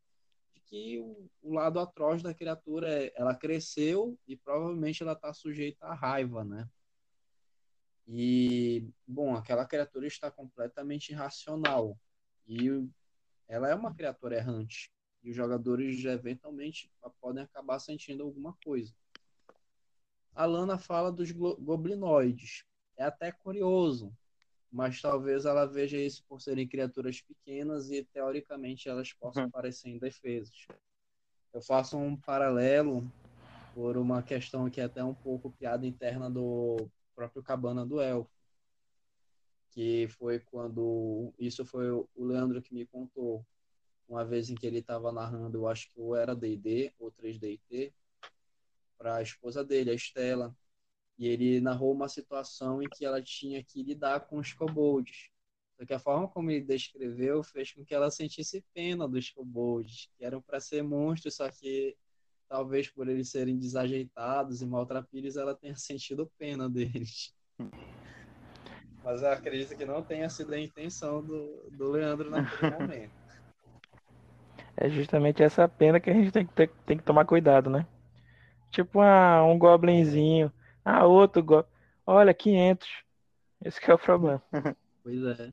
de 0.53 0.61
que 0.61 0.99
o, 0.99 1.29
o, 1.41 1.53
lado 1.53 1.79
atroz 1.79 2.23
da 2.23 2.33
criatura 2.33 2.89
é, 2.89 3.13
ela 3.15 3.35
cresceu 3.35 4.17
e 4.27 4.37
provavelmente 4.37 5.03
ela 5.03 5.13
está 5.13 5.33
sujeita 5.33 5.85
à 5.85 5.93
raiva, 5.93 6.43
né? 6.43 6.69
E 8.07 8.89
bom, 9.07 9.35
aquela 9.35 9.65
criatura 9.65 10.07
está 10.07 10.29
completamente 10.29 11.09
irracional 11.09 11.97
e 12.45 12.67
ela 13.47 13.69
é 13.69 13.75
uma 13.75 13.93
criatura 13.93 14.35
errante 14.35 14.91
e 15.23 15.29
os 15.29 15.35
jogadores 15.35 16.03
eventualmente 16.03 16.91
podem 17.21 17.43
acabar 17.43 17.79
sentindo 17.79 18.23
alguma 18.23 18.57
coisa. 18.63 18.93
A 20.35 20.45
Lana 20.45 20.77
fala 20.77 21.11
dos 21.11 21.31
goblinoides. 21.31 22.65
É 22.97 23.05
até 23.05 23.31
curioso, 23.31 24.15
mas 24.71 25.01
talvez 25.01 25.45
ela 25.45 25.65
veja 25.65 25.97
isso 25.97 26.23
por 26.27 26.41
serem 26.41 26.67
criaturas 26.67 27.21
pequenas 27.21 27.89
e 27.89 28.03
teoricamente 28.03 28.89
elas 28.89 29.13
possam 29.13 29.45
uhum. 29.45 29.51
parecer 29.51 29.89
indefesas. 29.89 30.67
Eu 31.53 31.61
faço 31.61 31.97
um 31.97 32.17
paralelo 32.17 33.03
por 33.73 33.97
uma 33.97 34.21
questão 34.21 34.69
que 34.69 34.81
é 34.81 34.83
até 34.83 35.03
um 35.03 35.13
pouco 35.13 35.51
piada 35.51 35.87
interna 35.87 36.29
do 36.29 36.89
próprio 37.15 37.43
Cabana 37.43 37.85
do 37.85 38.01
Elfo, 38.01 38.31
que 39.71 40.07
foi 40.09 40.39
quando 40.39 41.33
isso 41.39 41.65
foi 41.65 41.91
o 41.91 42.07
Leandro 42.17 42.61
que 42.61 42.73
me 42.73 42.85
contou 42.85 43.45
uma 44.07 44.23
vez 44.23 44.49
em 44.49 44.55
que 44.55 44.67
ele 44.67 44.79
estava 44.79 45.11
narrando, 45.11 45.57
eu 45.57 45.67
acho 45.67 45.89
que 45.89 45.99
ou 45.99 46.15
era 46.15 46.35
D&D 46.35 46.93
ou 46.99 47.11
3DT, 47.11 47.93
para 48.97 49.17
a 49.17 49.21
esposa 49.21 49.63
dele, 49.63 49.91
a 49.91 49.93
Estela, 49.93 50.55
e 51.17 51.27
ele 51.27 51.59
narrou 51.59 51.93
uma 51.93 52.07
situação 52.07 52.81
em 52.81 52.89
que 52.89 53.05
ela 53.05 53.21
tinha 53.21 53.63
que 53.63 53.83
lidar 53.83 54.21
com 54.21 54.37
os 54.37 54.53
kobolds. 54.53 55.29
Só 55.77 55.85
que 55.85 55.93
a 55.93 55.99
forma 55.99 56.27
como 56.27 56.51
ele 56.51 56.63
descreveu 56.63 57.43
fez 57.43 57.73
com 57.73 57.83
que 57.83 57.93
ela 57.93 58.11
sentisse 58.11 58.63
pena 58.73 59.07
dos 59.07 59.29
kobolds, 59.29 60.09
que 60.15 60.23
eram 60.23 60.41
para 60.41 60.59
ser 60.59 60.83
monstros, 60.83 61.35
só 61.35 61.49
que 61.49 61.97
talvez 62.53 62.87
por 62.87 63.07
eles 63.07 63.31
serem 63.31 63.57
desajeitados 63.57 64.61
e 64.61 64.65
maltrapilhos, 64.67 65.37
ela 65.37 65.55
tenha 65.55 65.73
sentido 65.75 66.31
pena 66.37 66.69
deles. 66.69 67.33
Mas 69.03 69.23
eu 69.23 69.31
acredito 69.31 69.75
que 69.75 69.83
não 69.83 70.03
tenha 70.03 70.29
sido 70.29 70.53
a 70.53 70.59
intenção 70.59 71.23
do, 71.23 71.67
do 71.71 71.89
Leandro 71.89 72.29
naquele 72.29 72.69
momento. 72.77 73.11
É 74.77 74.87
justamente 74.87 75.41
essa 75.41 75.67
pena 75.67 75.99
que 75.99 76.11
a 76.11 76.13
gente 76.13 76.31
tem 76.31 76.45
que, 76.45 76.53
ter, 76.53 76.69
tem 76.85 76.95
que 76.95 77.03
tomar 77.03 77.25
cuidado, 77.25 77.71
né? 77.71 77.87
Tipo 78.69 79.01
ah, 79.01 79.43
um 79.43 79.57
goblinzinho. 79.57 80.51
Ah, 80.85 81.07
outro 81.07 81.43
goblin. 81.43 81.69
Olha, 82.05 82.33
500. 82.35 82.87
Esse 83.65 83.81
que 83.81 83.89
é 83.89 83.93
o 83.95 83.99
problema. 83.99 84.43
Pois 85.01 85.23
é. 85.23 85.51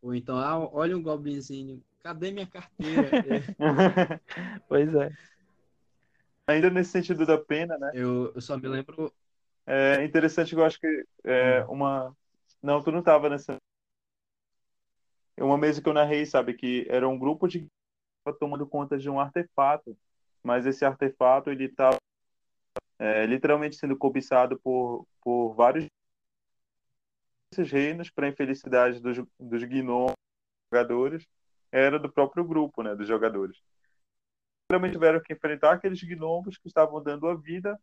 Ou 0.00 0.14
então, 0.14 0.38
ah, 0.38 0.58
olha 0.72 0.96
um 0.96 1.02
goblinzinho. 1.02 1.82
Cadê 2.02 2.30
minha 2.30 2.46
carteira? 2.46 3.10
pois 4.68 4.94
é. 4.94 5.10
Ainda 6.46 6.70
nesse 6.70 6.90
sentido 6.90 7.24
da 7.24 7.38
pena, 7.38 7.78
né? 7.78 7.90
Eu, 7.94 8.32
eu 8.34 8.40
só 8.40 8.56
me 8.56 8.68
lembro. 8.68 9.12
É 9.66 10.04
interessante 10.04 10.54
que 10.54 10.60
eu 10.60 10.64
acho 10.64 10.78
que 10.78 11.06
é, 11.24 11.64
uma. 11.64 12.14
Não, 12.62 12.82
tu 12.82 12.92
não 12.92 13.02
tava 13.02 13.28
nessa. 13.28 13.56
Uma 15.38 15.58
mesa 15.58 15.82
que 15.82 15.88
eu 15.88 15.94
narrei, 15.94 16.26
sabe? 16.26 16.54
Que 16.54 16.86
era 16.88 17.08
um 17.08 17.18
grupo 17.18 17.48
de 17.48 17.66
tomando 18.38 18.66
conta 18.66 18.96
de 18.96 19.10
um 19.10 19.20
artefato, 19.20 19.96
mas 20.42 20.64
esse 20.64 20.84
artefato 20.84 21.50
ele 21.50 21.64
estava 21.64 21.98
é, 22.98 23.26
literalmente 23.26 23.76
sendo 23.76 23.96
cobiçado 23.96 24.58
por, 24.60 25.06
por 25.22 25.54
vários 25.54 25.86
reinos 27.58 28.10
para 28.10 28.28
infelicidade 28.28 29.00
dos, 29.00 29.18
dos 29.38 29.62
gnomos 29.64 30.14
jogadores 30.72 31.26
era 31.70 31.98
do 31.98 32.10
próprio 32.10 32.44
grupo, 32.44 32.82
né, 32.82 32.94
dos 32.94 33.08
jogadores. 33.08 33.60
Literalmente 34.64 34.94
tiveram 34.94 35.20
que 35.20 35.32
enfrentar 35.32 35.72
aqueles 35.72 36.02
gnomos 36.02 36.56
que 36.56 36.66
estavam 36.66 37.02
dando 37.02 37.28
a 37.28 37.34
vida 37.34 37.78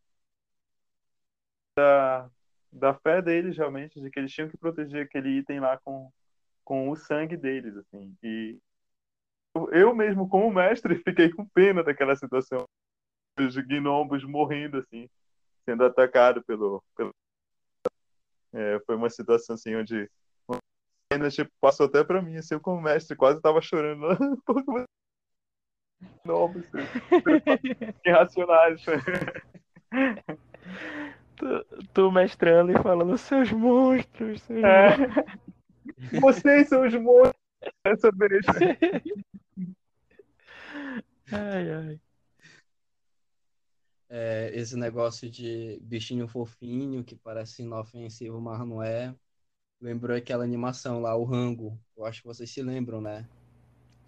da, 1.75 2.29
da 2.71 2.93
fé 2.93 3.21
deles 3.21 3.57
realmente, 3.57 4.01
de 4.01 4.09
que 4.09 4.19
eles 4.19 4.31
tinham 4.31 4.49
que 4.49 4.57
proteger 4.57 5.05
aquele 5.05 5.29
item 5.37 5.59
lá 5.59 5.77
com, 5.77 6.11
com 6.63 6.89
o 6.89 6.95
sangue 6.95 7.37
deles, 7.37 7.75
assim. 7.77 8.15
E 8.23 8.59
eu 9.71 9.93
mesmo, 9.95 10.27
como 10.27 10.51
mestre, 10.51 10.95
fiquei 11.03 11.29
com 11.29 11.45
pena 11.49 11.83
daquela 11.83 12.15
situação. 12.15 12.65
Os 13.39 13.55
gnomos 13.55 14.23
morrendo, 14.23 14.77
assim, 14.77 15.09
sendo 15.65 15.85
atacado 15.85 16.43
pelo. 16.43 16.83
pelo... 16.95 17.13
É, 18.53 18.79
foi 18.85 18.95
uma 18.95 19.09
situação 19.09 19.55
assim 19.55 19.75
onde 19.75 20.09
tipo, 21.29 21.51
passou 21.59 21.85
até 21.85 22.03
para 22.03 22.21
mim, 22.21 22.37
assim, 22.37 22.53
eu 22.53 22.59
como 22.59 22.81
mestre 22.81 23.15
quase 23.15 23.37
estava 23.37 23.61
chorando. 23.61 24.07
Assim, 26.23 27.91
irracionais. 28.05 28.83
tu, 31.35 31.65
tu 31.93 32.11
mestrando 32.11 32.71
e 32.71 32.81
falando, 32.81 33.17
seus 33.17 33.51
monstros. 33.51 34.41
Seus 34.41 34.63
é. 34.63 34.97
monstros. 34.97 35.41
Vocês 36.21 36.69
são 36.69 36.85
os 36.85 36.93
monstros 36.93 37.41
dessa 37.83 38.11
vez. 38.11 38.45
ai, 41.31 41.71
ai. 41.71 41.99
É, 44.09 44.51
esse 44.53 44.75
negócio 44.75 45.29
de 45.29 45.79
bichinho 45.81 46.27
fofinho, 46.27 47.03
que 47.03 47.15
parece 47.15 47.61
inofensivo, 47.63 48.41
mas 48.41 48.59
não 48.59 48.83
é. 48.83 49.15
Lembrou 49.79 50.15
aquela 50.15 50.43
animação 50.43 50.99
lá, 51.01 51.15
o 51.15 51.23
Rango. 51.23 51.79
Eu 51.95 52.05
acho 52.05 52.21
que 52.21 52.27
vocês 52.27 52.49
se 52.51 52.61
lembram, 52.61 52.99
né? 53.01 53.27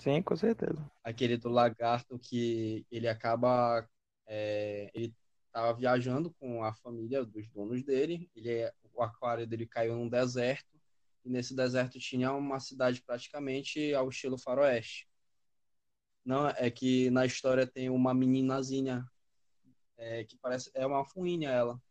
Sim, 0.03 0.21
com 0.21 0.35
certeza. 0.35 0.85
Aquele 1.01 1.37
do 1.37 1.47
lagarto 1.47 2.19
que 2.19 2.85
ele 2.91 3.07
acaba. 3.07 3.87
É, 4.27 4.91
ele 4.93 5.15
estava 5.47 5.73
viajando 5.73 6.33
com 6.33 6.61
a 6.61 6.73
família 6.73 7.23
dos 7.23 7.47
donos 7.49 7.81
dele. 7.85 8.29
Ele, 8.35 8.51
é, 8.51 8.73
o 8.93 9.01
aquário 9.01 9.47
dele 9.47 9.65
caiu 9.65 9.95
num 9.95 10.09
deserto. 10.09 10.77
E 11.23 11.29
nesse 11.29 11.55
deserto 11.55 11.97
tinha 11.99 12.33
uma 12.33 12.59
cidade 12.59 13.01
praticamente 13.01 13.93
ao 13.93 14.09
estilo 14.09 14.37
faroeste. 14.37 15.07
Não, 16.25 16.49
é 16.49 16.69
que 16.69 17.09
na 17.09 17.25
história 17.25 17.65
tem 17.65 17.89
uma 17.89 18.13
meninazinha 18.13 19.05
é, 19.97 20.25
que 20.25 20.37
parece 20.37 20.69
é 20.73 20.85
uma 20.85 21.05
fuinha 21.05 21.49
ela. 21.49 21.81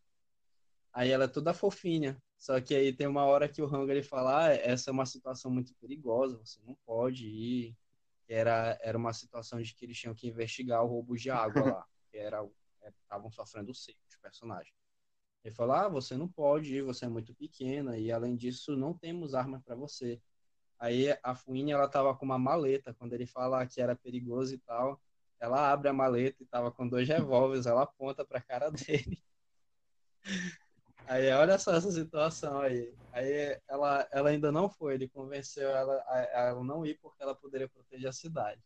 Aí 0.93 1.11
ela 1.11 1.25
é 1.25 1.29
toda 1.29 1.55
fofinha. 1.55 2.23
Só 2.37 2.61
que 2.61 2.75
aí 2.75 2.93
tem 2.93 3.07
uma 3.07 3.25
hora 3.25 3.49
que 3.49 3.63
o 3.63 3.67
Rango 3.67 3.91
ele 3.91 4.03
fala: 4.03 4.49
ah, 4.49 4.53
essa 4.53 4.91
é 4.91 4.93
uma 4.93 5.07
situação 5.07 5.51
muito 5.51 5.75
perigosa, 5.81 6.37
você 6.45 6.61
não 6.67 6.77
pode 6.85 7.27
ir. 7.27 7.77
Era, 8.33 8.79
era 8.83 8.97
uma 8.97 9.13
situação 9.13 9.61
de 9.61 9.75
que 9.75 9.85
eles 9.85 9.99
tinham 9.99 10.15
que 10.15 10.29
investigar 10.29 10.83
o 10.85 10.89
roubo 10.89 11.17
de 11.17 11.31
água 11.31 11.65
lá. 11.65 11.87
Que 12.13 12.19
era 12.19 12.47
estavam 13.05 13.29
é, 13.29 13.33
sofrendo 13.33 13.75
seco 13.75 13.99
os 14.07 14.17
personagens. 14.17 14.75
Ele 15.45 15.55
falou: 15.55 15.75
ah, 15.75 15.89
você 15.89 16.17
não 16.17 16.29
pode 16.29 16.77
ir, 16.77 16.83
você 16.83 17.07
é 17.07 17.09
muito 17.09 17.35
pequena 17.35 17.97
e 17.97 18.13
além 18.13 18.37
disso 18.37 18.77
não 18.77 18.93
temos 18.93 19.35
armas 19.35 19.63
para 19.63 19.75
você. 19.75 20.21
Aí 20.79 21.17
a 21.23 21.35
Fuinha 21.35 21.75
ela 21.75 21.89
tava 21.89 22.15
com 22.15 22.25
uma 22.25 22.39
maleta, 22.39 22.93
quando 22.95 23.13
ele 23.13 23.27
fala 23.27 23.67
que 23.67 23.81
era 23.81 23.97
perigoso 23.97 24.55
e 24.55 24.59
tal, 24.59 25.01
ela 25.41 25.73
abre 25.73 25.89
a 25.89 25.93
maleta 25.93 26.43
e 26.43 26.47
tava 26.47 26.71
com 26.71 26.89
dois 26.89 27.09
revólveres, 27.09 27.67
ela 27.67 27.83
aponta 27.83 28.25
pra 28.25 28.41
cara 28.41 28.71
dele. 28.71 29.23
Aí 31.13 31.31
olha 31.33 31.59
só 31.59 31.75
essa 31.75 31.93
situação 31.93 32.59
aí. 32.59 32.91
Aí 33.13 33.61
ela, 33.69 34.09
ela 34.11 34.31
ainda 34.31 34.51
não 34.51 34.71
foi, 34.71 34.95
ele 34.95 35.07
convenceu 35.07 35.69
ela 35.69 35.93
a, 36.07 36.49
a 36.49 36.65
não 36.65 36.87
ir 36.87 36.99
porque 37.03 37.23
ela 37.23 37.35
poderia 37.35 37.69
proteger 37.69 38.09
a 38.09 38.13
cidade. 38.15 38.63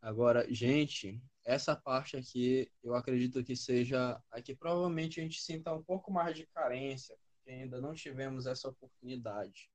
Agora, 0.00 0.46
gente, 0.50 1.20
essa 1.44 1.76
parte 1.76 2.16
aqui 2.16 2.72
eu 2.82 2.94
acredito 2.94 3.44
que 3.44 3.54
seja 3.54 4.18
a 4.30 4.40
que 4.40 4.56
provavelmente 4.56 5.20
a 5.20 5.22
gente 5.22 5.42
sinta 5.42 5.74
um 5.74 5.82
pouco 5.82 6.10
mais 6.10 6.34
de 6.34 6.46
carência, 6.46 7.14
porque 7.34 7.50
ainda 7.50 7.82
não 7.82 7.92
tivemos 7.92 8.46
essa 8.46 8.66
oportunidade. 8.66 9.68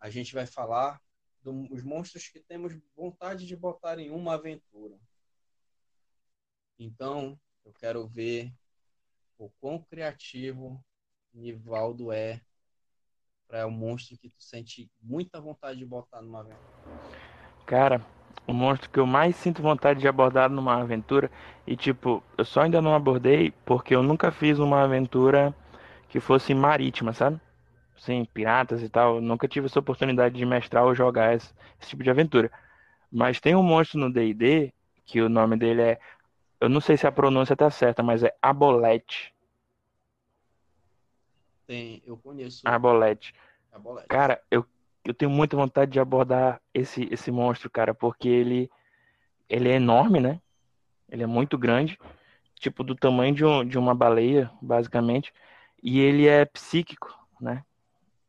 A 0.00 0.10
gente 0.10 0.34
vai 0.34 0.44
falar 0.44 1.00
dos 1.52 1.82
monstros 1.82 2.28
que 2.28 2.40
temos 2.40 2.76
vontade 2.96 3.46
de 3.46 3.56
botar 3.56 3.98
em 3.98 4.10
uma 4.10 4.34
aventura. 4.34 4.96
Então, 6.78 7.38
eu 7.64 7.72
quero 7.72 8.06
ver 8.06 8.52
o 9.38 9.48
quão 9.60 9.82
criativo 9.82 10.82
Nivaldo 11.32 12.10
é 12.10 12.40
para 13.46 13.66
o 13.66 13.70
um 13.70 13.72
monstro 13.72 14.18
que 14.18 14.28
tu 14.28 14.42
sente 14.42 14.90
muita 15.00 15.40
vontade 15.40 15.78
de 15.78 15.86
botar 15.86 16.20
numa 16.20 16.40
aventura. 16.40 16.66
Cara, 17.64 18.04
o 18.46 18.52
monstro 18.52 18.90
que 18.90 18.98
eu 18.98 19.06
mais 19.06 19.36
sinto 19.36 19.62
vontade 19.62 20.00
de 20.00 20.08
abordar 20.08 20.50
numa 20.50 20.80
aventura 20.80 21.30
e 21.66 21.76
tipo, 21.76 22.22
eu 22.36 22.44
só 22.44 22.62
ainda 22.62 22.80
não 22.80 22.94
abordei 22.94 23.52
porque 23.64 23.94
eu 23.94 24.02
nunca 24.02 24.30
fiz 24.30 24.58
uma 24.58 24.82
aventura 24.82 25.54
que 26.08 26.20
fosse 26.20 26.54
marítima, 26.54 27.12
sabe? 27.12 27.40
Sim, 27.98 28.24
piratas 28.32 28.82
e 28.82 28.88
tal. 28.88 29.20
Nunca 29.20 29.48
tive 29.48 29.66
essa 29.66 29.78
oportunidade 29.78 30.36
de 30.36 30.46
mestrar 30.46 30.84
ou 30.84 30.94
jogar 30.94 31.34
esse, 31.34 31.52
esse 31.80 31.90
tipo 31.90 32.02
de 32.02 32.10
aventura. 32.10 32.50
Mas 33.10 33.40
tem 33.40 33.54
um 33.54 33.62
monstro 33.62 33.98
no 33.98 34.12
D&D 34.12 34.72
que 35.04 35.20
o 35.20 35.28
nome 35.28 35.56
dele 35.56 35.82
é 35.82 36.00
eu 36.60 36.68
não 36.68 36.80
sei 36.80 36.96
se 36.96 37.06
a 37.06 37.12
pronúncia 37.12 37.54
tá 37.54 37.70
certa, 37.70 38.02
mas 38.02 38.22
é 38.22 38.34
Abolete. 38.40 39.34
Tem, 41.66 42.02
eu 42.06 42.16
conheço. 42.16 42.62
Abolete. 42.64 43.34
Abolete. 43.72 44.08
Cara, 44.08 44.42
eu, 44.50 44.64
eu 45.04 45.12
tenho 45.12 45.30
muita 45.30 45.56
vontade 45.56 45.90
de 45.90 46.00
abordar 46.00 46.60
esse, 46.72 47.08
esse 47.10 47.30
monstro, 47.30 47.68
cara, 47.68 47.92
porque 47.92 48.28
ele, 48.28 48.70
ele 49.48 49.68
é 49.68 49.74
enorme, 49.74 50.20
né? 50.20 50.40
Ele 51.08 51.22
é 51.22 51.26
muito 51.26 51.58
grande, 51.58 51.98
tipo 52.54 52.82
do 52.82 52.94
tamanho 52.94 53.34
de, 53.34 53.44
um, 53.44 53.64
de 53.64 53.78
uma 53.78 53.94
baleia, 53.94 54.50
basicamente. 54.62 55.32
E 55.82 56.00
ele 56.00 56.26
é 56.26 56.44
psíquico, 56.44 57.14
né? 57.40 57.64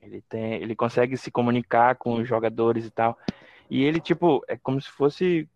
Ele, 0.08 0.22
tem, 0.22 0.54
ele 0.54 0.76
consegue 0.76 1.18
se 1.18 1.30
comunicar 1.30 1.96
com 1.96 2.16
os 2.16 2.28
jogadores 2.28 2.86
e 2.86 2.90
tal. 2.90 3.18
E 3.70 3.84
ele, 3.84 4.00
tipo, 4.00 4.42
é 4.48 4.56
como 4.56 4.80
se 4.82 4.90
fosse, 4.90 5.50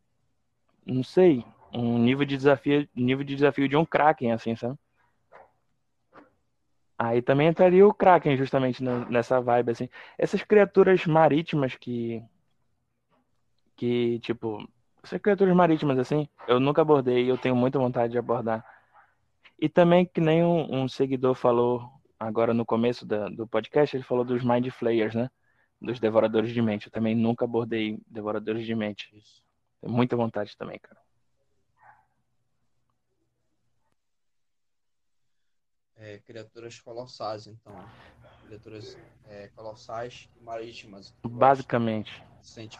não 0.86 1.04
sei, 1.04 1.46
um 1.74 1.98
nível 1.98 2.26
de 2.26 2.36
desafio, 2.36 2.88
nível 2.94 3.24
de 3.24 3.36
desafio 3.36 3.70
de 3.70 3.78
um 3.78 3.86
Kraken, 3.86 4.34
assim, 4.34 4.56
sabe? 4.56 4.78
Aí 6.98 7.22
também 7.22 7.48
entraria 7.48 7.88
o 7.88 7.94
Kraken 7.94 8.38
justamente 8.38 8.84
nessa 8.84 9.42
vibe, 9.42 9.72
assim. 9.72 9.90
Essas 10.18 10.44
criaturas 10.44 11.06
marítimas 11.06 11.76
que. 11.76 12.22
Que, 13.76 14.20
tipo. 14.20 14.68
Essas 15.02 15.20
criaturas 15.20 15.56
marítimas, 15.56 15.98
assim, 15.98 16.28
eu 16.48 16.60
nunca 16.60 16.82
abordei 16.84 17.26
e 17.26 17.30
eu 17.30 17.38
tenho 17.38 17.56
muita 17.56 17.80
vontade 17.80 18.12
de 18.12 18.20
abordar. 18.20 18.64
E 19.58 19.68
também, 19.68 20.06
que 20.06 20.22
nem 20.22 20.44
um, 20.44 20.84
um 20.84 20.88
seguidor 20.88 21.34
falou 21.34 21.90
agora 22.28 22.54
no 22.54 22.66
começo 22.66 23.06
da, 23.06 23.28
do 23.30 23.48
podcast, 23.48 23.96
ele 23.96 24.04
falou 24.04 24.24
dos 24.24 24.44
Mind 24.44 24.70
Flayers, 24.70 25.16
né? 25.16 25.30
Dos 25.82 26.00
Devoradores 26.00 26.52
de 26.54 26.62
Mente. 26.62 26.88
Eu 26.88 26.92
também 26.92 27.16
nunca 27.16 27.46
abordei 27.46 28.00
Devoradores 28.08 28.66
de 28.66 28.76
Mente. 28.76 29.10
Tenho 29.82 29.94
muita 29.94 30.16
vontade 30.16 30.56
também, 30.56 30.80
cara. 30.80 31.02
é, 36.02 36.18
criaturas 36.20 36.80
colossais, 36.80 37.48
então. 37.48 37.74
Criaturas 38.48 38.98
é, 39.28 39.50
colossais 39.56 40.28
e 40.36 40.44
marítimas. 40.44 41.16
Basicamente. 41.24 42.24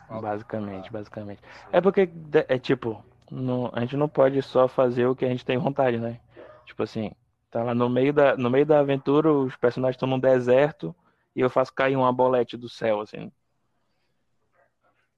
Basicamente, 0.10 0.92
basicamente. 0.92 1.42
É 1.72 1.80
porque, 1.80 2.10
é 2.48 2.58
tipo, 2.58 3.04
no, 3.30 3.70
a 3.74 3.82
gente 3.82 3.96
não 3.96 4.10
pode 4.10 4.42
só 4.42 4.68
fazer 4.68 5.06
o 5.06 5.16
que 5.16 5.24
a 5.24 5.30
gente 5.30 5.46
tem 5.46 5.58
vontade, 5.58 6.00
né? 6.00 6.20
Tipo 6.66 6.82
assim, 6.82 7.12
tá 7.52 7.64
lá 7.64 7.76
no 7.76 7.90
meio 7.90 8.14
da, 8.14 8.36
no 8.38 8.50
meio 8.50 8.66
da 8.66 8.80
aventura, 8.80 9.32
os 9.32 9.56
personagens 9.58 9.96
estão 9.96 10.08
num 10.08 10.20
deserto 10.20 10.96
e 11.36 11.42
eu 11.42 11.50
faço 11.50 11.74
cair 11.74 11.98
uma 11.98 12.12
bolete 12.12 12.56
do 12.58 12.70
céu, 12.70 13.02
assim. 13.02 13.32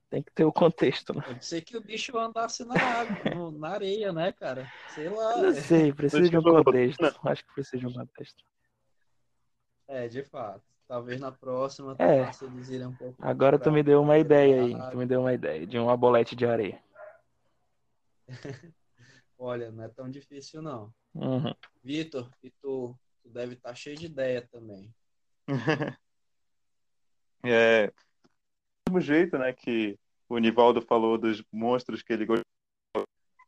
Tem 0.09 0.21
que 0.21 0.31
ter 0.31 0.43
o 0.43 0.51
contexto, 0.51 1.13
né? 1.13 1.23
Pode 1.25 1.45
ser 1.45 1.61
que 1.61 1.77
o 1.77 1.81
bicho 1.81 2.17
andasse 2.17 2.63
na 2.65 2.75
água, 2.75 3.51
na 3.51 3.69
areia, 3.69 4.11
né, 4.11 4.31
cara? 4.31 4.71
Sei 4.89 5.09
lá. 5.09 5.37
Não 5.37 5.53
sei, 5.53 5.91
precisa 5.93 6.29
de 6.29 6.37
um 6.37 6.43
contexto. 6.43 7.03
Acho 7.23 7.45
que 7.45 7.53
precisa 7.53 7.77
de 7.77 7.87
um 7.87 7.93
contexto. 7.93 8.43
É, 9.87 10.07
de 10.07 10.23
fato. 10.23 10.61
Talvez 10.87 11.19
na 11.19 11.31
próxima 11.31 11.95
é. 11.97 12.29
um 12.85 12.93
pouco. 12.93 13.15
Agora 13.19 13.57
tu 13.57 13.71
me 13.71 13.81
deu 13.81 14.01
uma 14.01 14.17
ideia 14.17 14.61
aí. 14.61 14.91
Tu 14.91 14.97
me 14.97 15.05
deu 15.05 15.21
uma 15.21 15.33
ideia 15.33 15.65
de 15.65 15.79
uma 15.79 15.97
bolete 15.97 16.35
de 16.35 16.45
areia. 16.45 16.79
Olha, 19.37 19.71
não 19.71 19.83
é 19.83 19.87
tão 19.87 20.09
difícil 20.09 20.61
não. 20.61 20.93
Uhum. 21.15 21.53
Vitor, 21.83 22.29
e 22.41 22.49
tu, 22.49 22.97
tu 23.21 23.29
deve 23.29 23.53
estar 23.53 23.69
tá 23.69 23.75
cheio 23.75 23.95
de 23.97 24.05
ideia 24.07 24.47
também. 24.51 24.93
é, 27.43 27.87
do 27.87 28.93
mesmo 28.93 29.01
jeito, 29.01 29.37
né, 29.37 29.53
que 29.53 29.97
o 30.27 30.37
Nivaldo 30.37 30.81
falou 30.81 31.17
dos 31.17 31.43
monstros 31.51 32.01
que 32.01 32.13
ele 32.13 32.25
gostou. 32.25 32.43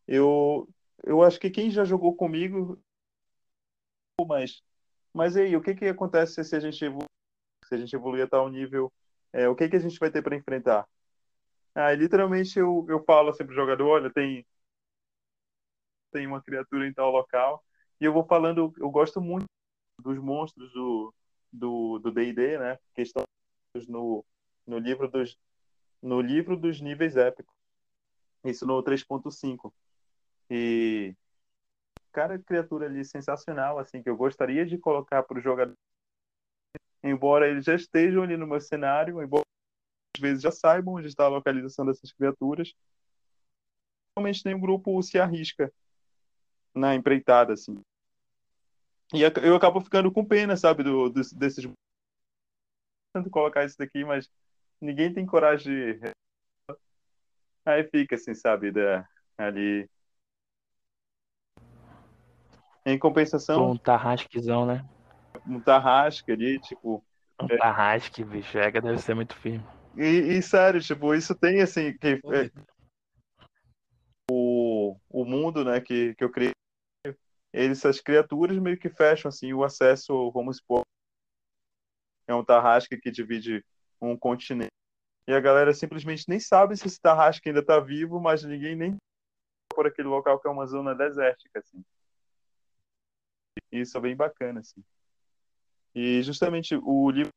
Eu, 0.07 0.67
eu 1.03 1.23
acho 1.23 1.39
que 1.39 1.49
quem 1.49 1.71
já 1.71 1.83
jogou 1.83 2.15
comigo, 2.15 2.79
mas, 4.27 4.61
mas 5.13 5.35
aí, 5.35 5.55
o 5.55 5.61
que 5.61 5.73
que 5.75 5.85
acontece 5.85 6.43
se 6.43 6.55
a 6.55 6.59
gente 6.59 6.83
evolui, 6.83 7.07
se 7.65 7.75
a 7.75 7.77
gente 7.77 7.95
evoluir 7.95 8.23
a 8.23 8.27
tal 8.27 8.49
nível? 8.49 8.91
É, 9.33 9.49
o 9.49 9.55
que 9.55 9.67
que 9.67 9.75
a 9.75 9.79
gente 9.79 9.99
vai 9.99 10.11
ter 10.11 10.21
para 10.21 10.35
enfrentar? 10.35 10.87
Ah, 11.73 11.91
literalmente 11.93 12.57
eu, 12.57 12.85
eu 12.87 13.03
falo 13.03 13.29
assim 13.29 13.45
pro 13.45 13.55
jogador, 13.55 13.87
olha, 13.87 14.09
tem 14.09 14.45
tem 16.15 16.25
uma 16.25 16.41
criatura 16.41 16.87
em 16.87 16.93
tal 16.93 17.11
local 17.11 17.61
e 17.99 18.05
eu 18.05 18.13
vou 18.13 18.25
falando, 18.25 18.73
eu 18.77 18.89
gosto 18.89 19.19
muito 19.19 19.45
dos 20.01 20.17
monstros 20.17 20.71
do 20.71 21.13
do 21.51 22.11
D&D, 22.11 22.57
né? 22.57 22.77
Que 22.93 23.01
estão 23.01 23.23
no 23.89 24.23
no 24.65 24.77
livro 24.79 25.09
dos 25.09 25.37
no 26.01 26.21
livro 26.21 26.55
dos 26.55 26.79
níveis 26.79 27.17
épicos. 27.17 27.53
Isso 28.45 28.65
no 28.65 28.81
3.5. 28.81 29.73
E 30.49 31.13
cara, 32.13 32.39
criatura 32.39 32.85
ali 32.85 33.03
sensacional, 33.03 33.77
assim, 33.77 34.01
que 34.01 34.09
eu 34.09 34.15
gostaria 34.15 34.65
de 34.65 34.77
colocar 34.77 35.21
para 35.23 35.37
o 35.37 35.41
jogador. 35.41 35.75
Embora 37.03 37.49
eles 37.49 37.65
já 37.65 37.75
estejam 37.75 38.23
ali 38.23 38.37
no 38.37 38.47
meu 38.47 38.61
cenário, 38.61 39.21
embora 39.21 39.43
às 40.15 40.21
vezes 40.21 40.43
já 40.43 40.51
saibam 40.51 40.93
onde 40.95 41.07
está 41.07 41.25
a 41.25 41.29
localização 41.29 41.85
dessas 41.85 42.13
criaturas, 42.13 42.73
realmente 44.17 44.45
nenhum 44.45 44.61
grupo 44.61 45.01
se 45.03 45.19
arrisca 45.19 45.71
na 46.75 46.93
empreitada, 46.93 47.53
assim. 47.53 47.81
E 49.13 49.21
eu 49.21 49.55
acabo 49.55 49.79
ficando 49.79 50.11
com 50.11 50.25
pena, 50.25 50.57
sabe, 50.57 50.83
do, 50.83 51.09
do 51.09 51.21
desses. 51.35 51.67
Tanto 53.13 53.29
colocar 53.31 53.63
isso 53.63 53.77
daqui, 53.77 54.03
mas 54.03 54.29
ninguém 54.81 55.13
tem 55.13 55.25
coragem 55.25 55.71
de. 55.99 56.11
Aí 57.65 57.83
fica 57.85 58.15
assim, 58.15 58.33
sabe, 58.35 58.71
da, 58.71 59.07
ali. 59.37 59.89
Em 62.85 62.99
compensação. 62.99 63.71
Um 63.71 63.77
tarrasquezão, 63.77 64.65
né? 64.65 64.85
Um 65.47 65.59
tarrasque 65.59 66.31
ali, 66.31 66.59
tipo. 66.59 67.03
Um 67.41 67.47
é... 67.49 67.57
tarrasque, 67.57 68.23
bicho, 68.23 68.57
é 68.57 68.71
deve 68.71 68.99
ser 68.99 69.13
muito 69.15 69.35
firme. 69.35 69.65
E, 69.97 70.37
e, 70.37 70.41
sério, 70.41 70.81
tipo, 70.81 71.13
isso 71.13 71.33
tem 71.33 71.61
assim. 71.61 71.97
Que, 71.97 72.19
é, 72.33 72.51
o, 74.29 74.97
o 75.09 75.25
mundo, 75.25 75.63
né, 75.63 75.79
que, 75.79 76.15
que 76.15 76.23
eu 76.23 76.31
criei, 76.31 76.51
essas 77.63 78.01
criaturas 78.01 78.57
meio 78.57 78.77
que 78.77 78.89
fecham 78.89 79.29
assim 79.29 79.53
o 79.53 79.63
acesso, 79.63 80.31
vamos 80.31 80.57
supor, 80.57 80.83
é 82.27 82.33
um 82.33 82.43
tarrasque 82.43 82.97
que 82.97 83.11
divide 83.11 83.63
um 84.01 84.17
continente. 84.17 84.71
E 85.27 85.33
a 85.33 85.39
galera 85.39 85.73
simplesmente 85.73 86.25
nem 86.27 86.39
sabe 86.39 86.77
se 86.77 86.85
esse 86.85 86.99
Tarrasque 86.99 87.49
ainda 87.49 87.61
está 87.61 87.79
vivo, 87.79 88.19
mas 88.19 88.43
ninguém 88.43 88.75
nem 88.75 88.95
por 89.73 89.87
aquele 89.87 90.07
local 90.07 90.39
que 90.39 90.47
é 90.47 90.51
uma 90.51 90.67
zona 90.67 90.93
desértica, 90.93 91.59
assim. 91.59 91.83
Isso 93.71 93.97
é 93.97 94.01
bem 94.01 94.15
bacana, 94.15 94.59
assim. 94.59 94.83
E 95.95 96.21
justamente 96.21 96.75
o 96.75 97.09
livro 97.09 97.31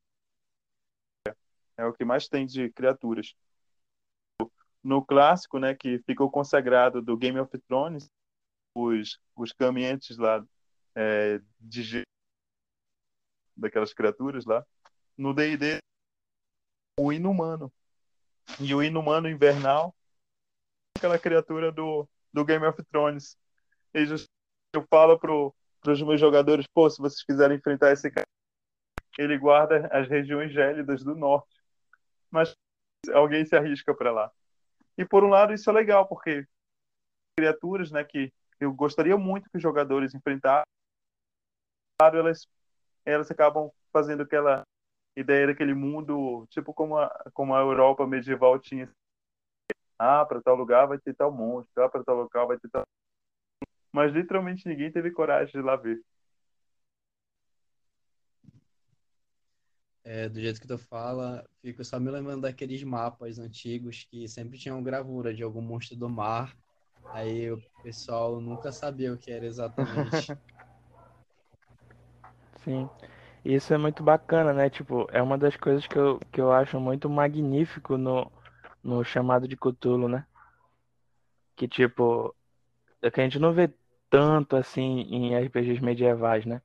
é 1.77 1.87
o 1.87 1.93
que 1.95 2.05
mais 2.05 2.29
tem 2.29 2.45
de 2.45 2.71
criaturas. 2.71 3.35
No 4.83 5.05
clássico, 5.05 5.59
né, 5.59 5.75
que 5.75 5.99
ficou 6.01 6.31
consagrado 6.31 7.01
do 7.01 7.17
Game 7.17 7.39
of 7.41 7.57
Thrones, 7.61 8.09
os, 8.85 9.19
os 9.37 9.53
caminhantes 9.53 10.17
lá 10.17 10.45
é, 10.95 11.41
de 11.61 12.03
daquelas 13.57 13.93
criaturas 13.93 14.45
lá, 14.45 14.65
no 15.17 15.35
D&D 15.35 15.79
o 16.99 17.13
inumano. 17.13 17.73
E 18.61 18.75
o 18.75 18.83
inumano 18.83 19.29
invernal 19.29 19.95
aquela 20.99 21.19
criatura 21.19 21.71
do, 21.71 22.09
do 22.33 22.45
Game 22.45 22.65
of 22.67 22.83
Thrones. 22.85 23.37
E 23.95 24.05
eu 24.75 24.87
falo 24.91 25.19
pro, 25.19 25.55
pros 25.81 26.03
meus 26.03 26.21
jogadores, 26.21 26.67
pô, 26.67 26.91
se 26.91 26.99
vocês 26.99 27.23
quiserem 27.23 27.57
enfrentar 27.57 27.93
esse 27.93 28.11
cara, 28.11 28.27
ele 29.17 29.39
guarda 29.39 29.89
as 29.93 30.09
regiões 30.09 30.53
gélidas 30.53 31.03
do 31.03 31.15
norte. 31.15 31.57
Mas 32.31 32.55
alguém 33.13 33.45
se 33.45 33.57
arrisca 33.57 33.95
para 33.95 34.13
lá. 34.13 34.31
E 34.97 35.05
por 35.05 35.25
um 35.25 35.29
lado 35.29 35.55
isso 35.55 35.71
é 35.71 35.73
legal, 35.73 36.07
porque 36.07 36.47
criaturas, 37.37 37.91
né, 37.91 38.03
que 38.05 38.33
eu 38.61 38.73
gostaria 38.73 39.17
muito 39.17 39.49
que 39.51 39.57
os 39.57 39.63
jogadores 39.63 40.15
enfrentassem, 40.15 40.65
elas 42.01 42.47
elas 43.05 43.31
acabam 43.31 43.71
fazendo 43.93 44.23
aquela 44.23 44.63
ideia 45.17 45.47
daquele 45.49 45.75
mundo, 45.75 46.47
tipo 46.51 46.73
como 46.75 46.99
a, 46.99 47.09
como 47.33 47.55
a 47.55 47.61
Europa 47.61 48.07
medieval 48.07 48.59
tinha. 48.59 48.91
Ah, 49.99 50.25
para 50.25 50.41
tal 50.43 50.55
lugar 50.55 50.87
vai 50.87 50.99
ter 50.99 51.15
tal 51.15 51.33
monstro, 51.33 51.83
ah, 51.83 51.89
para 51.89 52.05
tal 52.05 52.17
local 52.17 52.47
vai 52.47 52.59
ter 52.59 52.69
tal. 52.71 52.85
Mas 53.93 54.13
literalmente 54.13 54.69
ninguém 54.69 54.93
teve 54.93 55.11
coragem 55.11 55.53
de 55.53 55.63
lá 55.63 55.75
ver. 55.75 56.01
É, 60.05 60.29
do 60.29 60.41
jeito 60.41 60.61
que 60.61 60.67
tu 60.67 60.79
fala, 60.79 61.45
fico 61.61 61.85
só 61.85 61.99
me 61.99 62.11
lembrando 62.11 62.43
daqueles 62.43 62.83
mapas 62.83 63.39
antigos 63.39 64.05
que 64.11 64.27
sempre 64.29 64.59
tinham 64.59 64.83
gravura 64.83 65.35
de 65.35 65.43
algum 65.43 65.61
monstro 65.61 65.97
do 65.97 66.09
mar. 66.09 66.57
Aí 67.07 67.51
o 67.51 67.63
pessoal 67.83 68.41
nunca 68.41 68.71
sabia 68.71 69.13
o 69.13 69.19
que 69.19 69.31
era 69.31 69.47
exatamente. 69.47 70.37
Sim. 72.65 72.89
Isso 73.45 73.73
é 73.73 73.79
muito 73.79 74.03
bacana, 74.03 74.53
né? 74.53 74.69
Tipo, 74.69 75.09
é 75.11 75.23
uma 75.23 75.39
das 75.39 75.57
coisas 75.57 75.87
que 75.87 75.97
eu, 75.97 76.21
que 76.33 76.41
eu 76.41 76.53
acho 76.53 76.79
muito 76.79 77.09
magnífico 77.09 77.97
no, 77.97 78.31
no 78.83 79.03
chamado 79.05 79.49
de 79.49 79.57
Cthulhu, 79.57 80.09
né? 80.09 80.27
Que, 81.57 81.67
tipo, 81.67 82.35
é 83.01 83.11
que 83.11 83.21
a 83.21 83.25
gente 83.25 83.39
não 83.39 83.53
vê 83.53 83.73
tanto 84.11 84.57
assim 84.57 85.01
em 85.03 85.35
RPGs 85.35 85.83
medievais, 85.83 86.45
né? 86.45 86.61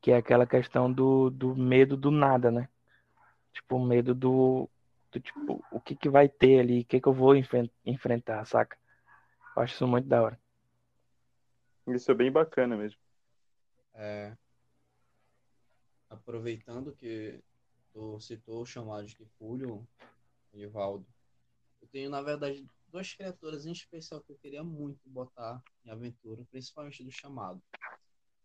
Que 0.00 0.10
é 0.12 0.16
aquela 0.16 0.46
questão 0.46 0.92
do, 0.92 1.30
do 1.30 1.54
medo 1.54 1.96
do 1.96 2.10
nada, 2.10 2.50
né? 2.50 2.68
Tipo, 3.52 3.78
medo 3.78 4.14
do, 4.14 4.68
do 5.12 5.20
tipo, 5.20 5.64
o 5.70 5.80
que 5.80 5.94
que 5.94 6.08
vai 6.08 6.28
ter 6.28 6.60
ali, 6.60 6.80
o 6.80 6.84
que 6.84 7.00
que 7.00 7.06
eu 7.08 7.12
vou 7.12 7.34
enfrentar, 7.86 8.44
saca? 8.44 8.76
Eu 9.56 9.62
acho 9.62 9.74
isso 9.74 9.86
muito 9.86 10.08
da 10.08 10.22
hora. 10.22 10.40
Isso 11.86 12.10
é 12.10 12.14
bem 12.14 12.32
bacana 12.32 12.76
mesmo. 12.76 12.98
É, 13.94 14.36
aproveitando 16.08 16.94
que 16.96 17.40
tu 17.92 18.18
citou 18.20 18.62
o 18.62 18.66
chamado 18.66 19.06
de 19.06 19.14
Kifulho, 19.14 19.86
Ivaldo, 20.52 21.06
eu 21.80 21.88
tenho, 21.88 22.10
na 22.10 22.22
verdade, 22.22 22.66
duas 22.88 23.12
criaturas 23.12 23.66
em 23.66 23.72
especial 23.72 24.20
que 24.22 24.32
eu 24.32 24.38
queria 24.38 24.64
muito 24.64 25.00
botar 25.08 25.62
em 25.84 25.90
aventura, 25.90 26.44
principalmente 26.50 27.04
do 27.04 27.10
chamado. 27.10 27.62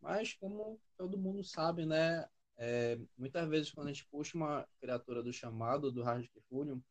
Mas, 0.02 0.34
como 0.34 0.80
todo 0.98 1.18
mundo 1.18 1.44
sabe, 1.44 1.86
né? 1.86 2.28
É, 2.58 3.00
muitas 3.18 3.48
vezes, 3.48 3.72
quando 3.72 3.88
a 3.88 3.94
gente 3.94 4.06
puxa 4.08 4.38
uma 4.38 4.68
criatura 4.82 5.24
do 5.24 5.32
chamado, 5.32 5.92
do 5.92 6.04
Hard 6.04 6.28
Kifulho, 6.28 6.84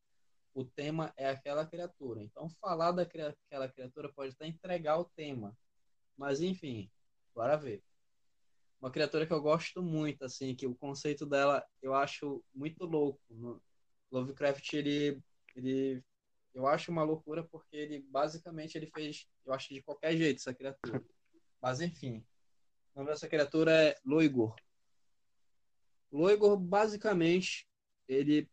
o 0.55 0.65
tema 0.65 1.13
é 1.17 1.29
aquela 1.29 1.67
criatura. 1.67 2.23
Então, 2.23 2.49
falar 2.61 2.93
daquela 2.93 3.69
criatura 3.69 4.13
pode 4.13 4.35
até 4.35 4.47
entregar 4.47 4.99
o 4.99 5.05
tema. 5.05 5.57
Mas, 6.17 6.41
enfim, 6.41 6.91
bora 7.35 7.57
ver 7.57 7.83
uma 8.81 8.91
criatura 8.91 9.27
que 9.27 9.33
eu 9.33 9.43
gosto 9.43 9.83
muito, 9.83 10.25
assim, 10.25 10.55
que 10.55 10.67
o 10.67 10.75
conceito 10.75 11.27
dela 11.27 11.65
eu 11.83 11.95
acho 11.95 12.43
muito 12.55 12.85
louco. 12.85 13.21
No 13.29 13.61
Lovecraft, 14.11 14.73
ele, 14.73 15.21
ele, 15.55 16.03
eu 16.55 16.67
acho 16.67 16.91
uma 16.91 17.03
loucura 17.03 17.43
porque 17.45 17.77
ele, 17.77 18.01
basicamente, 18.09 18.77
ele 18.77 18.87
fez, 18.87 19.27
eu 19.45 19.53
acho, 19.53 19.75
de 19.75 19.83
qualquer 19.83 20.17
jeito 20.17 20.39
essa 20.39 20.55
criatura. 20.55 21.05
Mas, 21.61 21.81
enfim, 21.81 22.25
o 22.95 23.01
nome 23.01 23.11
dessa 23.11 23.29
criatura 23.29 23.73
é 23.73 23.97
Loigor. 24.05 24.55
Loigor, 26.11 26.57
basicamente, 26.57 27.69
ele 28.07 28.49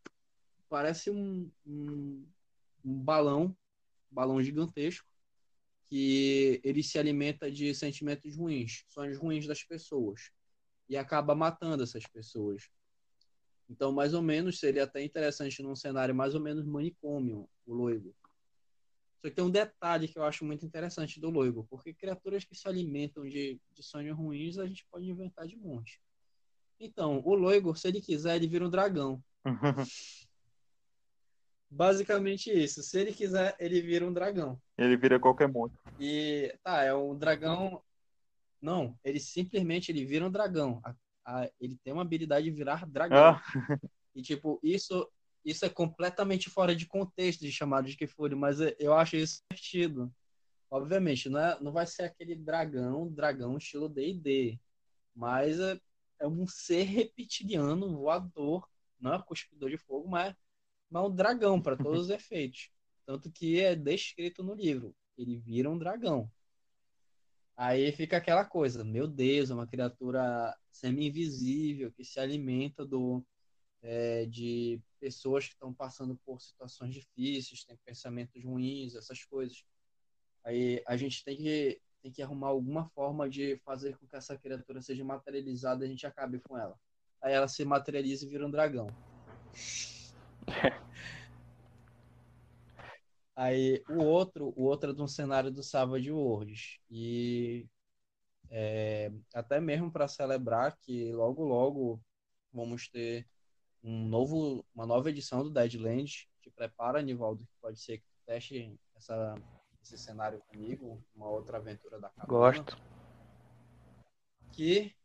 parece 0.70 1.10
um, 1.10 1.50
um, 1.66 2.26
um 2.84 2.94
balão, 3.00 3.56
balão 4.10 4.42
gigantesco, 4.42 5.08
que 5.88 6.60
ele 6.64 6.82
se 6.82 6.98
alimenta 6.98 7.52
de 7.52 7.74
sentimentos 7.76 8.36
ruins, 8.36 8.84
sonhos 8.88 9.18
ruins 9.18 9.46
das 9.46 9.64
pessoas 9.64 10.32
e 10.90 10.98
acaba 10.98 11.36
matando 11.36 11.84
essas 11.84 12.04
pessoas. 12.08 12.70
Então, 13.70 13.92
mais 13.92 14.14
ou 14.14 14.22
menos, 14.22 14.60
seria 14.60 14.84
até 14.84 15.04
interessante 15.04 15.62
num 15.64 15.76
cenário 15.76 16.14
mais 16.14 16.36
ou 16.36 16.42
menos 16.42 16.66
manicômio, 16.66 17.50
o 17.66 17.74
Loigo. 17.74 18.16
Só 19.22 19.30
que 19.30 19.36
tem 19.36 19.44
um 19.44 19.50
detalhe 19.50 20.08
que 20.08 20.20
eu 20.20 20.24
acho 20.24 20.46
muito 20.46 20.66
interessante 20.66 21.20
do 21.20 21.32
Loigo, 21.32 21.66
porque 21.68 21.94
criaturas 21.94 22.46
que 22.46 22.56
se 22.56 22.68
alimentam 22.68 23.28
de, 23.28 23.60
de 23.72 23.84
sonhos 23.84 24.16
ruins, 24.16 24.60
a 24.60 24.68
gente 24.68 24.86
pode 24.92 25.10
inventar 25.10 25.48
de 25.48 25.56
monte. 25.56 26.00
Então, 26.80 27.22
o 27.26 27.34
Loigo, 27.34 27.76
se 27.76 27.88
ele 27.88 28.02
quiser, 28.02 28.36
ele 28.36 28.48
vira 28.48 28.68
um 28.68 28.70
dragão. 28.70 29.24
Basicamente 31.76 32.50
isso. 32.50 32.82
Se 32.82 33.02
ele 33.02 33.12
quiser, 33.12 33.54
ele 33.60 33.82
vira 33.82 34.08
um 34.08 34.14
dragão. 34.14 34.58
Ele 34.78 34.96
vira 34.96 35.20
qualquer 35.20 35.50
monstro. 35.50 35.78
E 36.00 36.58
tá, 36.64 36.84
é 36.84 36.94
um 36.94 37.18
dragão. 37.18 37.84
Não, 38.62 38.98
ele 39.04 39.20
simplesmente 39.20 39.92
ele 39.92 40.06
vira 40.06 40.26
um 40.26 40.32
dragão. 40.32 40.82
A, 40.86 40.96
a, 41.26 41.50
ele 41.60 41.78
tem 41.84 41.92
uma 41.92 42.02
habilidade 42.02 42.46
de 42.46 42.52
virar 42.52 42.86
dragão. 42.86 43.18
Ah. 43.18 43.42
E 44.18 44.22
tipo, 44.22 44.58
isso 44.64 45.06
isso 45.44 45.66
é 45.66 45.70
completamente 45.70 46.50
fora 46.50 46.74
de 46.74 46.88
contexto 46.88 47.42
de 47.42 47.52
chamado 47.52 47.86
de 47.86 47.98
Kifuri, 47.98 48.34
mas 48.34 48.60
eu 48.80 48.94
acho 48.94 49.18
isso 49.18 49.42
divertido. 49.52 50.10
Obviamente, 50.72 51.28
não, 51.28 51.40
é, 51.40 51.60
não 51.62 51.74
vai 51.74 51.86
ser 51.86 52.04
aquele 52.04 52.34
dragão, 52.34 53.12
dragão 53.12 53.58
estilo 53.58 53.90
D&D, 53.90 54.58
mas 55.14 55.60
é, 55.60 55.78
é 56.22 56.26
um 56.26 56.48
ser 56.48 56.84
reptiliano, 56.84 57.98
voador, 57.98 58.66
não 58.98 59.14
é 59.14 59.22
cuspidor 59.22 59.70
de 59.70 59.78
fogo, 59.78 60.10
mas 60.10 60.34
mas 60.90 61.04
um 61.04 61.14
dragão 61.14 61.62
para 61.62 61.76
todos 61.76 62.02
os 62.02 62.10
efeitos. 62.10 62.70
Tanto 63.06 63.32
que 63.32 63.60
é 63.60 63.76
descrito 63.76 64.44
no 64.44 64.54
livro. 64.54 64.96
Ele 65.18 65.38
vira 65.38 65.70
um 65.70 65.78
dragão. 65.78 66.32
Aí 67.58 67.92
fica 67.94 68.18
aquela 68.18 68.44
coisa, 68.44 68.84
meu 68.84 69.08
Deus, 69.08 69.50
é 69.50 69.54
uma 69.54 69.68
criatura 69.68 70.54
semi-invisível 70.70 71.92
que 71.92 72.04
se 72.04 72.20
alimenta 72.20 72.86
do, 72.86 73.26
é, 73.82 74.26
de 74.26 74.82
pessoas 75.00 75.46
que 75.46 75.54
estão 75.54 75.74
passando 75.74 76.20
por 76.26 76.42
situações 76.42 76.94
difíceis, 76.94 77.64
tem 77.64 77.78
pensamentos 77.86 78.44
ruins, 78.44 78.96
essas 78.96 79.24
coisas. 79.24 79.64
Aí 80.44 80.84
a 80.86 80.98
gente 80.98 81.24
tem 81.24 81.38
que, 81.38 81.80
tem 82.02 82.12
que 82.12 82.22
arrumar 82.22 82.50
alguma 82.50 82.90
forma 82.90 83.30
de 83.30 83.58
fazer 83.64 83.98
com 83.98 84.06
que 84.06 84.16
essa 84.18 84.38
criatura 84.38 84.82
seja 84.82 85.04
materializada 85.06 85.86
e 85.86 85.88
a 85.88 85.90
gente 85.90 86.06
acabe 86.06 86.40
com 86.40 86.58
ela. 86.58 86.78
Aí 87.22 87.34
ela 87.34 87.48
se 87.48 87.64
materializa 87.64 88.26
e 88.26 88.30
vira 88.30 88.46
um 88.46 88.52
dragão. 88.52 88.88
Aí 93.36 93.84
o 93.90 94.02
outro, 94.04 94.54
o 94.56 94.64
outro 94.64 94.92
é 94.92 94.94
de 94.94 95.02
um 95.02 95.08
cenário 95.08 95.52
do 95.52 95.62
Savage 95.62 96.12
Worlds. 96.12 96.80
E 96.90 97.68
é, 98.50 99.12
até 99.34 99.60
mesmo 99.60 99.92
para 99.92 100.08
celebrar 100.08 100.78
que 100.78 101.12
logo 101.12 101.44
logo 101.44 102.02
vamos 102.54 102.88
ter 102.88 103.28
um 103.84 104.08
novo, 104.08 104.66
uma 104.74 104.86
nova 104.86 105.10
edição 105.10 105.44
do 105.44 105.50
Deadlands. 105.50 106.28
Te 106.42 106.50
prepara, 106.50 107.02
Nivaldo, 107.02 107.46
que 107.46 107.54
pode 107.62 107.80
ser 107.80 107.98
que 107.98 108.06
teste 108.26 108.80
essa, 108.96 109.36
esse 109.84 109.98
cenário 109.98 110.40
comigo, 110.48 111.04
uma 111.14 111.30
outra 111.30 111.58
aventura 111.58 112.00
da 112.00 112.10
cabana. 112.10 112.28
Gosto. 112.28 112.78
Que 114.54 114.96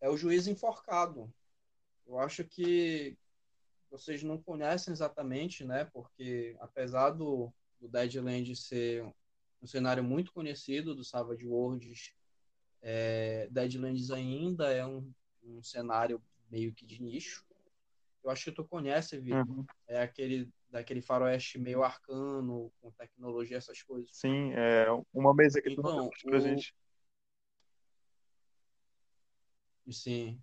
é 0.00 0.08
o 0.08 0.16
Juiz 0.16 0.46
Enforcado. 0.46 1.32
Eu 2.06 2.18
acho 2.18 2.44
que 2.44 3.18
vocês 3.90 4.22
não 4.22 4.40
conhecem 4.40 4.92
exatamente, 4.92 5.64
né? 5.64 5.84
Porque 5.86 6.56
apesar 6.60 7.10
do, 7.10 7.52
do 7.80 7.88
Deadland 7.88 8.54
ser 8.56 9.04
um 9.60 9.66
cenário 9.66 10.04
muito 10.04 10.32
conhecido 10.32 10.94
do 10.94 11.04
Savage 11.04 11.46
Worlds, 11.46 12.14
é, 12.80 13.48
Deadlands 13.50 14.10
ainda 14.10 14.70
é 14.72 14.86
um, 14.86 15.12
um 15.42 15.62
cenário 15.62 16.22
meio 16.50 16.72
que 16.72 16.86
de 16.86 17.02
nicho. 17.02 17.44
Eu 18.22 18.30
acho 18.30 18.44
que 18.44 18.52
tu 18.52 18.64
conhece, 18.64 19.18
Vitor. 19.18 19.48
Uhum. 19.48 19.64
É 19.86 20.02
aquele 20.02 20.50
daquele 20.70 21.00
faroeste 21.00 21.58
meio 21.58 21.82
arcano, 21.82 22.70
com 22.80 22.90
tecnologia, 22.92 23.56
essas 23.56 23.82
coisas. 23.82 24.10
Sim, 24.12 24.52
é 24.52 24.86
uma 25.12 25.34
mesa 25.34 25.62
que 25.62 25.70
então, 25.70 26.10
tu 26.10 26.26
pra 26.26 26.36
o... 26.36 26.40
gente. 26.40 26.74
Sim, 29.90 30.38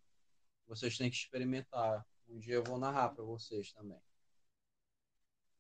vocês 0.68 0.98
têm 0.98 1.10
que 1.10 1.16
experimentar. 1.16 2.04
Um 2.28 2.40
dia 2.40 2.56
eu 2.56 2.64
vou 2.64 2.78
narrar 2.78 3.10
para 3.10 3.24
vocês 3.24 3.72
também. 3.72 4.00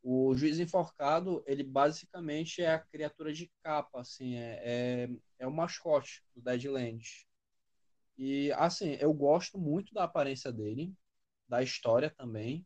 O 0.03 0.35
juiz 0.35 0.59
enforcado, 0.59 1.43
ele 1.47 1.63
basicamente 1.63 2.61
é 2.61 2.71
a 2.71 2.79
criatura 2.79 3.33
de 3.33 3.51
capa, 3.63 4.01
assim, 4.01 4.35
é, 4.35 4.61
é, 4.63 5.09
é 5.39 5.47
o 5.47 5.51
mascote 5.51 6.23
do 6.35 6.41
Deadlands. 6.41 7.25
E, 8.17 8.51
assim, 8.53 8.97
eu 8.99 9.13
gosto 9.13 9.57
muito 9.57 9.93
da 9.93 10.03
aparência 10.03 10.51
dele, 10.51 10.93
da 11.47 11.61
história 11.63 12.09
também, 12.09 12.65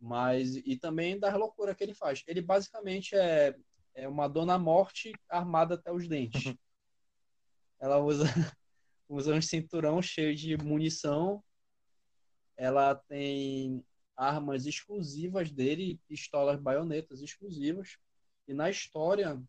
mas 0.00 0.56
e 0.56 0.76
também 0.76 1.18
da 1.18 1.34
loucura 1.36 1.74
que 1.74 1.84
ele 1.84 1.94
faz. 1.94 2.22
Ele 2.26 2.40
basicamente 2.40 3.14
é, 3.14 3.54
é 3.94 4.08
uma 4.08 4.28
Dona 4.28 4.58
Morte 4.58 5.12
armada 5.28 5.74
até 5.74 5.92
os 5.92 6.08
dentes. 6.08 6.42
Ela 7.78 7.98
usa, 7.98 8.24
usa 9.08 9.34
um 9.34 9.42
cinturão 9.42 10.00
cheio 10.00 10.34
de 10.34 10.56
munição. 10.56 11.42
Ela 12.56 12.94
tem 12.94 13.84
armas 14.16 14.66
exclusivas 14.66 15.50
dele, 15.50 16.00
pistolas 16.08 16.58
baionetas 16.58 17.20
exclusivas. 17.20 17.98
E 18.48 18.54
na 18.54 18.70
história, 18.70 19.42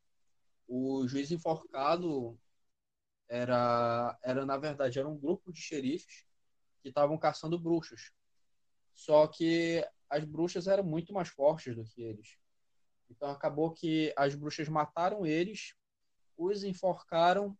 o 0.67 1.07
juiz 1.07 1.31
enforcado 1.31 2.37
era, 3.29 4.17
era 4.21 4.45
na 4.45 4.57
verdade, 4.57 4.99
era 4.99 5.07
um 5.07 5.17
grupo 5.17 5.51
de 5.51 5.61
xerifes 5.61 6.25
que 6.81 6.89
estavam 6.89 7.17
caçando 7.17 7.59
bruxas. 7.59 8.11
Só 8.93 9.27
que 9.27 9.87
as 10.09 10.23
bruxas 10.23 10.67
eram 10.67 10.83
muito 10.83 11.13
mais 11.13 11.29
fortes 11.29 11.75
do 11.75 11.83
que 11.83 12.01
eles. 12.01 12.37
Então 13.09 13.29
acabou 13.29 13.71
que 13.71 14.13
as 14.17 14.35
bruxas 14.35 14.67
mataram 14.67 15.25
eles, 15.25 15.73
os 16.37 16.63
enforcaram 16.63 17.57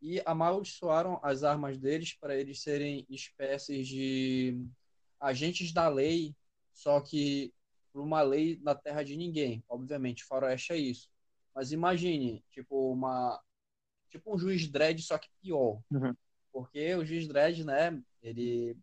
e 0.00 0.22
amaldiçoaram 0.24 1.20
as 1.22 1.42
armas 1.42 1.78
deles 1.78 2.14
para 2.14 2.36
eles 2.36 2.62
serem 2.62 3.06
espécies 3.08 3.86
de 3.86 4.58
agentes 5.20 5.72
da 5.72 5.88
lei, 5.88 6.34
só 6.72 7.00
que 7.00 7.52
por 7.92 8.02
uma 8.02 8.22
lei 8.22 8.58
na 8.62 8.74
terra 8.74 9.02
de 9.02 9.16
ninguém. 9.16 9.62
Obviamente, 9.68 10.24
faroeste 10.24 10.72
é 10.72 10.76
isso. 10.76 11.10
Mas 11.54 11.72
imagine, 11.72 12.44
tipo, 12.50 12.92
uma 12.92 13.40
tipo 14.08 14.34
um 14.34 14.38
juiz 14.38 14.66
dread, 14.68 15.02
só 15.02 15.18
que 15.18 15.28
pior. 15.40 15.80
Uhum. 15.90 16.14
Porque 16.52 16.94
o 16.94 17.04
juiz 17.04 17.28
dread, 17.28 17.64
né, 17.64 18.02
ele 18.22 18.76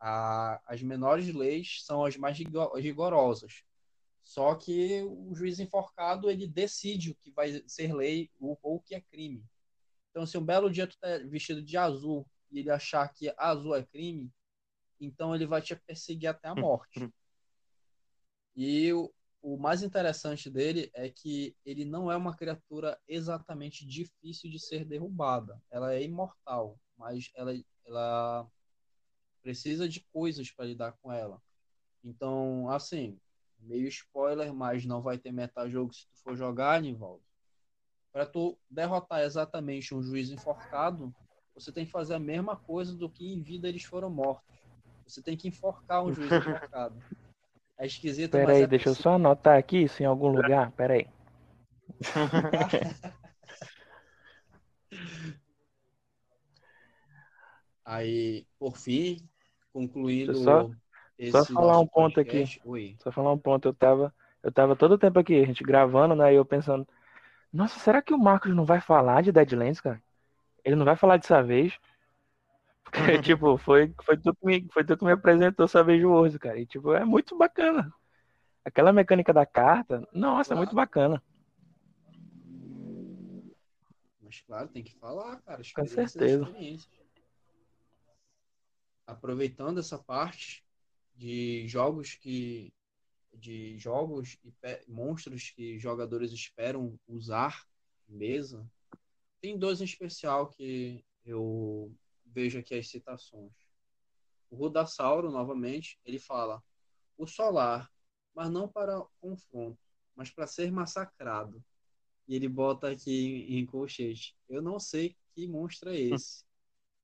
a, 0.00 0.60
as 0.66 0.82
menores 0.82 1.32
leis 1.34 1.82
são 1.84 2.04
as 2.04 2.16
mais 2.16 2.38
rigorosas. 2.76 3.62
Só 4.22 4.54
que 4.54 5.02
o 5.02 5.34
juiz 5.34 5.58
enforcado, 5.58 6.30
ele 6.30 6.46
decide 6.46 7.10
o 7.10 7.14
que 7.14 7.30
vai 7.30 7.62
ser 7.66 7.94
lei 7.94 8.30
ou, 8.38 8.58
ou 8.62 8.76
o 8.76 8.80
que 8.80 8.94
é 8.94 9.00
crime. 9.00 9.44
Então, 10.10 10.26
se 10.26 10.36
um 10.36 10.44
belo 10.44 10.70
dia 10.70 10.86
tu 10.86 10.98
tá 10.98 11.18
vestido 11.26 11.62
de 11.62 11.76
azul 11.76 12.26
e 12.50 12.58
ele 12.60 12.70
achar 12.70 13.08
que 13.08 13.32
azul 13.36 13.74
é 13.74 13.82
crime, 13.82 14.30
então 15.00 15.34
ele 15.34 15.46
vai 15.46 15.62
te 15.62 15.74
perseguir 15.76 16.28
até 16.28 16.48
a 16.48 16.54
morte. 16.54 17.10
E 18.54 18.92
o, 18.92 19.12
o 19.40 19.56
mais 19.56 19.82
interessante 19.82 20.50
dele 20.50 20.90
é 20.92 21.08
que 21.08 21.56
ele 21.64 21.84
não 21.84 22.10
é 22.10 22.16
uma 22.16 22.36
criatura 22.36 22.98
exatamente 23.06 23.86
difícil 23.86 24.50
de 24.50 24.58
ser 24.58 24.84
derrubada. 24.84 25.62
Ela 25.70 25.94
é 25.94 26.02
imortal, 26.02 26.78
mas 26.96 27.30
ela, 27.34 27.52
ela 27.86 28.50
precisa 29.42 29.88
de 29.88 30.00
coisas 30.12 30.50
para 30.50 30.66
lidar 30.66 30.92
com 31.00 31.12
ela. 31.12 31.40
Então, 32.02 32.68
assim, 32.68 33.18
meio 33.60 33.88
spoiler, 33.88 34.52
mas 34.52 34.84
não 34.84 35.00
vai 35.00 35.18
ter 35.18 35.32
metajogo 35.32 35.92
se 35.92 36.06
tu 36.08 36.22
for 36.22 36.36
jogar, 36.36 36.80
Nivaldo. 36.82 37.22
Para 38.12 38.26
tu 38.26 38.58
derrotar 38.68 39.20
exatamente 39.20 39.94
um 39.94 40.02
juiz 40.02 40.30
enforcado, 40.30 41.14
você 41.54 41.72
tem 41.72 41.84
que 41.84 41.92
fazer 41.92 42.14
a 42.14 42.20
mesma 42.20 42.56
coisa 42.56 42.94
do 42.94 43.08
que 43.08 43.32
em 43.32 43.42
vida 43.42 43.68
eles 43.68 43.84
foram 43.84 44.10
mortos. 44.10 44.57
Você 45.08 45.22
tem 45.22 45.36
que 45.36 45.48
enforcar 45.48 46.04
um 46.04 46.12
juiz 46.12 46.30
enforcado. 46.32 47.02
É 47.78 47.86
esquisito, 47.86 48.32
Pera 48.32 48.46
mas 48.48 48.56
aí, 48.58 48.62
é 48.64 48.66
deixa 48.66 48.88
eu 48.88 48.92
possível. 48.92 49.10
só 49.12 49.16
anotar 49.16 49.56
aqui 49.58 49.78
isso 49.84 50.02
em 50.02 50.06
algum 50.06 50.28
lugar. 50.28 50.70
Pera 50.72 50.94
aí. 50.94 51.06
Aí, 57.84 58.46
por 58.58 58.76
fim, 58.76 59.26
eu 59.74 60.34
só- 60.34 60.70
esse 61.18 61.32
só 61.32 61.44
falar 61.44 61.78
um 61.80 61.86
ponto 61.86 62.14
podcast- 62.14 62.60
Oi. 62.64 62.96
Só 63.02 63.10
falar 63.10 63.32
um 63.32 63.38
ponto, 63.38 63.68
eu 63.68 63.74
tava, 63.74 64.14
eu 64.42 64.52
tava 64.52 64.76
todo 64.76 64.92
o 64.92 64.98
tempo 64.98 65.18
aqui, 65.18 65.40
a 65.40 65.46
gente 65.46 65.64
gravando, 65.64 66.14
né? 66.14 66.32
E 66.32 66.36
eu 66.36 66.44
pensando, 66.44 66.86
nossa, 67.52 67.78
será 67.78 68.02
que 68.02 68.12
o 68.12 68.18
Marcos 68.18 68.54
não 68.54 68.64
vai 68.64 68.80
falar 68.80 69.22
de 69.22 69.32
Deadlands, 69.32 69.80
cara? 69.80 70.02
Ele 70.64 70.76
não 70.76 70.84
vai 70.84 70.96
falar 70.96 71.16
dessa 71.16 71.42
vez? 71.42 71.78
Porque, 72.90 73.20
tipo, 73.22 73.56
foi, 73.58 73.94
foi, 74.02 74.16
tu 74.16 74.34
que 74.34 74.46
me, 74.46 74.68
foi 74.72 74.84
tu 74.84 74.96
que 74.96 75.04
me 75.04 75.12
apresentou 75.12 75.64
essa 75.64 75.82
vez 75.82 76.02
o 76.02 76.08
World, 76.08 76.38
cara. 76.38 76.58
E, 76.58 76.66
tipo, 76.66 76.92
é 76.92 77.04
muito 77.04 77.36
bacana. 77.36 77.92
Aquela 78.64 78.92
mecânica 78.92 79.32
da 79.32 79.46
carta, 79.46 80.06
nossa, 80.12 80.54
é 80.54 80.56
muito 80.56 80.74
bacana. 80.74 81.22
Mas 84.20 84.40
claro, 84.42 84.68
tem 84.68 84.82
que 84.82 84.94
falar, 84.94 85.40
cara. 85.40 85.62
Com 85.74 85.86
certeza. 85.86 86.46
Aproveitando 89.06 89.80
essa 89.80 89.98
parte 89.98 90.62
de 91.14 91.66
jogos 91.66 92.14
que 92.14 92.72
de 93.32 93.78
jogos 93.78 94.36
e 94.44 94.52
monstros 94.90 95.50
que 95.50 95.78
jogadores 95.78 96.32
esperam 96.32 96.98
usar 97.06 97.64
mesa, 98.08 98.68
tem 99.40 99.56
dois 99.56 99.80
em 99.80 99.84
especial 99.84 100.48
que 100.48 101.04
eu 101.24 101.94
vejo 102.32 102.58
aqui 102.58 102.74
as 102.74 102.88
citações. 102.88 103.52
O 104.50 104.56
Rudassauro, 104.56 105.30
novamente, 105.30 105.98
ele 106.04 106.18
fala: 106.18 106.62
o 107.16 107.26
solar, 107.26 107.90
mas 108.34 108.50
não 108.50 108.68
para 108.68 109.02
confronto, 109.20 109.78
mas 110.14 110.30
para 110.30 110.46
ser 110.46 110.70
massacrado. 110.70 111.62
E 112.26 112.34
ele 112.34 112.48
bota 112.48 112.90
aqui 112.90 113.46
em, 113.48 113.58
em 113.58 113.66
colchete. 113.66 114.36
Eu 114.48 114.60
não 114.62 114.78
sei 114.78 115.16
que 115.34 115.46
monstro 115.46 115.90
é 115.90 115.96
esse. 115.98 116.44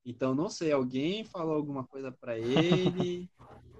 Então, 0.07 0.35
não 0.35 0.49
sei, 0.49 0.71
alguém 0.71 1.23
falou 1.25 1.55
alguma 1.55 1.83
coisa 1.83 2.11
para 2.11 2.37
ele. 2.37 3.27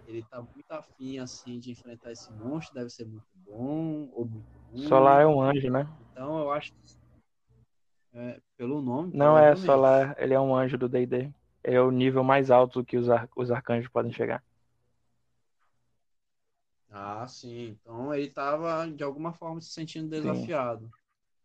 Ele 0.07 0.23
tá 0.23 0.41
muito 0.41 0.71
afim, 0.71 1.19
assim, 1.19 1.59
de 1.59 1.69
enfrentar 1.69 2.11
esse 2.11 2.31
monstro. 2.33 2.73
Deve 2.73 2.89
ser 2.89 3.05
muito 3.05 3.27
bom 3.35 4.09
ou 4.11 4.25
muito 4.25 4.47
ruim. 4.71 4.87
Solar 4.87 5.21
é 5.21 5.27
um 5.27 5.39
anjo, 5.39 5.69
né? 5.69 5.87
Então, 6.09 6.39
eu 6.39 6.49
acho 6.49 6.73
que, 6.73 6.79
é, 8.15 8.41
pelo 8.57 8.81
nome. 8.81 9.13
Não 9.13 9.37
é 9.37 9.55
provavelmente. 9.55 9.65
Solar, 9.65 10.15
ele 10.17 10.33
é 10.33 10.39
um 10.39 10.55
anjo 10.55 10.77
do 10.77 10.89
D&D. 10.89 11.31
É 11.63 11.79
o 11.81 11.91
nível 11.91 12.23
mais 12.23 12.51
alto 12.51 12.83
que 12.83 12.97
os, 12.97 13.09
ar- 13.09 13.29
os 13.35 13.51
arcanjos 13.51 13.89
podem 13.91 14.11
chegar. 14.11 14.43
Ah, 16.89 17.27
sim. 17.27 17.69
Então, 17.81 18.13
ele 18.13 18.29
tava, 18.29 18.89
de 18.91 19.03
alguma 19.03 19.33
forma, 19.33 19.59
se 19.61 19.69
sentindo 19.71 20.09
desafiado. 20.09 20.89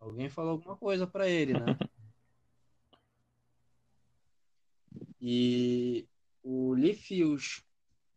Alguém 0.00 0.28
falou 0.30 0.52
alguma 0.52 0.76
coisa 0.76 1.06
para 1.06 1.28
ele, 1.28 1.54
né? 1.54 1.78
E 5.20 6.06
o 6.42 6.74
Lifius 6.74 7.62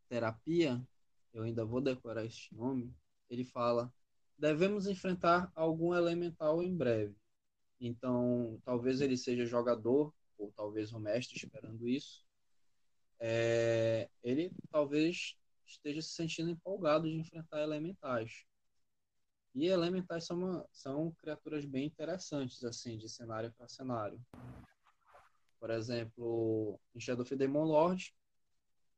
Terapia, 0.09 0.81
eu 1.33 1.43
ainda 1.43 1.65
vou 1.65 1.81
decorar 1.81 2.25
este 2.25 2.53
nome, 2.55 2.93
ele 3.29 3.43
fala: 3.43 3.93
devemos 4.37 4.87
enfrentar 4.87 5.51
algum 5.55 5.93
elemental 5.95 6.63
em 6.63 6.75
breve. 6.75 7.15
Então, 7.79 8.59
talvez 8.63 9.01
ele 9.01 9.17
seja 9.17 9.45
jogador, 9.45 10.13
ou 10.37 10.51
talvez 10.51 10.93
o 10.93 10.99
mestre 10.99 11.35
esperando 11.37 11.87
isso. 11.87 12.25
É, 13.19 14.09
ele 14.23 14.51
talvez 14.69 15.35
esteja 15.65 16.01
se 16.01 16.09
sentindo 16.09 16.49
empolgado 16.49 17.09
de 17.09 17.15
enfrentar 17.17 17.61
elementais. 17.61 18.45
E 19.55 19.67
elementais 19.67 20.25
são, 20.25 20.37
uma- 20.37 20.67
são 20.71 21.11
criaturas 21.19 21.63
bem 21.63 21.85
interessantes, 21.85 22.63
assim, 22.63 22.97
de 22.97 23.07
cenário 23.07 23.53
para 23.53 23.67
cenário. 23.67 24.19
Por 25.59 25.69
exemplo, 25.69 26.79
em 26.93 26.99
Shadow 26.99 27.21
of 27.21 27.29
the 27.29 27.35
Demon 27.35 27.63
Lord, 27.65 28.13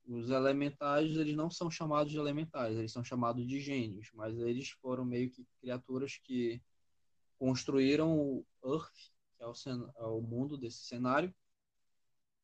os 0.08 0.30
elementais, 0.30 1.16
eles 1.18 1.36
não 1.36 1.50
são 1.50 1.70
chamados 1.70 2.12
de 2.12 2.18
elementais, 2.18 2.78
eles 2.78 2.92
são 2.92 3.04
chamados 3.04 3.46
de 3.46 3.60
gênios, 3.60 4.10
mas 4.14 4.38
eles 4.38 4.70
foram 4.70 5.04
meio 5.04 5.30
que 5.30 5.46
criaturas 5.60 6.18
que 6.24 6.62
construíram 7.38 8.18
o 8.18 8.46
Earth, 8.64 9.12
que 9.38 9.44
é 9.44 9.48
o, 9.48 9.54
é 9.98 10.06
o 10.06 10.22
mundo 10.22 10.58
desse 10.58 10.86
cenário. 10.86 11.34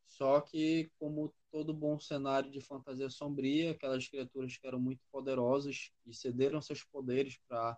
Só 0.06 0.42
que, 0.42 0.92
como 1.00 1.34
todo 1.50 1.74
bom 1.74 2.00
cenário 2.00 2.52
de 2.52 2.62
fantasia 2.62 3.10
sombria, 3.10 3.72
aquelas 3.72 4.08
criaturas 4.08 4.58
que 4.58 4.68
eram 4.68 4.80
muito 4.80 5.02
poderosas 5.12 5.92
e 6.06 6.14
cederam 6.14 6.62
seus 6.62 6.84
poderes 6.84 7.38
para 7.48 7.78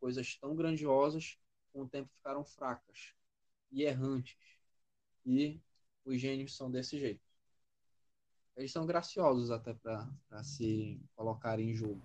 coisas 0.00 0.36
tão 0.36 0.54
grandiosas, 0.54 1.38
com 1.72 1.82
o 1.82 1.88
tempo 1.88 2.10
ficaram 2.16 2.44
fracas 2.44 3.14
e 3.70 3.82
errantes. 3.82 4.36
E 5.24 5.60
os 6.04 6.20
gênios 6.20 6.56
são 6.56 6.70
desse 6.70 6.98
jeito. 6.98 7.22
Eles 8.56 8.72
são 8.72 8.84
graciosos 8.84 9.50
até 9.50 9.72
para 9.74 10.44
se 10.44 11.00
colocarem 11.16 11.70
em 11.70 11.74
jogo. 11.74 12.00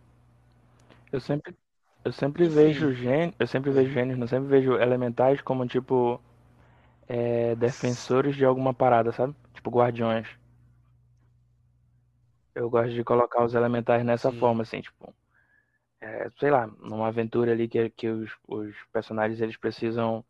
Eu 1.12 1.20
sempre, 1.20 1.56
eu 2.04 2.12
sempre 2.12 2.48
Enfim. 2.48 2.50
vejo 2.50 2.92
gênios, 2.94 3.36
eu 3.40 3.48
sempre 3.48 3.72
vejo 3.72 3.92
gênios, 3.92 4.18
não 4.18 4.28
sempre 4.28 4.48
vejo 4.50 4.74
elementais 4.80 5.42
como 5.42 5.68
tipo 5.68 6.20
é, 7.08 7.56
defensores 7.56 8.36
de 8.36 8.46
alguma 8.46 8.74
parada, 8.74 9.12
sabe? 9.12 9.36
Tipo 9.54 9.70
guardiões. 9.72 10.28
Eu 12.54 12.70
gosto 12.70 12.94
de 12.94 13.04
colocar 13.06 13.44
os 13.46 13.54
elementais 13.54 14.04
nessa 14.06 14.32
Sim. 14.32 14.34
forma, 14.34 14.64
assim, 14.64 14.82
tipo, 14.82 15.14
é, 16.02 16.30
sei 16.40 16.52
lá, 16.52 16.68
numa 16.68 17.08
aventura 17.08 17.52
ali 17.54 17.68
que, 17.68 17.90
que 17.92 18.10
os, 18.10 18.32
os 18.48 18.76
personagens 18.94 19.42
eles 19.42 19.58
precisam 19.58 20.24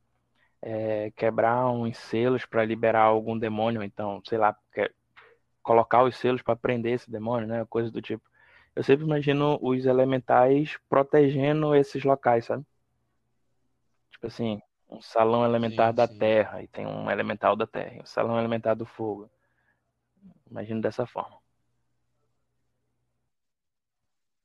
é, 0.62 1.12
quebrar 1.12 1.70
uns 1.70 1.98
selos 1.98 2.46
para 2.46 2.66
liberar 2.66 3.04
algum 3.04 3.38
demônio, 3.38 3.84
então, 3.84 4.22
sei 4.26 4.38
lá, 4.38 4.56
que- 4.74 4.92
colocar 5.64 6.04
os 6.04 6.18
selos 6.18 6.42
para 6.42 6.56
prender 6.58 6.94
esse 6.96 7.12
demônio, 7.12 7.48
né? 7.48 7.66
Coisa 7.70 7.92
do 7.92 8.02
tipo. 8.02 8.24
Eu 8.78 8.84
sempre 8.84 9.04
imagino 9.06 9.58
os 9.62 9.86
elementais 9.86 10.78
protegendo 10.88 11.76
esses 11.76 12.04
locais, 12.06 12.46
sabe? 12.46 12.64
Tipo 14.12 14.28
assim, 14.28 14.60
um 14.90 15.02
salão 15.02 15.46
elementar 15.46 15.94
Sim, 15.94 15.94
da 15.94 16.08
sim. 16.08 16.18
terra 16.20 16.62
e 16.62 16.68
tem 16.68 16.86
um 16.86 17.10
elemental 17.10 17.56
da 17.56 17.66
terra, 17.66 18.02
um 18.02 18.06
salão 18.06 18.38
elementar 18.38 18.76
do 18.76 18.86
fogo. 18.86 19.30
Imagino 20.50 20.82
dessa 20.82 21.06
forma. 21.06 21.40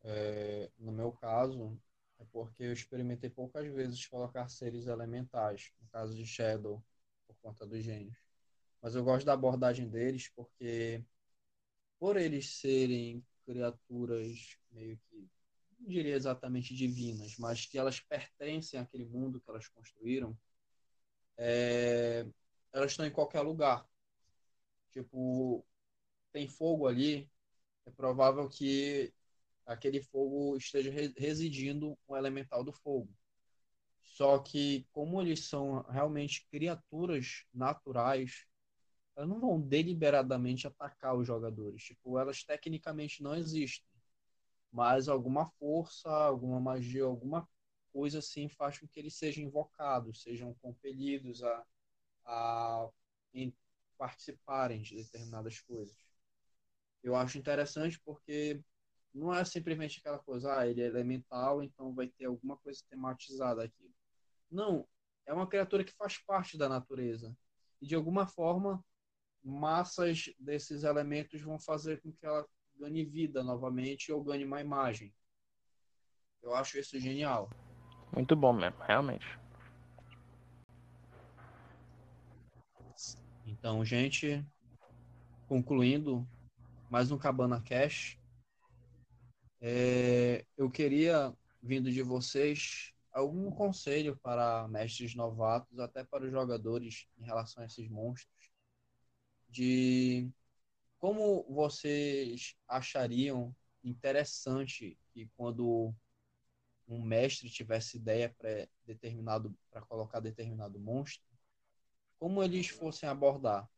É, 0.05 0.71
no 0.79 0.93
meu 0.93 1.13
caso, 1.13 1.79
é 2.19 2.25
porque 2.33 2.65
eu 2.65 2.73
experimentei 2.73 3.31
poucas 3.31 3.67
vezes 3.73 4.07
colocar 4.07 4.49
seres 4.49 4.87
elementais, 4.87 5.71
no 5.81 5.89
caso 5.89 6.15
de 6.17 6.27
Shadow, 6.27 6.83
por 7.27 7.37
conta 7.41 7.67
dos 7.67 7.83
gênios. 7.85 8.17
Mas 8.83 8.95
eu 8.97 9.05
gosto 9.05 9.27
da 9.27 9.35
abordagem 9.35 9.89
deles 9.89 10.29
porque, 10.31 11.05
por 11.99 12.17
eles 12.17 12.51
serem 12.57 13.25
criaturas 13.45 14.57
meio 14.71 14.99
que, 14.99 15.29
não 15.79 15.89
diria 15.89 16.15
exatamente 16.15 16.75
divinas, 16.75 17.37
mas 17.39 17.67
que 17.67 17.77
elas 17.79 18.01
pertencem 18.01 18.79
àquele 18.79 19.05
mundo 19.05 19.41
que 19.41 19.51
elas 19.51 19.69
construíram, 19.69 20.39
é, 21.37 22.27
elas 22.73 22.93
estão 22.93 23.07
em 23.07 23.11
qualquer 23.11 23.41
lugar. 23.41 23.87
Tipo, 24.93 25.67
tem 26.33 26.49
fogo 26.49 26.87
ali, 26.87 27.31
é 27.87 27.91
provável 27.91 28.49
que 28.49 29.13
aquele 29.67 30.03
fogo 30.03 30.57
esteja 30.57 30.91
residindo 31.17 31.99
um 32.09 32.17
elemental 32.17 32.63
do 32.63 32.73
fogo. 32.73 33.11
Só 34.03 34.39
que, 34.39 34.87
como 34.93 35.21
eles 35.21 35.47
são 35.47 35.83
realmente 35.83 36.47
criaturas 36.51 37.45
naturais, 37.53 38.47
elas 39.17 39.29
não 39.29 39.41
vão 39.41 39.61
deliberadamente 39.61 40.67
atacar 40.67 41.17
os 41.17 41.27
jogadores. 41.27 41.83
Tipo, 41.85 42.19
elas 42.19 42.43
tecnicamente 42.45 43.23
não 43.23 43.35
existem. 43.35 43.87
Mas 44.73 45.09
alguma 45.09 45.51
força, 45.59 46.11
alguma 46.11 46.61
magia, 46.61 47.05
alguma 47.05 47.49
coisa 47.93 48.21
assim 48.21 48.49
faz 48.49 48.79
com 48.79 48.89
que 48.89 48.99
eles 48.99 49.15
sejam 49.17 49.45
invocados, 49.45 50.23
sejam 50.23 50.55
compelidos 50.55 51.43
a, 51.43 51.65
a 52.25 52.89
participarem 53.99 54.83
de 54.83 54.97
determinadas 54.97 55.61
coisas. 55.61 55.97
Eu 57.03 57.15
acho 57.15 57.39
interessante 57.39 58.01
porque 58.05 58.61
não 59.15 59.35
é 59.35 59.45
simplesmente 59.45 59.99
aquela 60.01 60.19
coisa, 60.19 60.59
ah, 60.59 60.67
ele 60.67 60.81
é 60.81 60.87
elemental, 60.87 61.63
então 61.63 61.95
vai 61.95 62.09
ter 62.09 62.25
alguma 62.25 62.57
coisa 62.57 62.83
tematizada 62.89 63.63
aqui. 63.63 63.93
Não, 64.51 64.89
é 65.27 65.33
uma 65.33 65.47
criatura 65.47 65.85
que 65.85 65.93
faz 65.93 66.19
parte 66.19 66.57
da 66.57 66.69
natureza. 66.69 67.37
E 67.81 67.87
de 67.87 67.95
alguma 67.95 68.27
forma, 68.27 68.85
massas 69.45 70.31
desses 70.39 70.85
elementos 70.85 71.41
vão 71.41 71.59
fazer 71.59 72.01
com 72.01 72.13
que 72.13 72.25
ela 72.25 72.47
ganhe 72.79 73.05
vida 73.05 73.43
novamente 73.43 74.13
ou 74.13 74.23
ganhe 74.23 74.45
uma 74.45 74.61
imagem. 74.61 75.13
Eu 76.43 76.55
acho 76.55 76.79
isso 76.79 76.99
genial. 76.99 77.51
Muito 78.13 78.35
bom 78.35 78.53
mesmo, 78.53 78.83
realmente. 78.83 79.27
Então, 83.47 83.85
gente, 83.85 84.45
concluindo 85.49 86.27
mais 86.91 87.11
um 87.11 87.19
Cabana 87.19 87.61
Cash, 87.63 88.19
é, 89.61 90.45
eu 90.57 90.69
queria, 90.71 91.33
vindo 91.63 91.91
de 91.91 92.03
vocês, 92.03 92.93
algum 93.13 93.51
conselho 93.51 94.17
para 94.17 94.67
mestres 94.69 95.15
novatos, 95.15 95.79
até 95.79 96.03
para 96.03 96.25
os 96.25 96.33
jogadores 96.33 97.07
em 97.19 97.25
relação 97.25 97.63
a 97.63 97.67
esses 97.67 97.89
monstros, 97.89 98.42
de 99.53 100.31
como 100.99 101.45
vocês 101.45 102.57
achariam 102.67 103.55
interessante 103.85 104.99
que 105.13 105.29
quando 105.37 105.95
um 106.89 107.03
mestre 107.03 107.51
tivesse 107.51 107.99
ideia 107.99 108.35
para 108.39 108.69
determinado 108.87 109.55
para 109.71 109.83
colocar 109.83 110.21
determinado 110.21 110.81
monstro, 110.81 111.27
como 112.19 112.43
eles 112.43 112.69
fossem 112.69 113.09
abordar? 113.09 113.69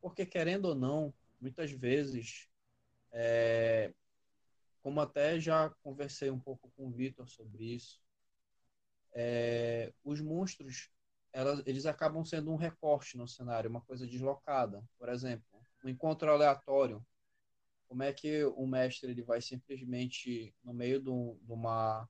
Porque 0.00 0.26
querendo 0.26 0.66
ou 0.66 0.74
não, 0.74 1.14
muitas 1.40 1.70
vezes 1.70 2.48
é, 3.12 3.92
como 4.82 5.00
até 5.00 5.38
já 5.38 5.70
conversei 5.82 6.30
um 6.30 6.40
pouco 6.40 6.70
com 6.76 6.88
o 6.88 6.90
Vitor 6.90 7.28
sobre 7.28 7.74
isso, 7.74 8.00
é, 9.12 9.92
os 10.02 10.20
monstros 10.20 10.90
elas, 11.32 11.62
eles 11.66 11.86
acabam 11.86 12.24
sendo 12.24 12.52
um 12.52 12.56
recorte 12.56 13.16
no 13.16 13.26
cenário, 13.28 13.70
uma 13.70 13.80
coisa 13.82 14.06
deslocada. 14.06 14.82
Por 14.98 15.08
exemplo, 15.08 15.60
um 15.84 15.88
encontro 15.88 16.30
aleatório. 16.30 17.04
Como 17.88 18.02
é 18.02 18.12
que 18.12 18.44
o 18.44 18.66
mestre 18.66 19.10
ele 19.10 19.22
vai 19.22 19.40
simplesmente 19.42 20.54
no 20.64 20.72
meio 20.72 21.00
de, 21.00 21.10
uma 21.10 22.08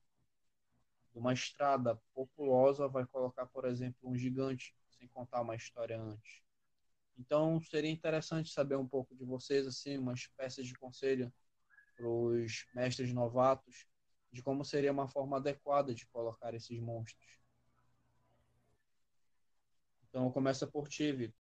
de 1.11 1.19
uma 1.19 1.33
estrada 1.33 1.99
populosa 2.13 2.87
vai 2.87 3.05
colocar, 3.05 3.45
por 3.47 3.65
exemplo, 3.65 4.09
um 4.09 4.15
gigante 4.17 4.75
sem 4.89 5.07
contar 5.09 5.41
uma 5.41 5.55
história 5.55 5.99
antes. 5.99 6.41
Então 7.17 7.61
seria 7.61 7.91
interessante 7.91 8.51
saber 8.51 8.75
um 8.77 8.87
pouco 8.87 9.15
de 9.15 9.25
vocês 9.25 9.67
assim, 9.67 9.97
umas 9.97 10.27
peças 10.37 10.67
de 10.67 10.73
conselho 10.75 11.31
para 11.95 12.07
os 12.07 12.67
mestres 12.73 13.13
novatos 13.13 13.85
de 14.31 14.41
como 14.41 14.63
seria 14.65 14.91
uma 14.91 15.07
forma 15.09 15.37
adequada 15.37 15.93
de 15.93 16.07
colocar 16.07 16.53
esses 16.53 16.79
monstros. 16.79 17.40
Então 20.13 20.29
começa 20.29 20.67
por 20.67 20.89
ti, 20.89 21.09
Vitor. 21.13 21.33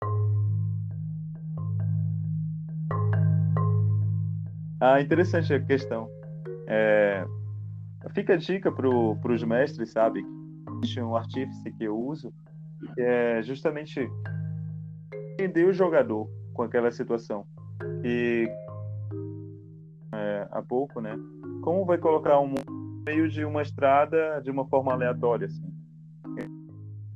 Ah, 4.79 5.01
interessante 5.01 5.55
a 5.55 5.65
questão. 5.65 6.07
É... 6.67 7.25
Fica 8.15 8.35
a 8.35 8.37
dica 8.37 8.71
para 8.71 8.87
os 8.87 9.43
mestres, 9.43 9.91
sabe? 9.91 10.23
Existe 10.77 11.01
um 11.01 11.17
artífice 11.17 11.73
que 11.73 11.85
eu 11.85 11.99
uso, 11.99 12.31
que 12.95 13.01
é 13.01 13.43
justamente 13.43 14.07
entender 15.33 15.65
o 15.65 15.73
jogador 15.73 16.29
com 16.53 16.63
aquela 16.63 16.91
situação. 16.91 17.47
E 18.05 18.47
há 20.51 20.63
pouco, 20.63 21.01
né? 21.01 21.17
Como 21.63 21.87
vai 21.87 21.97
colocar 21.97 22.39
um 22.39 22.53
meio 23.07 23.31
de 23.31 23.47
uma 23.47 23.63
estrada 23.63 24.43
de 24.43 24.51
uma 24.51 24.67
forma 24.67 24.93
aleatória, 24.93 25.47
assim? 25.47 25.68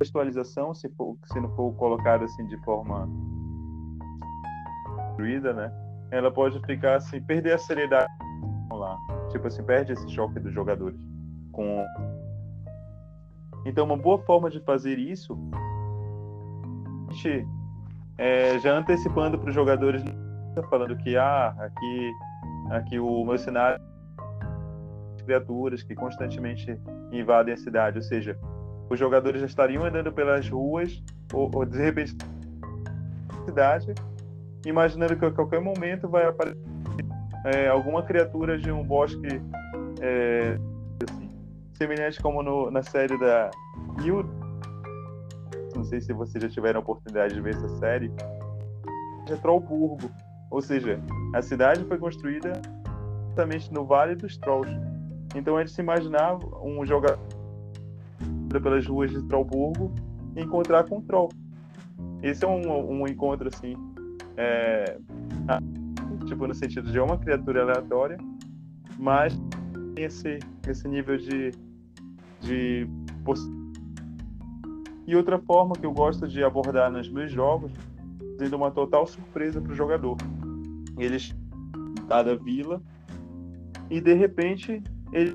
Contextualização, 0.02 0.74
se, 0.74 0.88
for, 0.90 1.16
se 1.24 1.40
não 1.40 1.48
for 1.54 1.72
colocada 1.74 2.24
assim 2.24 2.44
de 2.46 2.56
forma 2.64 3.08
fluida, 5.14 5.52
né? 5.52 5.72
Ela 6.10 6.30
pode 6.30 6.58
ficar 6.66 6.96
assim, 6.96 7.22
perder 7.22 7.52
a 7.52 7.58
seriedade 7.58 8.10
lá. 8.70 8.98
Tipo 9.30 9.46
assim, 9.46 9.62
perde 9.62 9.92
esse 9.92 10.08
choque 10.10 10.40
dos 10.40 10.52
jogadores 10.52 10.98
com 11.52 11.84
então, 13.64 13.84
uma 13.84 13.96
boa 13.96 14.18
forma 14.18 14.50
de 14.50 14.58
fazer 14.60 14.98
isso, 14.98 15.38
é, 18.18 18.58
já 18.58 18.76
antecipando 18.76 19.38
para 19.38 19.50
os 19.50 19.54
jogadores, 19.54 20.02
falando 20.68 20.96
que 20.96 21.16
ah, 21.16 21.54
aqui 21.60 22.12
aqui 22.70 22.98
o 22.98 23.24
meu 23.24 23.38
cenário 23.38 23.80
criaturas 25.24 25.84
que 25.84 25.94
constantemente 25.94 26.76
invadem 27.12 27.54
a 27.54 27.56
cidade, 27.56 27.98
ou 27.98 28.02
seja, 28.02 28.36
os 28.92 28.98
jogadores 28.98 29.40
já 29.40 29.46
estariam 29.46 29.84
andando 29.84 30.12
pelas 30.12 30.48
ruas 30.48 31.02
ou, 31.32 31.50
ou 31.54 31.64
de 31.64 31.78
repente 31.78 32.14
cidade, 33.46 33.94
imaginando 34.66 35.16
que 35.16 35.24
a 35.24 35.30
qualquer 35.30 35.60
momento 35.60 36.08
vai 36.08 36.26
aparecer 36.26 36.60
é, 37.44 37.68
alguma 37.68 38.02
criatura 38.02 38.56
de 38.58 38.70
um 38.70 38.84
bosque 38.84 39.40
é, 40.00 40.58
assim, 41.08 41.30
semelhante 41.74 42.20
como 42.20 42.42
no, 42.42 42.70
na 42.70 42.82
série 42.82 43.18
da 43.18 43.50
Hill. 44.04 44.24
Não 45.74 45.84
sei 45.84 46.00
se 46.00 46.12
vocês 46.12 46.42
já 46.42 46.50
tiveram 46.50 46.80
a 46.80 46.82
oportunidade 46.82 47.34
de 47.34 47.40
ver 47.40 47.54
essa 47.54 47.68
série. 47.78 48.12
É 49.28 49.36
Trollburgo, 49.36 50.10
ou 50.50 50.60
seja, 50.60 51.00
a 51.34 51.40
cidade 51.40 51.82
foi 51.84 51.98
construída 51.98 52.52
exatamente 53.28 53.72
no 53.72 53.86
Vale 53.86 54.14
dos 54.14 54.36
Trolls. 54.36 54.70
Então 55.34 55.56
a 55.56 55.60
gente 55.60 55.72
se 55.72 55.80
imaginava 55.80 56.38
um 56.62 56.84
jogador 56.84 57.18
pelas 58.60 58.86
ruas 58.86 59.10
de 59.10 59.22
Trollburgo 59.24 59.92
e 60.36 60.42
encontrar 60.42 60.84
com 60.84 60.98
um 60.98 61.02
Troll. 61.02 61.30
Esse 62.22 62.44
é 62.44 62.48
um, 62.48 63.00
um 63.00 63.06
encontro 63.06 63.48
assim, 63.48 63.74
é, 64.36 64.98
tipo 66.26 66.46
no 66.46 66.54
sentido 66.54 66.90
de 66.90 66.98
uma 66.98 67.18
criatura 67.18 67.62
aleatória, 67.62 68.16
mas 68.98 69.38
esse 69.96 70.38
esse 70.68 70.88
nível 70.88 71.16
de 71.16 71.50
de 72.40 72.88
e 75.06 75.14
outra 75.16 75.38
forma 75.38 75.74
que 75.74 75.84
eu 75.84 75.92
gosto 75.92 76.26
de 76.26 76.42
abordar 76.42 76.90
nos 76.90 77.08
meus 77.08 77.30
jogos, 77.30 77.72
sendo 78.38 78.56
uma 78.56 78.70
total 78.70 79.06
surpresa 79.06 79.60
para 79.60 79.72
o 79.72 79.74
jogador 79.74 80.16
eles 80.98 81.34
da 82.06 82.34
vila 82.34 82.82
e 83.90 84.00
de 84.00 84.14
repente 84.14 84.82
ele 85.12 85.34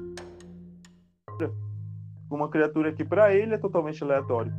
uma 2.30 2.49
criatura 2.49 2.91
que 2.91 3.03
para 3.03 3.34
ele 3.34 3.53
é 3.53 3.57
totalmente 3.57 4.03
aleatório 4.03 4.53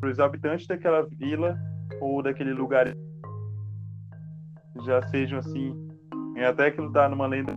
para 0.00 0.10
os 0.10 0.18
habitantes 0.18 0.66
daquela 0.66 1.02
vila 1.02 1.58
ou 2.00 2.22
daquele 2.22 2.52
lugar 2.52 2.94
já 4.84 5.02
sejam 5.08 5.38
assim 5.38 5.72
é 6.36 6.46
até 6.46 6.66
aquilo 6.66 6.90
tá 6.90 7.08
numa 7.08 7.26
lenda 7.26 7.54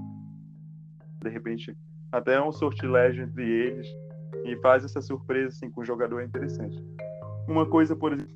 de 1.21 1.29
repente 1.29 1.75
até 2.11 2.41
um 2.41 2.51
sortilégio 2.51 3.23
entre 3.23 3.43
eles 3.43 3.87
e 4.45 4.55
faz 4.57 4.85
essa 4.85 5.01
surpresa 5.01 5.49
assim 5.49 5.69
com 5.69 5.81
o 5.81 5.85
jogador 5.85 6.21
é 6.21 6.25
interessante. 6.25 6.77
Uma 7.47 7.65
coisa, 7.65 7.95
por 7.95 8.13
exemplo, 8.13 8.33